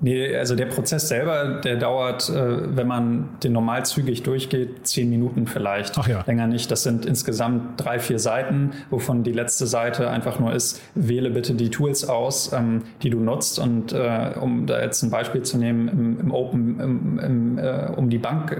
Nee, 0.00 0.36
also 0.36 0.54
der 0.54 0.66
Prozess 0.66 1.08
selber, 1.08 1.60
der 1.60 1.74
dauert, 1.74 2.30
äh, 2.30 2.76
wenn 2.76 2.86
man 2.86 3.30
den 3.42 3.52
normal 3.52 3.84
zügig 3.84 4.22
durchgeht, 4.22 4.86
zehn 4.86 5.10
Minuten 5.10 5.48
vielleicht. 5.48 5.98
Ach 5.98 6.06
ja. 6.06 6.22
Länger 6.24 6.46
nicht. 6.46 6.70
Das 6.70 6.84
sind 6.84 7.04
insgesamt 7.04 7.80
drei, 7.84 7.98
vier 7.98 8.20
Seiten, 8.20 8.70
wovon 8.90 9.24
die 9.24 9.32
letzte 9.32 9.66
Seite 9.66 10.08
einfach 10.08 10.38
nur 10.38 10.52
ist, 10.52 10.80
wähle 10.94 11.30
bitte 11.30 11.54
die 11.54 11.70
Tools 11.70 12.08
aus, 12.08 12.52
ähm, 12.52 12.82
die 13.02 13.10
du 13.10 13.18
nutzt. 13.18 13.58
Und 13.58 13.92
äh, 13.92 14.34
um 14.40 14.66
da 14.66 14.80
jetzt 14.80 15.02
ein 15.02 15.10
Beispiel 15.10 15.42
zu 15.42 15.58
nehmen, 15.58 15.88
im, 15.88 16.20
im 16.20 16.30
Open, 16.30 16.78
im, 16.78 17.18
im, 17.18 17.58
äh, 17.58 17.90
um 17.96 18.08
die 18.08 18.18
Bank, 18.18 18.56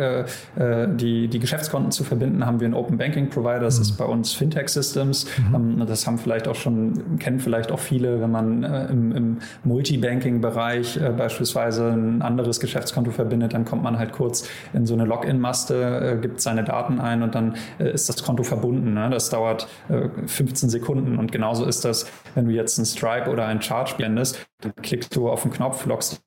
die, 0.57 1.29
die 1.29 1.39
Geschäftskonten 1.39 1.93
zu 1.93 2.05
verbinden, 2.05 2.45
haben 2.45 2.61
wir 2.61 2.65
einen 2.65 2.75
Open 2.75 2.99
Banking 2.99 3.31
Provider. 3.31 3.61
Das 3.61 3.77
mhm. 3.77 3.83
ist 3.83 3.93
bei 3.97 4.05
uns 4.05 4.33
Fintech 4.33 4.69
Systems. 4.69 5.27
Mhm. 5.51 5.55
Ähm, 5.55 5.87
das 5.87 6.07
haben 6.07 6.19
vielleicht 6.19 6.49
auch 6.49 6.57
schon, 6.57 7.19
kennen 7.19 7.39
vielleicht 7.39 7.71
auch 7.71 7.79
viele, 7.79 8.21
wenn 8.21 8.31
man 8.31 8.63
im, 8.65 9.13
im 9.13 9.37
Multibanking-Bereich 9.65 10.99
bei 11.17 11.28
beispielsweise 11.29 11.91
ein 11.91 12.23
anderes 12.23 12.59
Geschäftskonto 12.59 13.11
verbindet, 13.11 13.53
dann 13.53 13.67
kommt 13.67 13.83
man 13.83 13.99
halt 13.99 14.13
kurz 14.13 14.49
in 14.73 14.87
so 14.87 14.95
eine 14.95 15.05
Login-Maste, 15.05 16.15
äh, 16.17 16.21
gibt 16.21 16.41
seine 16.41 16.65
Daten 16.65 17.01
ein 17.01 17.23
und 17.23 17.35
dann 17.35 17.57
äh, 17.79 17.93
ist 17.93 18.09
das 18.09 18.23
Konto 18.23 18.45
verbunden. 18.45 18.95
Ne? 18.95 19.11
Das 19.11 19.29
dauert 19.29 19.69
äh, 19.91 20.09
15 20.27 20.71
Sekunden 20.71 21.19
und 21.19 21.31
genauso 21.31 21.67
ist 21.67 21.85
das, 21.85 22.11
wenn 22.35 22.47
du 22.47 22.53
jetzt 22.53 22.79
ein 22.79 22.87
Stripe 22.87 23.31
oder 23.31 23.45
ein 23.45 23.61
Charge 23.61 23.95
blendest, 23.99 24.47
dann 24.63 24.75
klickst 24.77 25.15
du 25.15 25.29
auf 25.29 25.43
den 25.43 25.51
Knopf, 25.51 25.85
loggst 25.85 26.23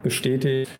bestätigt 0.00 0.70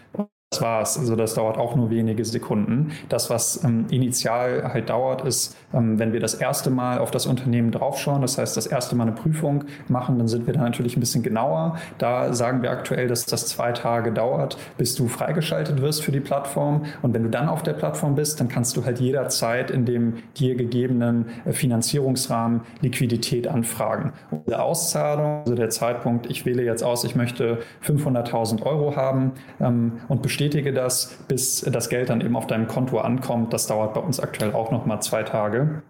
das 0.51 0.63
war's. 0.63 0.99
Also 0.99 1.15
das 1.15 1.35
dauert 1.35 1.59
auch 1.59 1.77
nur 1.77 1.91
wenige 1.91 2.25
Sekunden. 2.25 2.93
Das, 3.11 3.29
was 3.29 3.63
ähm, 3.65 3.85
initial 3.91 4.73
halt 4.73 4.89
dauert, 4.89 5.23
ist, 5.27 5.55
ähm, 5.75 5.99
wenn 5.99 6.15
wir 6.15 6.21
das 6.21 6.35
erste 6.35 6.71
Mal 6.71 6.99
auf 6.99 7.11
das 7.11 7.27
Unternehmen 7.27 7.71
draufschauen, 7.71 8.23
das 8.23 8.39
heißt 8.39 8.57
das 8.57 8.67
erste 8.67 8.97
Mal 8.97 9.05
eine 9.05 9.13
Prüfung 9.13 9.65
machen, 9.89 10.17
dann 10.17 10.27
sind 10.27 10.47
wir 10.47 10.55
da 10.55 10.61
natürlich 10.61 10.97
ein 10.97 11.01
bisschen 11.01 11.23
genauer. 11.23 11.77
Da 11.99 12.33
sagen 12.33 12.63
wir 12.63 12.71
aktuell, 12.71 13.09
dass 13.09 13.27
das 13.27 13.47
zwei 13.47 13.73
Tage 13.73 14.11
dauert, 14.11 14.57
bis 14.79 14.95
du 14.95 15.07
freigeschaltet 15.07 15.83
wirst 15.83 16.03
für 16.03 16.13
die 16.13 16.21
Plattform. 16.21 16.85
Und 17.03 17.13
wenn 17.13 17.25
du 17.25 17.29
dann 17.29 17.49
auf 17.49 17.63
der 17.63 17.75
Plattform 17.75 18.15
bist, 18.15 18.41
dann 18.41 18.49
kannst 18.49 18.75
du 18.77 18.87
halt 18.87 19.01
jederzeit 19.01 19.71
in 19.71 19.85
dem 19.85 20.15
dir 20.39 20.55
gegebenen 20.55 21.27
äh, 21.45 21.53
Finanzierungsrahmen 21.53 22.63
Liquidität 22.81 23.49
anfragen. 23.49 24.15
Und 24.31 24.49
die 24.49 24.55
Auszahlung, 24.55 25.43
also 25.43 25.55
der 25.55 25.69
Zeitpunkt, 25.69 26.31
ich 26.31 26.47
wähle 26.47 26.63
jetzt 26.63 26.83
aus, 26.83 27.05
ich 27.05 27.15
möchte 27.15 27.59
500.000 27.85 28.63
Euro 28.63 28.97
haben 28.97 29.33
ähm, 29.61 29.93
und 30.09 30.23
bestätige 30.39 30.73
das, 30.73 31.19
bis 31.27 31.63
das 31.63 31.89
Geld 31.89 32.11
dann 32.11 32.21
eben 32.21 32.37
auf 32.37 32.47
deinem 32.47 32.69
Konto 32.69 32.99
ankommt. 32.99 33.53
Das 33.53 33.67
dauert 33.67 33.95
bei 33.95 34.01
uns 34.01 34.21
aktuell 34.21 34.53
auch 34.53 34.71
noch 34.71 34.87
mal 34.87 35.01
zwei 35.01 35.25
Tage. 35.25 35.83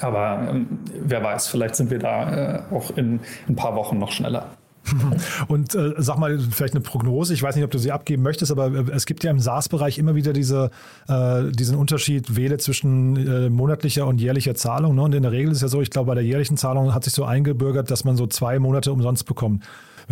Aber 0.00 0.48
ähm, 0.48 0.78
wer 0.98 1.22
weiß, 1.22 1.48
vielleicht 1.48 1.76
sind 1.76 1.90
wir 1.90 1.98
da 1.98 2.62
äh, 2.70 2.74
auch 2.74 2.96
in 2.96 3.20
ein 3.48 3.54
paar 3.54 3.76
Wochen 3.76 3.98
noch 3.98 4.10
schneller. 4.10 4.46
Und 5.48 5.74
äh, 5.74 5.92
sag 5.98 6.18
mal, 6.18 6.38
vielleicht 6.38 6.74
eine 6.74 6.80
Prognose, 6.80 7.34
ich 7.34 7.42
weiß 7.42 7.54
nicht, 7.54 7.64
ob 7.64 7.70
du 7.70 7.78
sie 7.78 7.92
abgeben 7.92 8.22
möchtest, 8.22 8.50
aber 8.50 8.68
äh, 8.68 8.84
es 8.94 9.04
gibt 9.04 9.24
ja 9.24 9.30
im 9.30 9.38
SaaS-Bereich 9.38 9.98
immer 9.98 10.14
wieder 10.14 10.32
diese, 10.32 10.70
äh, 11.08 11.50
diesen 11.50 11.76
Unterschied, 11.76 12.34
wähle 12.34 12.56
zwischen 12.56 13.16
äh, 13.16 13.50
monatlicher 13.50 14.06
und 14.06 14.22
jährlicher 14.22 14.54
Zahlung. 14.54 14.94
Ne? 14.94 15.02
Und 15.02 15.14
in 15.14 15.22
der 15.22 15.32
Regel 15.32 15.52
ist 15.52 15.60
ja 15.60 15.68
so, 15.68 15.82
ich 15.82 15.90
glaube, 15.90 16.06
bei 16.06 16.14
der 16.14 16.24
jährlichen 16.24 16.56
Zahlung 16.56 16.94
hat 16.94 17.04
sich 17.04 17.12
so 17.12 17.24
eingebürgert, 17.24 17.90
dass 17.90 18.04
man 18.04 18.16
so 18.16 18.26
zwei 18.26 18.58
Monate 18.58 18.90
umsonst 18.90 19.26
bekommt. 19.26 19.62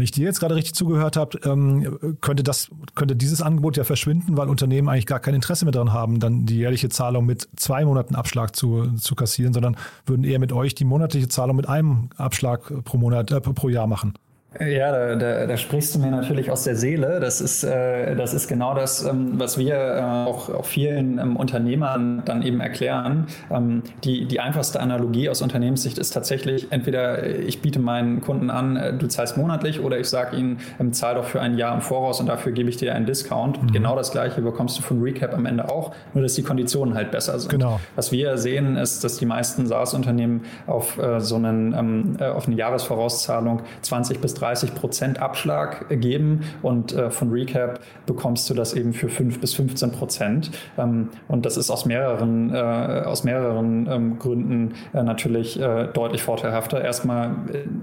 Wenn 0.00 0.04
ich 0.04 0.12
dir 0.12 0.24
jetzt 0.24 0.40
gerade 0.40 0.54
richtig 0.54 0.74
zugehört 0.74 1.18
habe, 1.18 1.38
ähm, 1.44 2.16
könnte, 2.22 2.42
das, 2.42 2.70
könnte 2.94 3.14
dieses 3.14 3.42
Angebot 3.42 3.76
ja 3.76 3.84
verschwinden, 3.84 4.38
weil 4.38 4.48
Unternehmen 4.48 4.88
eigentlich 4.88 5.04
gar 5.04 5.20
kein 5.20 5.34
Interesse 5.34 5.66
mehr 5.66 5.72
daran 5.72 5.92
haben, 5.92 6.20
dann 6.20 6.46
die 6.46 6.56
jährliche 6.56 6.88
Zahlung 6.88 7.26
mit 7.26 7.50
zwei 7.56 7.84
Monaten 7.84 8.14
Abschlag 8.14 8.56
zu, 8.56 8.94
zu 8.96 9.14
kassieren, 9.14 9.52
sondern 9.52 9.76
würden 10.06 10.24
eher 10.24 10.38
mit 10.38 10.54
euch 10.54 10.74
die 10.74 10.86
monatliche 10.86 11.28
Zahlung 11.28 11.56
mit 11.56 11.68
einem 11.68 12.08
Abschlag 12.16 12.72
pro 12.84 12.96
Monat, 12.96 13.30
äh, 13.30 13.42
pro 13.42 13.68
Jahr 13.68 13.86
machen. 13.86 14.14
Ja, 14.58 14.90
da, 14.90 15.14
da, 15.14 15.46
da 15.46 15.56
sprichst 15.56 15.94
du 15.94 16.00
mir 16.00 16.10
natürlich 16.10 16.50
aus 16.50 16.64
der 16.64 16.74
Seele. 16.74 17.20
Das 17.20 17.40
ist, 17.40 17.62
äh, 17.62 18.16
das 18.16 18.34
ist 18.34 18.48
genau 18.48 18.74
das, 18.74 19.04
ähm, 19.04 19.38
was 19.38 19.58
wir 19.58 19.76
äh, 19.76 20.28
auch, 20.28 20.48
auch 20.48 20.64
vielen 20.64 21.18
ähm, 21.18 21.36
Unternehmern 21.36 22.22
dann 22.24 22.42
eben 22.42 22.58
erklären. 22.60 23.26
Ähm, 23.48 23.84
die, 24.02 24.26
die 24.26 24.40
einfachste 24.40 24.80
Analogie 24.80 25.28
aus 25.28 25.40
Unternehmenssicht 25.40 25.98
ist 25.98 26.10
tatsächlich, 26.10 26.72
entweder 26.72 27.24
ich 27.28 27.62
biete 27.62 27.78
meinen 27.78 28.22
Kunden 28.22 28.50
an, 28.50 28.76
äh, 28.76 28.92
du 28.92 29.06
zahlst 29.06 29.36
monatlich 29.36 29.78
oder 29.78 30.00
ich 30.00 30.08
sage 30.08 30.36
ihnen, 30.36 30.58
ähm, 30.80 30.92
zahl 30.92 31.14
doch 31.14 31.26
für 31.26 31.40
ein 31.40 31.56
Jahr 31.56 31.72
im 31.72 31.80
Voraus 31.80 32.18
und 32.18 32.26
dafür 32.26 32.50
gebe 32.50 32.68
ich 32.70 32.76
dir 32.76 32.92
einen 32.92 33.06
Discount. 33.06 33.62
Mhm. 33.62 33.70
Genau 33.70 33.94
das 33.94 34.10
gleiche 34.10 34.42
bekommst 34.42 34.76
du 34.78 34.82
von 34.82 35.00
Recap 35.00 35.32
am 35.32 35.46
Ende 35.46 35.70
auch, 35.70 35.92
nur 36.12 36.24
dass 36.24 36.34
die 36.34 36.42
Konditionen 36.42 36.94
halt 36.94 37.12
besser 37.12 37.38
sind. 37.38 37.50
Genau. 37.50 37.78
Was 37.94 38.10
wir 38.10 38.36
sehen, 38.36 38.76
ist, 38.76 39.04
dass 39.04 39.16
die 39.16 39.26
meisten 39.26 39.68
SaaS-Unternehmen 39.68 40.44
auf 40.66 40.98
äh, 40.98 41.20
so 41.20 41.36
einen, 41.36 41.72
ähm, 41.72 42.16
äh, 42.18 42.24
auf 42.24 42.48
eine 42.48 42.56
Jahresvorauszahlung 42.56 43.62
20 43.82 44.20
bis 44.20 44.39
30 44.40 44.74
Prozent 44.74 45.20
Abschlag 45.20 45.86
geben 46.00 46.40
und 46.62 46.92
äh, 46.92 47.10
von 47.10 47.30
Recap 47.30 47.80
bekommst 48.06 48.48
du 48.50 48.54
das 48.54 48.72
eben 48.72 48.92
für 48.92 49.08
5 49.08 49.40
bis 49.40 49.54
15 49.54 49.92
Prozent. 49.92 50.50
Ähm, 50.78 51.10
und 51.28 51.46
das 51.46 51.56
ist 51.56 51.70
aus 51.70 51.84
mehreren, 51.84 52.54
äh, 52.54 52.58
aus 52.58 53.24
mehreren 53.24 53.88
ähm, 53.90 54.18
Gründen 54.18 54.74
äh, 54.92 55.02
natürlich 55.02 55.60
äh, 55.60 55.88
deutlich 55.88 56.22
vorteilhafter. 56.22 56.82
Erstmal 56.82 57.34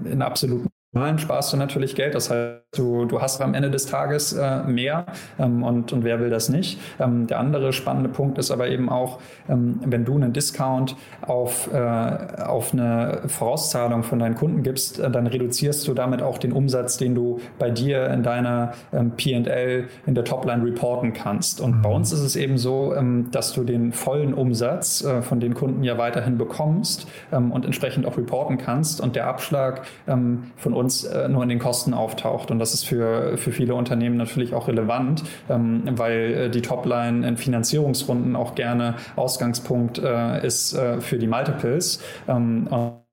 in 0.04 0.22
absoluten 0.22 0.68
Zahlen 0.94 1.18
sparst 1.18 1.52
du 1.52 1.58
natürlich 1.58 1.94
Geld. 1.94 2.14
Das 2.14 2.30
heißt, 2.30 2.62
du, 2.72 3.04
du 3.04 3.20
hast 3.20 3.40
am 3.42 3.54
Ende 3.54 3.70
des 3.70 3.86
Tages 3.86 4.32
äh, 4.32 4.62
mehr 4.64 5.06
ähm, 5.38 5.62
und, 5.62 5.92
und 5.92 6.02
wer 6.04 6.18
will 6.18 6.30
das 6.30 6.48
nicht? 6.48 6.80
Ähm, 6.98 7.26
der 7.26 7.40
andere 7.40 7.72
spannende 7.72 8.08
Punkt 8.08 8.38
ist 8.38 8.50
aber 8.50 8.68
eben 8.68 8.88
auch, 8.88 9.20
ähm, 9.48 9.80
wenn 9.84 10.04
du 10.04 10.14
einen 10.14 10.32
Discount 10.32 10.96
auf, 11.22 11.72
äh, 11.72 11.78
auf 11.78 12.72
eine 12.72 13.22
Vorauszahlung 13.26 14.02
von 14.02 14.18
deinen 14.18 14.34
Kunden 14.34 14.62
gibst, 14.62 14.98
äh, 14.98 15.10
dann 15.10 15.26
reduzierst 15.26 15.86
du 15.88 15.94
damit 15.94 16.22
auch 16.22 16.38
den 16.38 16.52
Umsatz, 16.52 16.96
den 16.96 17.14
du 17.14 17.38
bei 17.58 17.70
dir 17.70 18.08
in 18.08 18.22
deiner 18.22 18.72
ähm, 18.92 19.12
PL 19.16 19.88
in 20.06 20.14
der 20.14 20.24
Topline 20.24 20.64
reporten 20.64 21.12
kannst. 21.12 21.60
Und 21.60 21.78
mhm. 21.78 21.82
bei 21.82 21.90
uns 21.90 22.12
ist 22.12 22.20
es 22.20 22.34
eben 22.34 22.56
so, 22.56 22.94
ähm, 22.94 23.30
dass 23.30 23.52
du 23.52 23.64
den 23.64 23.92
vollen 23.92 24.32
Umsatz 24.32 25.04
äh, 25.04 25.20
von 25.20 25.40
den 25.40 25.52
Kunden 25.54 25.84
ja 25.84 25.98
weiterhin 25.98 26.38
bekommst 26.38 27.06
ähm, 27.30 27.52
und 27.52 27.66
entsprechend 27.66 28.06
auch 28.06 28.16
reporten 28.16 28.56
kannst 28.56 29.00
und 29.00 29.16
der 29.16 29.26
Abschlag 29.26 29.82
von 30.06 30.74
uns 30.78 31.04
äh, 31.04 31.28
nur 31.28 31.42
in 31.42 31.48
den 31.48 31.58
Kosten 31.58 31.94
auftaucht. 31.94 32.50
Und 32.50 32.58
das 32.58 32.74
ist 32.74 32.84
für, 32.84 33.36
für 33.36 33.52
viele 33.52 33.74
Unternehmen 33.74 34.16
natürlich 34.16 34.54
auch 34.54 34.68
relevant, 34.68 35.24
ähm, 35.48 35.82
weil 35.92 36.34
äh, 36.34 36.50
die 36.50 36.62
Topline 36.62 37.26
in 37.26 37.36
Finanzierungsrunden 37.36 38.36
auch 38.36 38.54
gerne 38.54 38.96
Ausgangspunkt 39.16 39.98
äh, 39.98 40.46
ist 40.46 40.74
äh, 40.74 41.00
für 41.00 41.18
die 41.18 41.26
Multiples. 41.26 42.02
Ähm, 42.26 42.68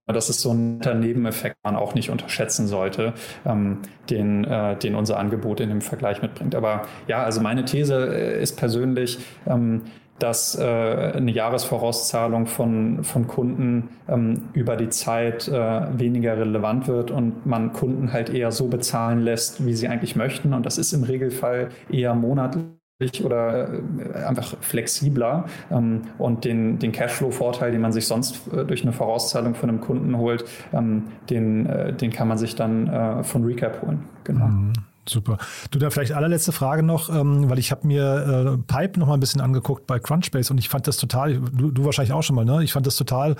das 0.07 0.29
ist 0.29 0.41
so 0.41 0.51
ein 0.51 0.77
Nebeneffekt, 0.77 1.57
man 1.63 1.75
auch 1.75 1.95
nicht 1.95 2.11
unterschätzen 2.11 2.67
sollte, 2.67 3.13
ähm, 3.45 3.79
den, 4.09 4.43
äh, 4.43 4.77
den 4.77 4.93
unser 4.93 5.17
Angebot 5.17 5.59
in 5.59 5.69
dem 5.69 5.81
Vergleich 5.81 6.21
mitbringt. 6.21 6.53
Aber 6.53 6.83
ja, 7.07 7.23
also 7.23 7.41
meine 7.41 7.65
These 7.65 8.15
äh, 8.15 8.41
ist 8.41 8.55
persönlich, 8.55 9.17
ähm, 9.47 9.81
dass 10.19 10.57
äh, 10.57 10.63
eine 10.63 11.31
Jahresvorauszahlung 11.31 12.47
von, 12.47 13.03
von 13.03 13.27
Kunden 13.27 13.89
ähm, 14.07 14.43
über 14.53 14.77
die 14.77 14.89
Zeit 14.89 15.47
äh, 15.47 15.99
weniger 15.99 16.37
relevant 16.37 16.87
wird 16.87 17.11
und 17.11 17.45
man 17.45 17.73
Kunden 17.73 18.13
halt 18.13 18.29
eher 18.29 18.51
so 18.51 18.67
bezahlen 18.67 19.19
lässt, 19.21 19.65
wie 19.65 19.73
sie 19.73 19.87
eigentlich 19.87 20.15
möchten. 20.15 20.53
Und 20.53 20.65
das 20.65 20.77
ist 20.77 20.93
im 20.93 21.03
Regelfall 21.03 21.69
eher 21.89 22.15
monatlich 22.15 23.25
oder 23.25 23.73
äh, 23.73 24.23
einfach 24.25 24.55
flexibler 24.61 25.45
ähm, 25.69 26.03
und 26.17 26.45
den, 26.45 26.79
den 26.79 26.93
Cashflow-Vorteil, 26.93 27.73
den 27.73 27.81
man 27.81 27.91
sich 27.91 28.07
sonst 28.07 28.47
äh, 28.53 28.63
durch 28.63 28.83
eine 28.83 28.93
Vorauszahlung 28.93 29.53
von 29.53 29.69
einem 29.69 29.81
Kunden 29.81 30.17
holt, 30.17 30.45
ähm, 30.71 31.07
den, 31.29 31.65
äh, 31.65 31.91
den 31.91 32.11
kann 32.11 32.29
man 32.29 32.37
sich 32.37 32.55
dann 32.55 33.23
von 33.23 33.43
Recap 33.43 33.81
holen. 33.81 34.05
Genau. 34.23 34.47
Mhm. 34.47 34.73
Super. 35.07 35.37
Du, 35.71 35.79
da 35.79 35.89
vielleicht 35.89 36.13
allerletzte 36.13 36.51
Frage 36.51 36.83
noch, 36.83 37.09
ähm, 37.09 37.49
weil 37.49 37.59
ich 37.59 37.71
habe 37.71 37.85
mir 37.85 38.57
äh, 38.57 38.57
Pipe 38.57 38.99
noch 38.99 39.07
mal 39.07 39.13
ein 39.13 39.19
bisschen 39.19 39.41
angeguckt 39.41 39.85
bei 39.85 39.99
Crunchbase 39.99 40.51
und 40.51 40.57
ich 40.57 40.69
fand 40.69 40.87
das 40.87 40.97
total, 40.97 41.39
du, 41.39 41.71
du 41.71 41.85
wahrscheinlich 41.85 42.13
auch 42.13 42.23
schon 42.23 42.35
mal, 42.35 42.45
ne? 42.45 42.63
Ich 42.63 42.73
fand 42.73 42.87
das 42.87 42.95
total 42.95 43.35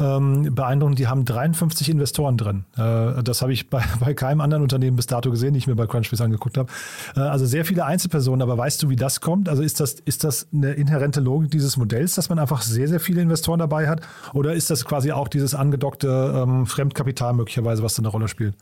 ähm, 0.00 0.54
beeindruckend. 0.54 0.98
Die 0.98 1.08
haben 1.08 1.24
53 1.24 1.90
Investoren 1.90 2.36
drin. 2.36 2.64
Äh, 2.76 3.22
das 3.22 3.42
habe 3.42 3.52
ich 3.52 3.70
bei, 3.70 3.82
bei 4.00 4.14
keinem 4.14 4.40
anderen 4.40 4.62
Unternehmen 4.62 4.96
bis 4.96 5.06
dato 5.06 5.30
gesehen, 5.30 5.54
die 5.54 5.58
ich 5.58 5.66
mir 5.66 5.74
bei 5.74 5.86
Crunchbase 5.86 6.22
angeguckt 6.22 6.58
habe. 6.58 6.70
Äh, 7.16 7.20
also 7.20 7.46
sehr 7.46 7.64
viele 7.64 7.84
Einzelpersonen, 7.84 8.42
aber 8.42 8.56
weißt 8.56 8.82
du, 8.82 8.88
wie 8.88 8.96
das 8.96 9.20
kommt? 9.20 9.48
Also 9.48 9.62
ist 9.62 9.80
das, 9.80 9.94
ist 9.94 10.24
das 10.24 10.48
eine 10.52 10.72
inhärente 10.72 11.20
Logik 11.20 11.50
dieses 11.50 11.76
Modells, 11.76 12.14
dass 12.14 12.28
man 12.28 12.38
einfach 12.38 12.62
sehr, 12.62 12.88
sehr 12.88 13.00
viele 13.00 13.20
Investoren 13.20 13.58
dabei 13.58 13.88
hat? 13.88 14.00
Oder 14.34 14.54
ist 14.54 14.70
das 14.70 14.84
quasi 14.84 15.12
auch 15.12 15.28
dieses 15.28 15.54
angedockte 15.54 16.44
ähm, 16.46 16.66
Fremdkapital 16.66 17.34
möglicherweise, 17.34 17.82
was 17.82 17.94
da 17.94 18.00
eine 18.00 18.08
Rolle 18.08 18.28
spielt? 18.28 18.54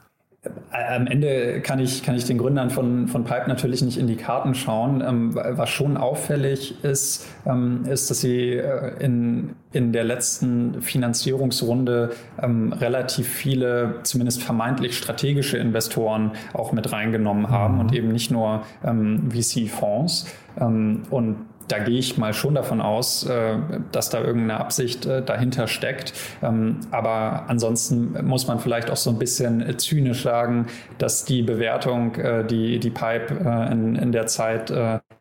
Am 0.71 1.07
Ende 1.07 1.61
kann 1.61 1.79
ich, 1.79 2.03
kann 2.03 2.15
ich 2.15 2.25
den 2.25 2.39
Gründern 2.39 2.71
von, 2.71 3.09
von 3.09 3.25
Pipe 3.25 3.49
natürlich 3.49 3.83
nicht 3.83 3.99
in 3.99 4.07
die 4.07 4.17
Karten 4.17 4.55
schauen. 4.55 5.03
Ähm, 5.07 5.35
was 5.35 5.71
schon 5.71 5.97
auffällig 5.97 6.83
ist, 6.85 7.27
ähm, 7.47 7.85
ist, 7.87 8.11
dass 8.11 8.21
sie 8.21 8.53
äh, 8.53 8.93
in, 8.99 9.55
in 9.73 9.93
der 9.93 10.05
letzten 10.05 10.83
Finanzierungsrunde 10.83 12.13
ähm, 12.43 12.73
relativ 12.73 13.29
viele, 13.29 13.97
zumindest 14.03 14.43
vermeintlich 14.43 14.97
strategische 14.97 15.59
Investoren 15.59 16.33
auch 16.53 16.73
mit 16.73 16.93
reingenommen 16.93 17.51
haben 17.51 17.75
mhm. 17.75 17.81
und 17.81 17.95
eben 17.95 18.09
nicht 18.09 18.31
nur 18.31 18.63
VC-Fonds. 18.83 20.27
Und 20.59 21.37
da 21.69 21.79
gehe 21.79 21.99
ich 21.99 22.17
mal 22.19 22.33
schon 22.33 22.55
davon 22.55 22.81
aus, 22.81 23.25
äh, 23.25 23.57
dass 23.93 24.11
da 24.11 24.21
irgendeine 24.21 24.61
Absicht 24.61 25.07
äh, 25.07 25.23
dahinter 25.23 25.67
steckt. 25.67 26.13
Ähm, 26.43 26.81
aber 26.91 27.45
ansonsten 27.49 28.27
muss 28.27 28.47
man 28.47 28.59
vielleicht 28.59 28.91
auch 28.91 28.97
so 28.97 29.11
ein 29.11 29.19
bisschen 29.19 29.79
zynisch 29.79 30.23
sagen, 30.23 30.67
dass 30.99 31.25
die 31.25 31.43
Bewertung, 31.43 32.15
äh, 32.17 32.45
die 32.45 32.79
die 32.79 32.91
Pipe 32.91 33.35
in, 33.71 33.97
in 33.97 34.13
der 34.13 34.27
Zeit 34.27 34.71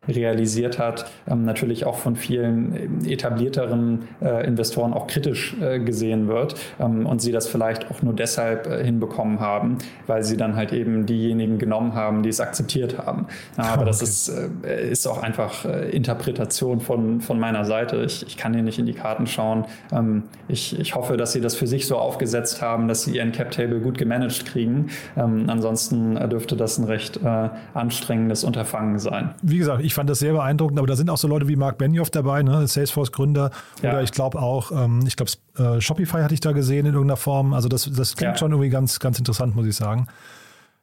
realisiert 0.08 0.78
hat, 0.78 1.10
ähm, 1.28 1.44
natürlich 1.44 1.86
auch 1.86 1.96
von 1.96 2.16
vielen 2.16 3.04
etablierteren 3.06 4.08
Investoren 4.44 4.92
auch 4.92 5.06
kritisch 5.06 5.56
gesehen 5.84 6.28
wird 6.28 6.54
ähm, 6.78 7.06
und 7.06 7.20
sie 7.20 7.32
das 7.32 7.46
vielleicht 7.46 7.90
auch 7.90 8.02
nur 8.02 8.14
deshalb 8.14 8.66
hinbekommen 8.66 9.40
haben, 9.40 9.78
weil 10.06 10.22
sie 10.22 10.36
dann 10.36 10.56
halt 10.56 10.72
eben 10.72 11.06
diejenigen 11.06 11.58
genommen 11.58 11.94
haben, 11.94 12.22
die 12.22 12.28
es 12.28 12.40
akzeptiert 12.40 12.98
haben. 12.98 13.26
Aber 13.56 13.84
das 13.84 14.02
ist, 14.02 14.28
ist 14.28 15.06
auch 15.06 15.22
einfach 15.22 15.64
Interpretation 15.64 16.80
von, 16.80 17.20
von 17.20 17.38
meiner 17.38 17.64
Seite. 17.64 18.02
Ich, 18.04 18.26
ich 18.26 18.36
kann 18.36 18.54
hier 18.54 18.62
nicht 18.62 18.78
in 18.78 18.86
die 18.86 18.94
Karten 18.94 19.26
schauen. 19.26 19.64
Ähm, 19.92 20.24
ich, 20.48 20.78
ich 20.78 20.94
hoffe, 20.94 21.16
dass 21.16 21.32
sie 21.32 21.40
das 21.40 21.54
für 21.56 21.66
sich 21.66 21.86
so 21.86 21.96
aufgesetzt 21.96 22.62
haben, 22.62 22.88
dass 22.88 23.04
sie 23.04 23.16
ihren 23.16 23.32
Cap-Table 23.32 23.80
gut 23.80 23.98
gemanagt 23.98 24.46
kriegen. 24.46 24.90
Ansonsten 25.14 26.14
dürfte 26.28 26.56
das 26.56 26.78
ein 26.78 26.84
recht 26.84 27.18
äh, 27.22 27.48
anstrengendes 27.74 28.44
Unterfangen 28.44 28.98
sein. 28.98 29.34
Wie 29.42 29.58
gesagt, 29.58 29.82
ich 29.82 29.94
fand 29.96 30.08
das 30.08 30.20
sehr 30.20 30.32
beeindruckend, 30.32 30.78
aber 30.78 30.86
da 30.86 30.94
sind 30.94 31.10
auch 31.10 31.16
so 31.16 31.26
Leute 31.26 31.48
wie 31.48 31.56
Mark 31.56 31.78
Benioff 31.78 32.10
dabei, 32.10 32.42
ne? 32.42 32.66
Salesforce-Gründer. 32.66 33.50
Ja. 33.82 33.90
Oder 33.90 34.02
ich 34.02 34.12
glaube 34.12 34.38
auch, 34.38 34.70
ähm, 34.70 35.00
ich 35.06 35.16
glaube, 35.16 35.32
äh, 35.58 35.80
Shopify 35.80 36.22
hatte 36.22 36.34
ich 36.34 36.40
da 36.40 36.52
gesehen 36.52 36.86
in 36.86 36.92
irgendeiner 36.92 37.16
Form. 37.16 37.52
Also 37.52 37.68
das, 37.68 37.90
das 37.92 38.16
klingt 38.16 38.34
ja. 38.34 38.38
schon 38.38 38.52
irgendwie 38.52 38.70
ganz, 38.70 39.00
ganz 39.00 39.18
interessant, 39.18 39.56
muss 39.56 39.66
ich 39.66 39.74
sagen. 39.74 40.06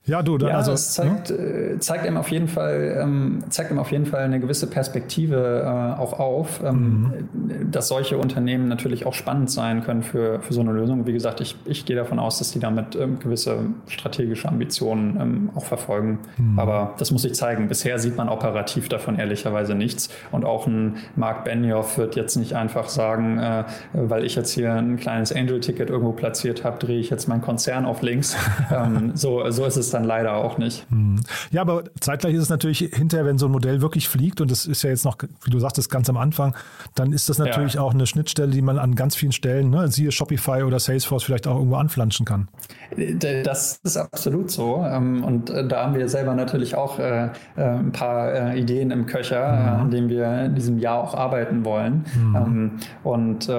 Ja, 0.06 0.22
du, 0.22 0.38
dann 0.38 0.50
ja, 0.50 0.58
also. 0.58 0.74
Es 0.74 0.94
zeigt, 0.94 1.30
ne? 1.30 1.78
zeigt 1.80 2.06
ihm 2.06 2.18
auf 2.18 2.30
jeden 2.30 2.50
Fall, 2.50 3.00
ähm, 3.02 3.42
zeigt 3.50 3.72
ihm 3.72 3.80
auf 3.80 3.90
jeden 3.90 4.06
Fall 4.06 4.24
eine 4.24 4.42
gewisse 4.42 4.68
Perspektive 4.68 5.64
äh, 5.64 6.02
auch 6.02 6.20
auf, 6.20 6.62
ähm, 6.62 7.14
mhm. 7.32 7.72
dass 7.72 7.88
solche 7.88 8.18
Unternehmen 8.18 8.68
natürlich 8.68 9.06
auch 9.06 9.14
spannend 9.14 9.50
sein 9.50 9.82
können 9.82 10.04
für, 10.04 10.42
für 10.42 10.54
so 10.54 10.60
eine 10.60 10.74
Lösung. 10.74 11.08
Wie 11.08 11.14
gesagt, 11.14 11.40
ich, 11.40 11.56
ich 11.64 11.86
gehe 11.86 11.96
davon 11.96 12.20
aus, 12.20 12.40
dass 12.40 12.52
die 12.52 12.60
damit 12.60 12.98
ähm, 12.98 13.20
gewisse 13.20 13.60
strategische 13.88 14.50
Ambitionen 14.50 15.18
ähm, 15.22 15.50
auch 15.56 15.64
verfolgen. 15.64 16.20
Mhm. 16.38 16.60
Aber 16.60 16.96
das 16.98 17.12
muss 17.12 17.22
sich 17.22 17.34
zeigen. 17.34 17.70
Bisher 17.70 17.98
sieht 17.98 18.18
man 18.18 18.28
operativ 18.28 18.90
davon 18.90 19.18
ehrlicherweise 19.18 19.74
nichts. 19.74 20.10
Und 20.34 20.44
auch 20.44 20.68
ein 20.68 20.98
Mark 21.16 21.46
Benioff 21.46 21.98
wird 21.98 22.18
jetzt 22.18 22.36
nicht 22.36 22.58
einfach 22.58 22.90
sagen, 22.90 23.40
äh, 23.40 23.64
weil 23.94 24.26
ich 24.26 24.36
jetzt 24.36 24.52
hier 24.52 24.74
ein 24.74 24.98
kleines 24.98 25.32
Angel-Ticket 25.32 25.90
irgendwo 25.90 26.12
platziert 26.12 26.66
habe, 26.66 26.78
drehe 26.78 27.00
ich 27.00 27.10
jetzt 27.10 27.30
meinen 27.30 27.42
Konzern 27.42 27.86
auf 27.86 28.02
links. 28.02 28.36
Ähm, 28.72 29.12
so, 29.14 29.50
so 29.52 29.66
ist 29.66 29.76
es 29.76 29.93
dann 29.94 30.04
leider 30.04 30.36
auch 30.36 30.58
nicht. 30.58 30.86
Hm. 30.90 31.22
Ja, 31.52 31.62
aber 31.62 31.84
zeitgleich 32.00 32.34
ist 32.34 32.44
es 32.44 32.50
natürlich 32.50 32.80
hinterher, 32.80 33.26
wenn 33.26 33.38
so 33.38 33.48
ein 33.48 33.52
Modell 33.52 33.82
wirklich 33.82 34.10
fliegt 34.10 34.42
und 34.42 34.52
das 34.52 34.66
ist 34.66 34.84
ja 34.84 34.90
jetzt 34.90 35.06
noch, 35.06 35.18
wie 35.44 35.52
du 35.52 35.60
sagtest, 35.60 35.90
ganz 35.90 36.10
am 36.10 36.18
Anfang, 36.18 36.56
dann 36.96 37.14
ist 37.14 37.30
das 37.30 37.38
natürlich 37.38 37.76
ja. 37.76 37.82
auch 37.82 37.94
eine 37.94 38.08
Schnittstelle, 38.08 38.52
die 38.52 38.62
man 38.62 38.78
an 38.78 38.96
ganz 38.96 39.16
vielen 39.16 39.32
Stellen, 39.32 39.70
ne, 39.70 39.88
siehe 39.88 40.12
Shopify 40.12 40.64
oder 40.64 40.80
Salesforce, 40.80 41.24
vielleicht 41.24 41.48
auch 41.48 41.58
irgendwo 41.58 41.78
anflanschen 41.78 42.26
kann. 42.26 42.48
Das 43.44 43.80
ist 43.84 43.98
absolut 43.98 44.52
so. 44.52 44.84
Ähm, 44.84 45.24
und 45.24 45.50
äh, 45.50 45.68
da 45.68 45.86
haben 45.86 45.96
wir 45.96 46.10
selber 46.10 46.34
natürlich 46.36 46.76
auch 46.76 47.00
äh, 47.00 47.30
äh, 47.56 47.62
ein 47.62 47.92
paar 47.92 48.56
Ideen 48.56 48.92
im 48.92 49.06
Köcher, 49.06 49.52
mhm. 49.52 49.82
an 49.82 49.92
denen 49.92 50.10
wir 50.10 50.46
in 50.46 50.56
diesem 50.56 50.80
Jahr 50.80 51.00
auch 51.00 51.14
arbeiten 51.14 51.66
wollen. 51.66 52.06
Mhm. 52.16 52.36
Ähm, 52.36 52.72
und 53.04 53.50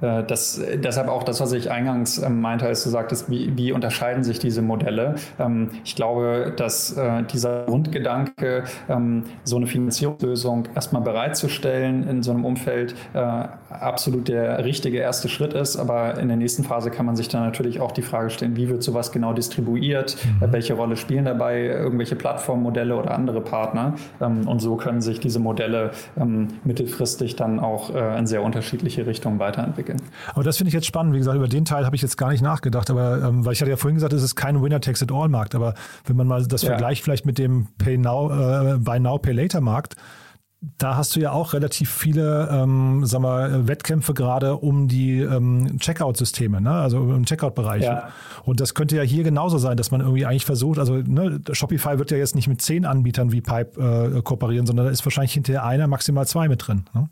das, 0.00 0.60
deshalb 0.74 1.08
auch 1.08 1.24
das, 1.24 1.40
was 1.40 1.52
ich 1.52 1.72
eingangs 1.72 2.18
ähm, 2.18 2.40
meinte, 2.40 2.66
als 2.66 2.84
du 2.84 2.90
sagtest, 2.90 3.28
wie, 3.30 3.56
wie 3.56 3.72
unterscheiden 3.72 4.22
sich 4.22 4.38
diese 4.38 4.62
Modelle? 4.62 5.16
Ähm, 5.40 5.70
ich 5.84 5.96
glaube, 5.96 6.52
dass 6.56 6.96
äh, 6.96 7.24
dieser 7.24 7.64
Grundgedanke, 7.64 8.62
ähm, 8.88 9.24
so 9.42 9.56
eine 9.56 9.66
Finanzierungslösung 9.66 10.68
erstmal 10.72 11.02
bereitzustellen 11.02 12.06
in 12.06 12.22
so 12.22 12.30
einem 12.30 12.44
Umfeld, 12.44 12.94
äh, 13.12 13.18
absolut 13.70 14.28
der 14.28 14.64
richtige 14.64 14.98
erste 14.98 15.28
Schritt 15.28 15.52
ist. 15.52 15.76
Aber 15.76 16.16
in 16.18 16.28
der 16.28 16.36
nächsten 16.36 16.62
Phase 16.62 16.92
kann 16.92 17.04
man 17.04 17.16
sich 17.16 17.26
dann 17.28 17.42
natürlich 17.42 17.80
auch 17.80 17.90
die 17.90 18.02
Frage 18.02 18.30
stellen, 18.30 18.54
wie 18.54 18.68
wird 18.68 18.84
sowas 18.84 19.10
genau 19.10 19.32
distribuiert? 19.32 20.16
Mhm. 20.40 20.52
Welche 20.52 20.74
Rolle 20.74 20.96
spielen 20.96 21.24
dabei 21.24 21.64
irgendwelche 21.64 22.14
Plattformmodelle 22.14 22.94
oder 22.94 23.12
andere 23.12 23.40
Partner? 23.40 23.94
und 24.18 24.60
so 24.60 24.76
können 24.76 25.00
sich 25.00 25.20
diese 25.20 25.38
Modelle 25.38 25.92
mittelfristig 26.64 27.36
dann 27.36 27.60
auch 27.60 27.94
in 27.94 28.26
sehr 28.26 28.42
unterschiedliche 28.42 29.06
Richtungen 29.06 29.38
weiterentwickeln 29.38 29.87
entwickeln. 29.88 30.10
Aber 30.34 30.44
das 30.44 30.56
finde 30.56 30.68
ich 30.68 30.74
jetzt 30.74 30.86
spannend. 30.86 31.14
Wie 31.14 31.18
gesagt, 31.18 31.36
über 31.36 31.48
den 31.48 31.64
Teil 31.64 31.84
habe 31.84 31.96
ich 31.96 32.02
jetzt 32.02 32.16
gar 32.16 32.30
nicht 32.30 32.42
nachgedacht. 32.42 32.90
Aber 32.90 33.22
ähm, 33.22 33.44
weil 33.44 33.52
ich 33.52 33.60
hatte 33.60 33.70
ja 33.70 33.76
vorhin 33.76 33.96
gesagt, 33.96 34.12
es 34.12 34.22
ist 34.22 34.36
kein 34.36 34.62
Winner-Takes-it-all-Markt. 34.62 35.54
Aber 35.54 35.74
wenn 36.04 36.16
man 36.16 36.26
mal 36.26 36.46
das 36.46 36.62
ja. 36.62 36.70
vergleicht 36.70 37.02
vielleicht 37.02 37.26
mit 37.26 37.38
dem 37.38 37.68
Pay 37.78 37.98
Now, 37.98 38.30
äh, 38.30 38.78
Buy 38.78 39.00
Now, 39.00 39.18
Pay 39.18 39.32
Later 39.32 39.60
Markt, 39.60 39.96
da 40.60 40.96
hast 40.96 41.14
du 41.14 41.20
ja 41.20 41.30
auch 41.30 41.52
relativ 41.52 41.88
viele, 41.88 42.48
ähm, 42.50 43.02
sag 43.04 43.20
mal, 43.20 43.68
Wettkämpfe 43.68 44.12
gerade 44.12 44.56
um 44.56 44.88
die 44.88 45.20
ähm, 45.20 45.78
Checkout-Systeme, 45.78 46.60
ne? 46.60 46.72
also 46.72 46.98
im 46.98 47.24
Checkout-Bereich. 47.24 47.84
Ja. 47.84 48.08
Und 48.44 48.58
das 48.60 48.74
könnte 48.74 48.96
ja 48.96 49.02
hier 49.02 49.22
genauso 49.22 49.58
sein, 49.58 49.76
dass 49.76 49.92
man 49.92 50.00
irgendwie 50.00 50.26
eigentlich 50.26 50.44
versucht, 50.44 50.80
also 50.80 50.96
ne, 50.96 51.40
Shopify 51.52 52.00
wird 52.00 52.10
ja 52.10 52.16
jetzt 52.16 52.34
nicht 52.34 52.48
mit 52.48 52.60
zehn 52.60 52.86
Anbietern 52.86 53.30
wie 53.30 53.40
Pipe 53.40 54.16
äh, 54.16 54.22
kooperieren, 54.22 54.66
sondern 54.66 54.86
da 54.86 54.92
ist 54.92 55.06
wahrscheinlich 55.06 55.32
hinterher 55.32 55.64
einer, 55.64 55.86
maximal 55.86 56.26
zwei 56.26 56.48
mit 56.48 56.66
drin. 56.66 56.84
Ne? 56.92 57.08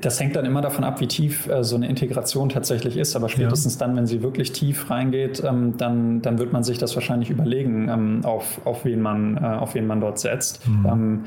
Das 0.00 0.18
hängt 0.18 0.34
dann 0.34 0.46
immer 0.46 0.62
davon 0.62 0.82
ab, 0.82 0.98
wie 1.00 1.06
tief 1.06 1.48
äh, 1.48 1.64
so 1.64 1.76
eine 1.76 1.88
Integration 1.88 2.48
tatsächlich 2.48 2.96
ist. 2.96 3.14
Aber 3.14 3.28
spätestens 3.28 3.74
ja. 3.74 3.80
dann, 3.80 3.96
wenn 3.96 4.06
sie 4.06 4.22
wirklich 4.22 4.52
tief 4.52 4.88
reingeht, 4.88 5.42
ähm, 5.44 5.76
dann, 5.76 6.22
dann 6.22 6.38
wird 6.38 6.54
man 6.54 6.64
sich 6.64 6.78
das 6.78 6.94
wahrscheinlich 6.94 7.28
überlegen, 7.28 7.90
ähm, 7.90 8.20
auf, 8.24 8.60
auf, 8.64 8.86
wen 8.86 9.02
man, 9.02 9.36
äh, 9.36 9.40
auf 9.40 9.74
wen 9.74 9.86
man 9.86 10.00
dort 10.00 10.18
setzt. 10.18 10.66
Mhm. 10.66 10.86
Ähm, 10.86 11.24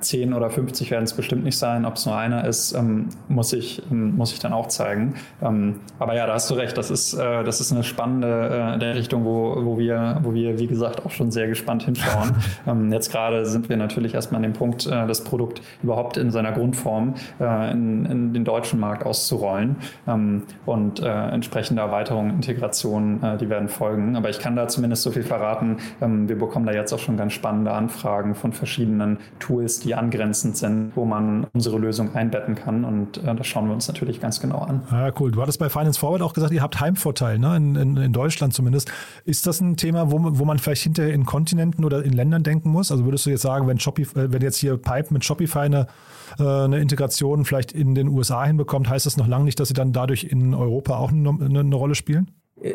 10 0.00 0.34
oder 0.34 0.50
50 0.50 0.90
werden 0.90 1.01
werden 1.02 1.06
es 1.06 1.14
bestimmt 1.14 1.44
nicht 1.44 1.58
sein. 1.58 1.84
Ob 1.84 1.96
es 1.96 2.06
nur 2.06 2.16
einer 2.16 2.44
ist, 2.44 2.72
ähm, 2.74 3.08
muss, 3.28 3.52
ich, 3.52 3.82
ähm, 3.90 4.16
muss 4.16 4.32
ich 4.32 4.38
dann 4.38 4.52
auch 4.52 4.68
zeigen. 4.68 5.14
Ähm, 5.42 5.76
aber 5.98 6.14
ja, 6.14 6.26
da 6.26 6.34
hast 6.34 6.48
du 6.50 6.54
recht. 6.54 6.78
Das 6.78 6.90
ist, 6.90 7.14
äh, 7.14 7.42
das 7.42 7.60
ist 7.60 7.72
eine 7.72 7.82
spannende 7.82 8.78
äh, 8.80 8.84
Richtung, 8.92 9.24
wo, 9.24 9.56
wo, 9.64 9.78
wir, 9.78 10.20
wo 10.22 10.32
wir, 10.32 10.58
wie 10.58 10.68
gesagt, 10.68 11.04
auch 11.04 11.10
schon 11.10 11.30
sehr 11.30 11.48
gespannt 11.48 11.84
hinschauen. 11.84 12.32
Ähm, 12.66 12.92
jetzt 12.92 13.10
gerade 13.10 13.46
sind 13.46 13.68
wir 13.68 13.76
natürlich 13.76 14.14
erstmal 14.14 14.38
an 14.38 14.42
dem 14.42 14.52
Punkt, 14.52 14.86
äh, 14.86 15.06
das 15.06 15.24
Produkt 15.24 15.62
überhaupt 15.82 16.16
in 16.16 16.30
seiner 16.30 16.52
Grundform 16.52 17.14
äh, 17.40 17.72
in, 17.72 18.04
in, 18.04 18.34
den 18.34 18.44
deutschen 18.44 18.78
Markt 18.78 19.04
auszurollen. 19.04 19.76
Ähm, 20.06 20.42
und 20.66 21.00
äh, 21.00 21.28
entsprechende 21.28 21.82
Erweiterungen, 21.82 22.30
Integrationen, 22.30 23.22
äh, 23.22 23.36
die 23.38 23.48
werden 23.48 23.68
folgen. 23.68 24.16
Aber 24.16 24.28
ich 24.28 24.38
kann 24.38 24.54
da 24.54 24.68
zumindest 24.68 25.02
so 25.02 25.10
viel 25.10 25.22
verraten. 25.22 25.78
Wir 26.00 26.38
bekommen 26.38 26.66
da 26.66 26.72
jetzt 26.72 26.92
auch 26.92 26.98
schon 26.98 27.16
ganz 27.16 27.32
spannende 27.32 27.72
Anfragen 27.72 28.34
von 28.34 28.52
verschiedenen 28.52 29.18
Tools, 29.40 29.80
die 29.80 29.94
angrenzend 29.94 30.56
sind 30.56 30.91
wo 30.94 31.04
man 31.04 31.46
unsere 31.52 31.78
Lösung 31.78 32.14
einbetten 32.14 32.54
kann. 32.54 32.84
Und 32.84 33.18
äh, 33.18 33.34
das 33.34 33.46
schauen 33.46 33.66
wir 33.66 33.74
uns 33.74 33.88
natürlich 33.88 34.20
ganz 34.20 34.40
genau 34.40 34.58
an. 34.58 34.82
Ja, 34.90 35.10
cool. 35.20 35.30
Du 35.30 35.40
hattest 35.42 35.58
bei 35.58 35.68
Finance 35.68 35.98
Forward 35.98 36.22
auch 36.22 36.32
gesagt, 36.32 36.52
ihr 36.52 36.62
habt 36.62 36.80
Heimvorteil, 36.80 37.38
ne? 37.38 37.56
in, 37.56 37.76
in, 37.76 37.96
in 37.96 38.12
Deutschland 38.12 38.54
zumindest. 38.54 38.90
Ist 39.24 39.46
das 39.46 39.60
ein 39.60 39.76
Thema, 39.76 40.10
wo, 40.10 40.18
wo 40.20 40.44
man 40.44 40.58
vielleicht 40.58 40.82
hinterher 40.82 41.12
in 41.12 41.24
Kontinenten 41.24 41.84
oder 41.84 42.04
in 42.04 42.12
Ländern 42.12 42.42
denken 42.42 42.70
muss? 42.70 42.90
Also 42.90 43.04
würdest 43.04 43.26
du 43.26 43.30
jetzt 43.30 43.42
sagen, 43.42 43.66
wenn, 43.66 43.78
Shopify, 43.78 44.18
äh, 44.18 44.32
wenn 44.32 44.42
jetzt 44.42 44.58
hier 44.58 44.76
Pipe 44.76 45.12
mit 45.12 45.24
Shopify 45.24 45.60
eine, 45.60 45.86
äh, 46.38 46.44
eine 46.44 46.80
Integration 46.80 47.44
vielleicht 47.44 47.72
in 47.72 47.94
den 47.94 48.08
USA 48.08 48.44
hinbekommt, 48.44 48.88
heißt 48.88 49.06
das 49.06 49.16
noch 49.16 49.26
lange 49.26 49.44
nicht, 49.44 49.60
dass 49.60 49.68
sie 49.68 49.74
dann 49.74 49.92
dadurch 49.92 50.24
in 50.24 50.54
Europa 50.54 50.96
auch 50.96 51.10
eine, 51.10 51.30
eine 51.30 51.74
Rolle 51.74 51.94
spielen? 51.94 52.30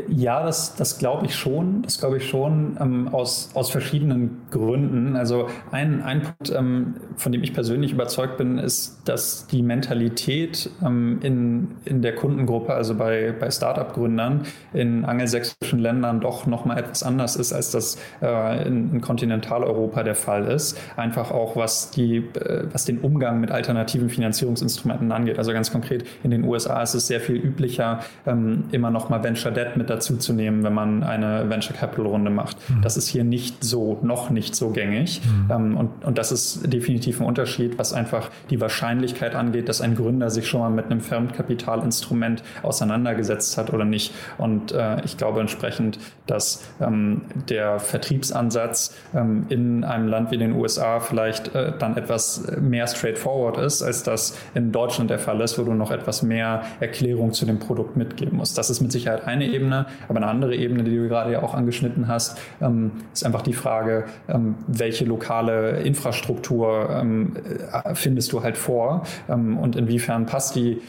Ja, 0.09 0.43
das, 0.43 0.75
das 0.75 0.99
glaube 0.99 1.27
ich 1.27 1.35
schon. 1.35 1.81
Das 1.83 1.97
glaube 1.99 2.17
ich 2.17 2.27
schon 2.27 2.77
ähm, 2.81 3.07
aus, 3.07 3.51
aus 3.53 3.69
verschiedenen 3.69 4.41
Gründen. 4.51 5.15
Also 5.15 5.47
ein, 5.71 6.01
ein 6.01 6.23
Punkt, 6.23 6.51
ähm, 6.53 6.95
von 7.15 7.31
dem 7.31 7.41
ich 7.41 7.53
persönlich 7.53 7.93
überzeugt 7.93 8.37
bin, 8.37 8.57
ist, 8.57 9.07
dass 9.07 9.47
die 9.47 9.61
Mentalität 9.61 10.69
ähm, 10.85 11.19
in, 11.21 11.75
in 11.85 12.01
der 12.01 12.15
Kundengruppe, 12.15 12.73
also 12.73 12.95
bei, 12.95 13.33
bei 13.39 13.49
Startup-Gründern 13.49 14.41
in 14.73 15.05
angelsächsischen 15.05 15.79
Ländern 15.79 16.19
doch 16.19 16.47
nochmal 16.47 16.79
etwas 16.79 17.03
anders 17.03 17.37
ist, 17.37 17.53
als 17.53 17.71
das 17.71 17.97
äh, 18.21 18.67
in, 18.67 18.91
in 18.91 19.01
Kontinentaleuropa 19.01 20.03
der 20.03 20.15
Fall 20.15 20.47
ist. 20.47 20.77
Einfach 20.97 21.31
auch 21.31 21.55
was, 21.55 21.91
die, 21.91 22.17
äh, 22.17 22.65
was 22.73 22.83
den 22.83 22.99
Umgang 22.99 23.39
mit 23.39 23.51
alternativen 23.51 24.09
Finanzierungsinstrumenten 24.09 25.13
angeht. 25.13 25.37
Also 25.37 25.53
ganz 25.53 25.71
konkret 25.71 26.03
in 26.23 26.31
den 26.31 26.43
USA 26.43 26.81
ist 26.81 26.93
es 26.93 27.07
sehr 27.07 27.21
viel 27.21 27.37
üblicher, 27.37 28.01
ähm, 28.25 28.65
immer 28.71 28.91
nochmal 28.91 29.23
Venture 29.23 29.51
Debt 29.51 29.76
mit 29.77 29.89
dazu 29.89 30.17
zu 30.17 30.33
nehmen, 30.33 30.63
wenn 30.63 30.73
man 30.73 31.03
eine 31.03 31.49
Venture 31.49 31.75
Capital 31.75 32.07
Runde 32.07 32.31
macht. 32.31 32.57
Mhm. 32.69 32.81
Das 32.81 32.97
ist 32.97 33.07
hier 33.07 33.23
nicht 33.23 33.63
so, 33.63 33.99
noch 34.01 34.29
nicht 34.29 34.55
so 34.55 34.69
gängig. 34.69 35.21
Mhm. 35.23 35.51
Ähm, 35.51 35.77
und, 35.77 36.05
und 36.05 36.17
das 36.17 36.31
ist 36.31 36.71
definitiv 36.71 37.19
ein 37.21 37.27
Unterschied, 37.27 37.77
was 37.77 37.93
einfach 37.93 38.29
die 38.49 38.59
Wahrscheinlichkeit 38.59 39.35
angeht, 39.35 39.69
dass 39.69 39.81
ein 39.81 39.95
Gründer 39.95 40.29
sich 40.29 40.47
schon 40.47 40.61
mal 40.61 40.69
mit 40.69 40.85
einem 40.85 41.01
Fremdkapitalinstrument 41.01 42.43
auseinandergesetzt 42.63 43.57
hat 43.57 43.73
oder 43.73 43.85
nicht. 43.85 44.13
Und 44.37 44.71
äh, 44.71 45.03
ich 45.05 45.17
glaube 45.17 45.39
entsprechend, 45.39 45.99
dass 46.25 46.63
ähm, 46.81 47.21
der 47.49 47.79
Vertriebsansatz 47.79 48.95
ähm, 49.15 49.45
in 49.49 49.83
einem 49.83 50.07
Land 50.07 50.31
wie 50.31 50.37
den 50.37 50.53
USA 50.53 50.99
vielleicht 50.99 51.53
äh, 51.55 51.73
dann 51.77 51.97
etwas 51.97 52.43
mehr 52.59 52.87
straightforward 52.87 53.57
ist, 53.57 53.81
als 53.81 54.03
das 54.03 54.37
in 54.53 54.71
Deutschland 54.71 55.09
der 55.09 55.19
Fall 55.19 55.41
ist, 55.41 55.57
wo 55.57 55.63
du 55.63 55.73
noch 55.73 55.91
etwas 55.91 56.23
mehr 56.23 56.63
Erklärung 56.79 57.33
zu 57.33 57.45
dem 57.45 57.59
Produkt 57.59 57.97
mitgeben 57.97 58.37
musst. 58.37 58.57
Das 58.57 58.69
ist 58.69 58.81
mit 58.81 58.91
Sicherheit 58.91 59.27
eine 59.27 59.45
Ebene. 59.45 59.66
Ebene. 59.67 59.85
Aber 60.07 60.17
eine 60.17 60.27
andere 60.27 60.55
Ebene, 60.55 60.83
die 60.83 60.95
du 60.95 61.07
gerade 61.07 61.31
ja 61.31 61.43
auch 61.43 61.53
angeschnitten 61.53 62.07
hast, 62.07 62.37
ähm, 62.61 62.91
ist 63.13 63.25
einfach 63.25 63.41
die 63.41 63.53
Frage, 63.53 64.05
ähm, 64.27 64.55
welche 64.67 65.05
lokale 65.05 65.81
Infrastruktur 65.81 66.89
ähm, 66.89 67.33
äh, 67.71 67.93
findest 67.93 68.31
du 68.31 68.43
halt 68.43 68.57
vor 68.57 69.03
und 69.27 69.75
inwiefern 69.75 70.25
passt 70.25 70.55
die 70.55 70.81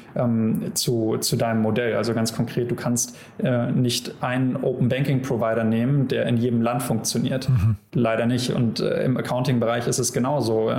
zu, 0.75 1.17
zu 1.19 1.37
deinem 1.37 1.63
Modell. 1.63 1.97
Also 1.97 2.15
ganz 2.15 2.35
konkret, 2.35 2.71
du 2.71 2.75
kannst 2.75 3.17
äh, 3.39 3.71
nicht 3.71 4.23
einen 4.23 4.57
Open 4.57 4.89
Banking 4.89 5.23
Provider 5.23 5.65
nehmen, 5.65 6.09
der 6.09 6.27
in 6.27 6.37
jedem 6.37 6.63
Land 6.63 6.83
funktioniert. 6.83 7.49
Mhm. 7.49 7.77
Leider 7.95 8.27
nicht. 8.27 8.51
Und 8.51 8.81
äh, 8.81 9.05
im 9.05 9.17
Accounting-Bereich 9.17 9.87
ist 9.87 9.99
es 9.99 10.13
genauso, 10.13 10.71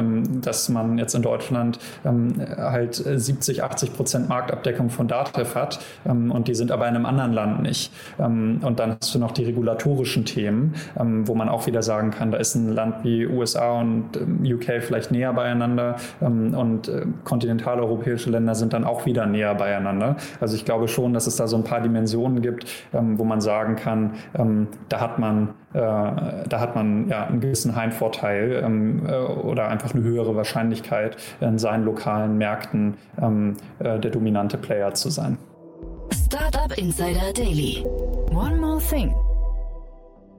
dass 0.41 0.69
man 0.69 0.97
jetzt 0.97 1.15
in 1.15 1.21
Deutschland 1.21 1.79
halt 2.03 2.95
70, 2.95 3.63
80 3.63 3.93
Prozent 3.93 4.29
Marktabdeckung 4.29 4.89
von 4.89 5.07
Datev 5.07 5.55
hat 5.55 5.79
und 6.05 6.47
die 6.47 6.55
sind 6.55 6.71
aber 6.71 6.87
in 6.87 6.95
einem 6.95 7.05
anderen 7.05 7.33
Land 7.33 7.61
nicht. 7.61 7.78
Ähm, 8.19 8.59
und 8.63 8.79
dann 8.79 8.97
hast 8.99 9.13
du 9.13 9.19
noch 9.19 9.31
die 9.31 9.45
regulatorischen 9.45 10.25
Themen, 10.25 10.73
ähm, 10.99 11.27
wo 11.27 11.35
man 11.35 11.49
auch 11.49 11.67
wieder 11.67 11.81
sagen 11.81 12.11
kann, 12.11 12.31
da 12.31 12.37
ist 12.37 12.55
ein 12.55 12.69
Land 12.69 13.03
wie 13.03 13.25
USA 13.25 13.79
und 13.79 14.17
ähm, 14.17 14.43
UK 14.43 14.81
vielleicht 14.81 15.11
näher 15.11 15.33
beieinander 15.33 15.95
und 16.19 16.87
äh, 16.87 17.05
kontinentaleuropäische 17.23 18.29
Länder 18.29 18.55
sind 18.55 18.73
dann 18.73 18.83
auch 18.83 19.05
wieder 19.05 19.25
näher 19.25 19.55
beieinander. 19.55 20.17
Also 20.39 20.55
ich 20.55 20.65
glaube 20.65 20.87
schon, 20.87 21.13
dass 21.13 21.27
es 21.27 21.35
da 21.35 21.47
so 21.47 21.55
ein 21.57 21.63
paar 21.63 21.81
Dimensionen 21.81 22.41
gibt, 22.41 22.65
wo 22.91 23.23
man 23.23 23.41
sagen 23.41 23.75
kann, 23.75 24.13
da 24.89 24.99
hat 24.99 25.19
man 25.19 25.49
äh, 25.73 25.77
da 25.77 26.59
hat 26.59 26.75
man 26.75 27.07
ja 27.09 27.25
einen 27.25 27.41
gewissen 27.41 27.75
Heimvorteil 27.75 28.61
ähm, 28.63 29.05
äh, 29.07 29.15
oder 29.15 29.67
einfach 29.67 29.93
eine 29.93 30.03
höhere 30.03 30.35
Wahrscheinlichkeit, 30.35 31.17
in 31.41 31.59
seinen 31.59 31.85
lokalen 31.85 32.37
Märkten 32.37 32.95
ähm, 33.21 33.55
äh, 33.77 33.99
der 33.99 34.09
dominante 34.09 34.57
Player 34.57 34.93
zu 34.95 35.09
sein. 35.09 35.37
Startup 36.31 36.77
Insider 36.77 37.33
Daily. 37.33 37.83
One 38.29 38.61
more 38.61 38.79
thing. 38.79 39.15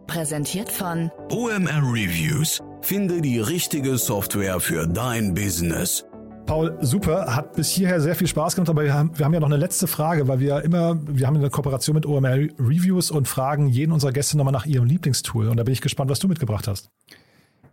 Präsentiert 0.07 0.71
von 0.71 1.11
OMR 1.33 1.83
Reviews. 1.83 2.61
Finde 2.81 3.21
die 3.21 3.41
richtige 3.41 3.99
Software 3.99 4.61
für 4.61 4.87
dein 4.87 5.35
Business. 5.35 6.05
Paul, 6.47 6.79
super, 6.81 7.35
hat 7.35 7.57
bis 7.57 7.71
hierher 7.71 8.01
sehr 8.01 8.15
viel 8.15 8.29
Spaß 8.29 8.55
gemacht, 8.55 8.71
aber 8.71 8.85
wir 8.85 8.95
haben, 8.95 9.19
wir 9.19 9.25
haben 9.25 9.35
ja 9.35 9.41
noch 9.41 9.49
eine 9.49 9.57
letzte 9.57 9.89
Frage, 9.89 10.29
weil 10.29 10.39
wir 10.39 10.63
immer, 10.63 10.97
wir 11.09 11.27
haben 11.27 11.37
eine 11.37 11.51
Kooperation 11.51 11.95
mit 11.95 12.07
OMR 12.07 12.37
Reviews 12.61 13.11
und 13.11 13.27
fragen 13.27 13.67
jeden 13.67 13.91
unserer 13.91 14.13
Gäste 14.13 14.37
nochmal 14.37 14.53
nach 14.53 14.67
ihrem 14.67 14.85
Lieblingstool. 14.85 15.49
Und 15.49 15.57
da 15.57 15.65
bin 15.65 15.73
ich 15.73 15.81
gespannt, 15.81 16.09
was 16.09 16.21
du 16.21 16.29
mitgebracht 16.29 16.69
hast. 16.69 16.89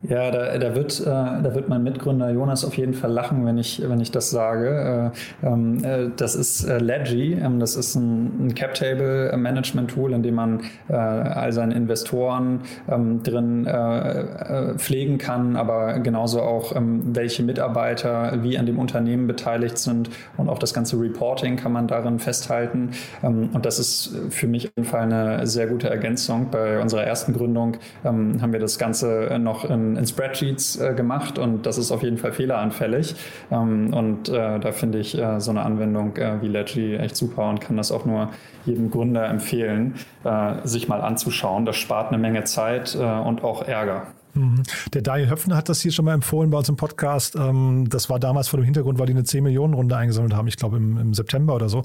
Ja, 0.04 0.30
da, 0.30 0.56
da, 0.60 0.76
wird, 0.76 1.00
äh, 1.00 1.06
da 1.06 1.56
wird 1.56 1.70
mein 1.70 1.82
Mitgründer 1.82 2.30
Jonas 2.30 2.64
auf 2.64 2.78
jeden 2.78 2.94
Fall 2.94 3.12
lachen, 3.12 3.44
wenn 3.48 3.58
ich, 3.58 3.82
wenn 3.84 4.00
ich 4.00 4.12
das 4.12 4.30
sage. 4.30 5.12
Äh, 5.44 5.48
ähm, 5.48 5.84
äh, 5.84 6.10
das 6.16 6.36
ist 6.36 6.66
äh, 6.66 6.78
Ledgy. 6.78 7.34
Ähm, 7.34 7.60
das 7.60 7.76
ist 7.76 7.96
ein, 7.96 8.48
ein 8.48 8.56
Cap-Table-Management-Tool, 8.56 10.14
in 10.14 10.22
dem 10.22 10.36
man 10.36 10.62
äh, 10.88 10.94
all 10.94 11.52
seine 11.52 11.74
Investoren 11.74 12.62
ähm, 12.88 13.24
drin 13.24 13.66
äh, 13.66 14.76
pflegen 14.78 15.18
kann, 15.18 15.56
aber 15.56 15.98
genauso 16.00 16.44
auch, 16.44 16.76
ähm, 16.76 17.16
welche 17.16 17.42
Mitarbeiter 17.42 18.44
wie 18.44 18.60
an 18.60 18.68
dem 18.68 18.78
Unternehmen 18.78 19.26
beteiligt 19.26 19.80
sind 19.80 20.12
und 20.38 20.48
auch 20.48 20.60
das 20.60 20.76
ganze 20.76 21.00
Reporting 21.00 21.56
kann 21.56 21.72
man 21.72 21.88
darin 21.88 22.20
festhalten. 22.20 22.92
Ähm, 23.24 23.50
und 23.52 23.66
das 23.66 23.80
ist 23.80 24.16
für 24.30 24.46
mich 24.46 24.68
auf 24.68 24.74
jeden 24.78 24.88
Fall 24.88 25.02
eine 25.02 25.48
sehr 25.48 25.66
gute 25.66 25.90
Ergänzung. 25.90 26.52
Bei 26.52 26.80
unserer 26.80 27.04
ersten 27.04 27.34
Gründung 27.34 27.78
ähm, 28.06 28.40
haben 28.44 28.54
wir 28.54 28.60
das 28.60 28.78
Ganze 28.78 29.40
noch 29.40 29.68
in 29.68 29.87
in, 29.96 30.06
Spreadsheets 30.06 30.78
äh, 30.78 30.94
gemacht 30.94 31.40
und 31.40 31.66
das 31.66 31.78
ist 31.78 31.92
auf 31.92 32.04
jeden 32.04 32.18
Fall 32.18 32.34
fehleranfällig. 32.34 33.16
Ähm, 33.52 33.94
und 33.94 34.30
äh, 34.30 34.60
da 34.60 34.72
finde 34.72 35.00
ich 35.00 35.18
äh, 35.18 35.40
so 35.40 35.52
eine 35.52 35.62
Anwendung 35.62 36.16
äh, 36.18 36.42
wie 36.42 36.48
Ledgy 36.48 36.96
echt 36.96 37.16
super 37.16 37.50
und 37.50 37.62
kann 37.62 37.78
das 37.78 37.92
auch 37.92 38.06
nur 38.06 38.32
jedem 38.66 38.92
Gründer 38.92 39.28
empfehlen, 39.28 39.96
äh, 40.24 40.56
sich 40.64 40.88
mal 40.88 41.02
anzuschauen. 41.02 41.66
Das 41.66 41.78
spart 41.78 42.10
eine 42.10 42.18
Menge 42.18 42.44
Zeit 42.44 42.96
und 42.96 43.44
auch 43.44 43.64
Ärger. 43.64 44.08
Mhm. 44.34 44.64
Der 44.94 45.02
Daniel 45.02 45.30
Höpfner 45.30 45.56
hat 45.56 45.70
das 45.70 45.82
hier 45.82 45.92
schon 45.92 46.06
mal 46.06 46.14
empfohlen 46.14 46.50
bei 46.50 46.58
uns 46.58 46.70
im 46.70 46.76
Podcast. 46.76 47.36
Ähm, 47.36 47.88
das 47.90 48.10
war 48.10 48.20
damals 48.20 48.48
vor 48.48 48.60
dem 48.60 48.66
Hintergrund, 48.66 49.00
weil 49.00 49.08
die 49.08 49.14
eine 49.14 49.24
10 49.24 49.44
Millionen 49.44 49.74
Runde 49.74 49.96
eingesammelt 49.96 50.36
haben, 50.36 50.48
ich 50.48 50.58
glaube 50.58 50.78
im 50.78 51.14
September 51.14 51.56
oder 51.56 51.70
so. 51.70 51.84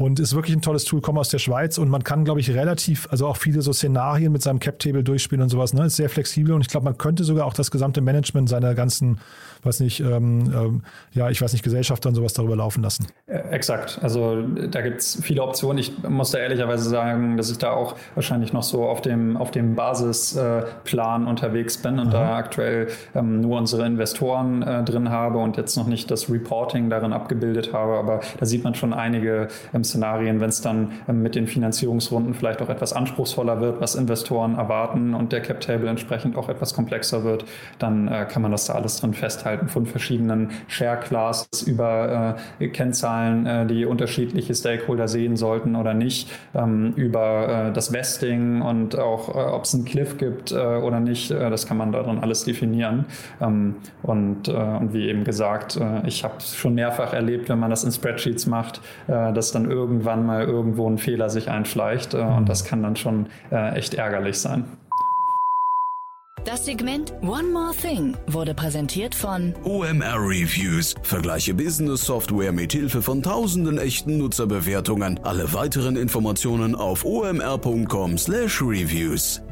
Und 0.00 0.18
ist 0.18 0.34
wirklich 0.34 0.56
ein 0.56 0.62
tolles 0.62 0.86
Tool, 0.86 1.02
komme 1.02 1.20
aus 1.20 1.28
der 1.28 1.38
Schweiz 1.38 1.76
und 1.76 1.90
man 1.90 2.02
kann, 2.02 2.24
glaube 2.24 2.40
ich, 2.40 2.50
relativ, 2.54 3.06
also 3.10 3.26
auch 3.26 3.36
viele 3.36 3.60
so 3.60 3.74
Szenarien 3.74 4.32
mit 4.32 4.40
seinem 4.40 4.58
Cap-Table 4.58 5.04
durchspielen 5.04 5.42
und 5.42 5.50
sowas. 5.50 5.74
Ne? 5.74 5.84
Ist 5.84 5.96
sehr 5.96 6.08
flexibel 6.08 6.54
und 6.54 6.62
ich 6.62 6.68
glaube, 6.68 6.84
man 6.84 6.96
könnte 6.96 7.22
sogar 7.22 7.44
auch 7.44 7.52
das 7.52 7.70
gesamte 7.70 8.00
Management 8.00 8.48
seiner 8.48 8.74
ganzen, 8.74 9.20
weiß 9.62 9.80
nicht, 9.80 10.00
ähm, 10.00 10.52
ähm, 10.54 10.82
ja, 11.12 11.30
ich 11.30 11.40
weiß 11.40 11.52
nicht, 11.52 11.62
Gesellschafter 11.62 12.08
und 12.08 12.14
sowas 12.14 12.32
darüber 12.32 12.56
laufen 12.56 12.82
lassen. 12.82 13.06
Äh, 13.26 13.38
exakt. 13.50 13.98
Also 14.02 14.42
da 14.42 14.80
gibt 14.80 15.00
es 15.00 15.18
viele 15.22 15.42
Optionen. 15.42 15.78
Ich 15.78 16.02
muss 16.02 16.30
da 16.30 16.38
ehrlicherweise 16.38 16.88
sagen, 16.88 17.36
dass 17.36 17.50
ich 17.50 17.58
da 17.58 17.72
auch 17.72 17.96
wahrscheinlich 18.14 18.52
noch 18.52 18.62
so 18.62 18.84
auf 18.84 19.02
dem, 19.02 19.36
auf 19.36 19.50
dem 19.50 19.74
Basisplan 19.74 21.26
unterwegs 21.26 21.78
bin 21.78 21.98
und 21.98 22.08
Aha. 22.08 22.24
da 22.24 22.36
aktuell 22.36 22.88
ähm, 23.14 23.40
nur 23.40 23.58
unsere 23.58 23.86
Investoren 23.86 24.62
äh, 24.62 24.82
drin 24.84 25.10
habe 25.10 25.38
und 25.38 25.56
jetzt 25.56 25.76
noch 25.76 25.86
nicht 25.86 26.10
das 26.10 26.30
Reporting 26.30 26.90
darin 26.90 27.12
abgebildet 27.12 27.72
habe. 27.72 27.98
Aber 27.98 28.20
da 28.38 28.46
sieht 28.46 28.64
man 28.64 28.74
schon 28.74 28.92
einige 28.92 29.48
ähm, 29.74 29.84
Szenarien, 29.84 30.40
wenn 30.40 30.48
es 30.48 30.60
dann 30.60 30.92
ähm, 31.08 31.22
mit 31.22 31.34
den 31.34 31.46
Finanzierungsrunden 31.46 32.34
vielleicht 32.34 32.62
auch 32.62 32.68
etwas 32.68 32.92
anspruchsvoller 32.92 33.60
wird, 33.60 33.80
was 33.80 33.94
Investoren 33.94 34.56
erwarten 34.56 35.14
und 35.14 35.32
der 35.32 35.40
Cap 35.40 35.60
Table 35.60 35.88
entsprechend 35.88 36.36
auch 36.36 36.48
etwas 36.48 36.74
komplexer 36.74 37.24
wird, 37.24 37.44
dann 37.78 38.08
äh, 38.08 38.26
kann 38.30 38.42
man 38.42 38.50
das 38.50 38.64
da 38.66 38.74
alles 38.74 39.00
drin 39.00 39.14
festhalten 39.14 39.49
von 39.66 39.86
verschiedenen 39.86 40.50
Share 40.68 40.98
Classes 40.98 41.62
über 41.62 42.36
äh, 42.58 42.68
Kennzahlen, 42.68 43.46
äh, 43.46 43.66
die 43.66 43.84
unterschiedliche 43.84 44.54
Stakeholder 44.54 45.08
sehen 45.08 45.36
sollten 45.36 45.76
oder 45.76 45.94
nicht, 45.94 46.30
ähm, 46.54 46.92
über 46.96 47.68
äh, 47.68 47.72
das 47.72 47.92
Vesting 47.92 48.62
und 48.62 48.98
auch 48.98 49.28
äh, 49.28 49.50
ob 49.50 49.64
es 49.64 49.74
einen 49.74 49.84
Cliff 49.84 50.18
gibt 50.18 50.52
äh, 50.52 50.56
oder 50.56 51.00
nicht, 51.00 51.30
das 51.30 51.66
kann 51.66 51.76
man 51.76 51.92
darin 51.92 52.18
alles 52.18 52.44
definieren. 52.44 53.06
Ähm, 53.40 53.76
und, 54.02 54.48
und 54.48 54.92
wie 54.92 55.08
eben 55.08 55.24
gesagt, 55.24 55.78
ich 56.04 56.24
habe 56.24 56.34
schon 56.40 56.74
mehrfach 56.74 57.12
erlebt, 57.12 57.48
wenn 57.48 57.58
man 57.58 57.70
das 57.70 57.84
in 57.84 57.92
Spreadsheets 57.92 58.46
macht, 58.46 58.80
dass 59.06 59.52
dann 59.52 59.70
irgendwann 59.70 60.24
mal 60.26 60.44
irgendwo 60.44 60.88
ein 60.88 60.98
Fehler 60.98 61.28
sich 61.28 61.50
einschleicht. 61.50 62.14
Äh, 62.14 62.18
und 62.18 62.48
das 62.48 62.64
kann 62.64 62.82
dann 62.82 62.96
schon 62.96 63.26
äh, 63.50 63.76
echt 63.76 63.94
ärgerlich 63.94 64.38
sein. 64.38 64.64
Das 66.44 66.64
Segment 66.64 67.12
One 67.20 67.48
More 67.52 67.74
Thing 67.74 68.16
wurde 68.26 68.54
präsentiert 68.54 69.14
von 69.14 69.52
OMR 69.62 70.16
Reviews. 70.16 70.94
Vergleiche 71.02 71.52
Business 71.52 72.06
Software 72.06 72.52
mit 72.52 72.72
Hilfe 72.72 73.02
von 73.02 73.22
tausenden 73.22 73.76
echten 73.76 74.16
Nutzerbewertungen. 74.16 75.20
Alle 75.22 75.52
weiteren 75.52 75.96
Informationen 75.96 76.74
auf 76.74 77.04
omr.com/reviews. 77.04 79.42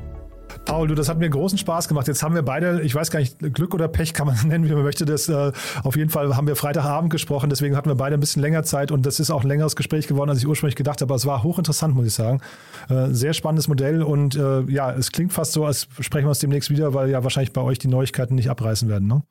Paul, 0.69 0.87
du, 0.87 0.95
das 0.95 1.09
hat 1.09 1.19
mir 1.19 1.31
großen 1.31 1.57
Spaß 1.57 1.89
gemacht. 1.89 2.09
Jetzt 2.09 2.23
haben 2.23 2.35
wir 2.35 2.43
beide, 2.43 2.83
ich 2.83 2.95
weiß 2.95 3.11
gar 3.11 3.21
nicht, 3.21 3.39
Glück 3.55 3.73
oder 3.73 3.89
Pech 3.89 4.13
kann 4.13 4.27
man 4.27 4.37
nennen, 4.47 4.69
wie 4.69 4.75
man 4.75 4.83
möchte. 4.83 5.07
Das, 5.07 5.27
äh, 5.27 5.51
auf 5.83 5.97
jeden 5.97 6.11
Fall 6.11 6.37
haben 6.37 6.47
wir 6.47 6.57
Freitagabend 6.57 7.11
gesprochen, 7.11 7.49
deswegen 7.49 7.75
hatten 7.75 7.89
wir 7.89 7.95
beide 7.95 8.15
ein 8.15 8.21
bisschen 8.21 8.43
länger 8.43 8.63
Zeit 8.65 8.93
und 8.93 9.07
das 9.07 9.19
ist 9.19 9.31
auch 9.31 9.45
ein 9.45 9.49
längeres 9.49 9.77
Gespräch 9.77 10.07
geworden, 10.09 10.29
als 10.29 10.41
ich 10.41 10.47
ursprünglich 10.47 10.77
gedacht 10.77 11.01
habe. 11.01 11.11
Aber 11.11 11.17
es 11.17 11.25
war 11.25 11.43
hochinteressant, 11.43 11.95
muss 11.95 12.07
ich 12.07 12.13
sagen. 12.13 12.43
Äh, 12.91 13.07
sehr 13.13 13.33
spannendes 13.33 13.67
Modell 13.67 14.03
und 14.03 14.37
äh, 14.37 14.61
ja, 14.71 14.93
es 14.93 15.11
klingt 15.11 15.33
fast 15.33 15.53
so, 15.53 15.65
als 15.65 15.89
sprechen 16.01 16.27
wir 16.27 16.31
uns 16.31 16.41
demnächst 16.41 16.69
wieder, 16.69 16.93
weil 16.93 17.09
ja 17.09 17.25
wahrscheinlich 17.25 17.55
bei 17.55 17.63
euch 17.63 17.79
die 17.79 17.89
Neuigkeiten 17.89 18.35
nicht 18.35 18.51
abreißen 18.51 18.91
werden, 18.91 19.09
ne? 19.09 19.23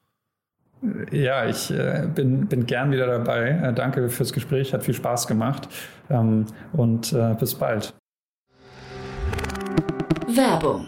Ja, 1.12 1.46
ich 1.46 1.70
äh, 1.70 2.08
bin, 2.14 2.48
bin 2.48 2.66
gern 2.66 2.92
wieder 2.92 3.06
dabei. 3.06 3.50
Äh, 3.50 3.74
danke 3.74 4.10
fürs 4.10 4.34
Gespräch, 4.34 4.74
hat 4.74 4.84
viel 4.84 4.96
Spaß 4.96 5.28
gemacht 5.28 5.70
ähm, 6.10 6.48
und 6.74 7.14
äh, 7.14 7.36
bis 7.40 7.54
bald. 7.54 7.94
Werbung 10.28 10.88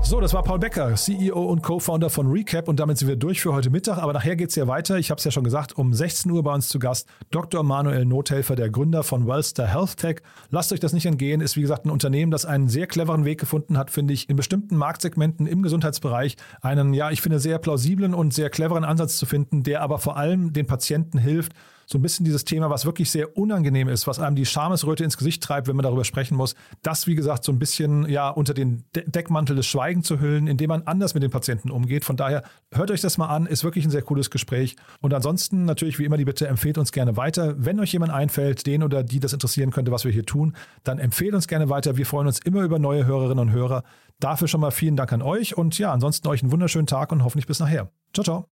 So, 0.00 0.20
das 0.20 0.32
war 0.32 0.42
Paul 0.42 0.58
Becker, 0.58 0.94
CEO 0.94 1.38
und 1.38 1.62
Co-Founder 1.62 2.08
von 2.08 2.30
Recap 2.30 2.68
und 2.68 2.80
damit 2.80 2.96
sind 2.96 3.08
wir 3.08 3.16
durch 3.16 3.42
für 3.42 3.52
heute 3.52 3.68
Mittag. 3.68 3.98
Aber 3.98 4.14
nachher 4.14 4.36
geht 4.36 4.48
es 4.48 4.56
ja 4.56 4.66
weiter. 4.66 4.96
Ich 4.96 5.10
habe 5.10 5.18
es 5.18 5.24
ja 5.24 5.30
schon 5.30 5.44
gesagt, 5.44 5.76
um 5.76 5.92
16 5.92 6.30
Uhr 6.30 6.42
bei 6.42 6.54
uns 6.54 6.68
zu 6.68 6.78
Gast 6.78 7.08
Dr. 7.30 7.62
Manuel 7.62 8.06
Nothelfer, 8.06 8.56
der 8.56 8.70
Gründer 8.70 9.02
von 9.02 9.26
Wellstar 9.26 9.66
Health 9.66 9.98
Tech. 9.98 10.22
Lasst 10.50 10.72
euch 10.72 10.80
das 10.80 10.94
nicht 10.94 11.04
entgehen, 11.04 11.42
ist 11.42 11.56
wie 11.56 11.60
gesagt 11.60 11.84
ein 11.84 11.90
Unternehmen, 11.90 12.30
das 12.30 12.46
einen 12.46 12.68
sehr 12.68 12.86
cleveren 12.86 13.26
Weg 13.26 13.38
gefunden 13.38 13.76
hat, 13.76 13.90
finde 13.90 14.14
ich, 14.14 14.30
in 14.30 14.36
bestimmten 14.36 14.76
Marktsegmenten 14.76 15.46
im 15.46 15.62
Gesundheitsbereich 15.62 16.36
einen, 16.62 16.94
ja, 16.94 17.10
ich 17.10 17.20
finde, 17.20 17.38
sehr 17.38 17.58
plausiblen 17.58 18.14
und 18.14 18.32
sehr 18.32 18.48
cleveren 18.48 18.84
Ansatz 18.84 19.18
zu 19.18 19.26
finden, 19.26 19.62
der 19.62 19.82
aber 19.82 19.98
vor 19.98 20.16
allem 20.16 20.54
den 20.54 20.66
Patienten 20.66 21.18
hilft, 21.18 21.52
so 21.90 21.96
ein 21.96 22.02
bisschen 22.02 22.26
dieses 22.26 22.44
Thema, 22.44 22.68
was 22.68 22.84
wirklich 22.84 23.10
sehr 23.10 23.38
unangenehm 23.38 23.88
ist, 23.88 24.06
was 24.06 24.18
einem 24.18 24.36
die 24.36 24.44
Schamesröte 24.44 25.04
ins 25.04 25.16
Gesicht 25.16 25.42
treibt, 25.42 25.68
wenn 25.68 25.76
man 25.76 25.84
darüber 25.84 26.04
sprechen 26.04 26.36
muss, 26.36 26.54
das, 26.82 27.06
wie 27.06 27.14
gesagt, 27.14 27.44
so 27.44 27.50
ein 27.50 27.58
bisschen 27.58 28.06
ja 28.10 28.28
unter 28.28 28.52
den 28.52 28.84
De 28.94 29.08
Deckmantel 29.08 29.56
des 29.56 29.66
Schweigens 29.66 30.06
zu 30.06 30.20
hüllen, 30.20 30.48
indem 30.48 30.68
man 30.68 30.82
anders 30.82 31.14
mit 31.14 31.22
den 31.22 31.30
Patienten 31.30 31.70
umgeht. 31.70 32.04
Von 32.04 32.18
daher 32.18 32.42
hört 32.72 32.90
euch 32.90 33.00
das 33.00 33.16
mal 33.16 33.28
an, 33.28 33.46
ist 33.46 33.64
wirklich 33.64 33.86
ein 33.86 33.90
sehr 33.90 34.02
cooles 34.02 34.28
Gespräch. 34.28 34.76
Und 35.00 35.14
ansonsten 35.14 35.64
natürlich 35.64 35.98
wie 35.98 36.04
immer 36.04 36.18
die 36.18 36.26
Bitte, 36.26 36.46
empfehlt 36.46 36.76
uns 36.76 36.92
gerne 36.92 37.16
weiter. 37.16 37.54
Wenn 37.56 37.80
euch 37.80 37.92
jemand 37.94 38.12
einfällt, 38.12 38.66
den 38.66 38.82
oder 38.82 39.02
die 39.02 39.18
das 39.18 39.32
interessieren 39.32 39.70
könnte, 39.70 39.90
was 39.90 40.04
wir 40.04 40.12
hier 40.12 40.26
tun, 40.26 40.56
dann 40.84 40.98
empfehlt 40.98 41.32
uns 41.32 41.48
gerne 41.48 41.70
weiter. 41.70 41.96
Wir 41.96 42.04
freuen 42.04 42.26
uns 42.26 42.38
immer 42.40 42.64
über 42.64 42.78
neue 42.78 43.06
Hörerinnen 43.06 43.38
und 43.38 43.52
Hörer. 43.52 43.82
Dafür 44.20 44.46
schon 44.46 44.60
mal 44.60 44.72
vielen 44.72 44.96
Dank 44.96 45.10
an 45.14 45.22
euch 45.22 45.56
und 45.56 45.78
ja, 45.78 45.90
ansonsten 45.90 46.28
euch 46.28 46.42
einen 46.42 46.52
wunderschönen 46.52 46.86
Tag 46.86 47.12
und 47.12 47.24
hoffentlich 47.24 47.46
bis 47.46 47.60
nachher. 47.60 47.90
Ciao, 48.12 48.24
ciao. 48.24 48.57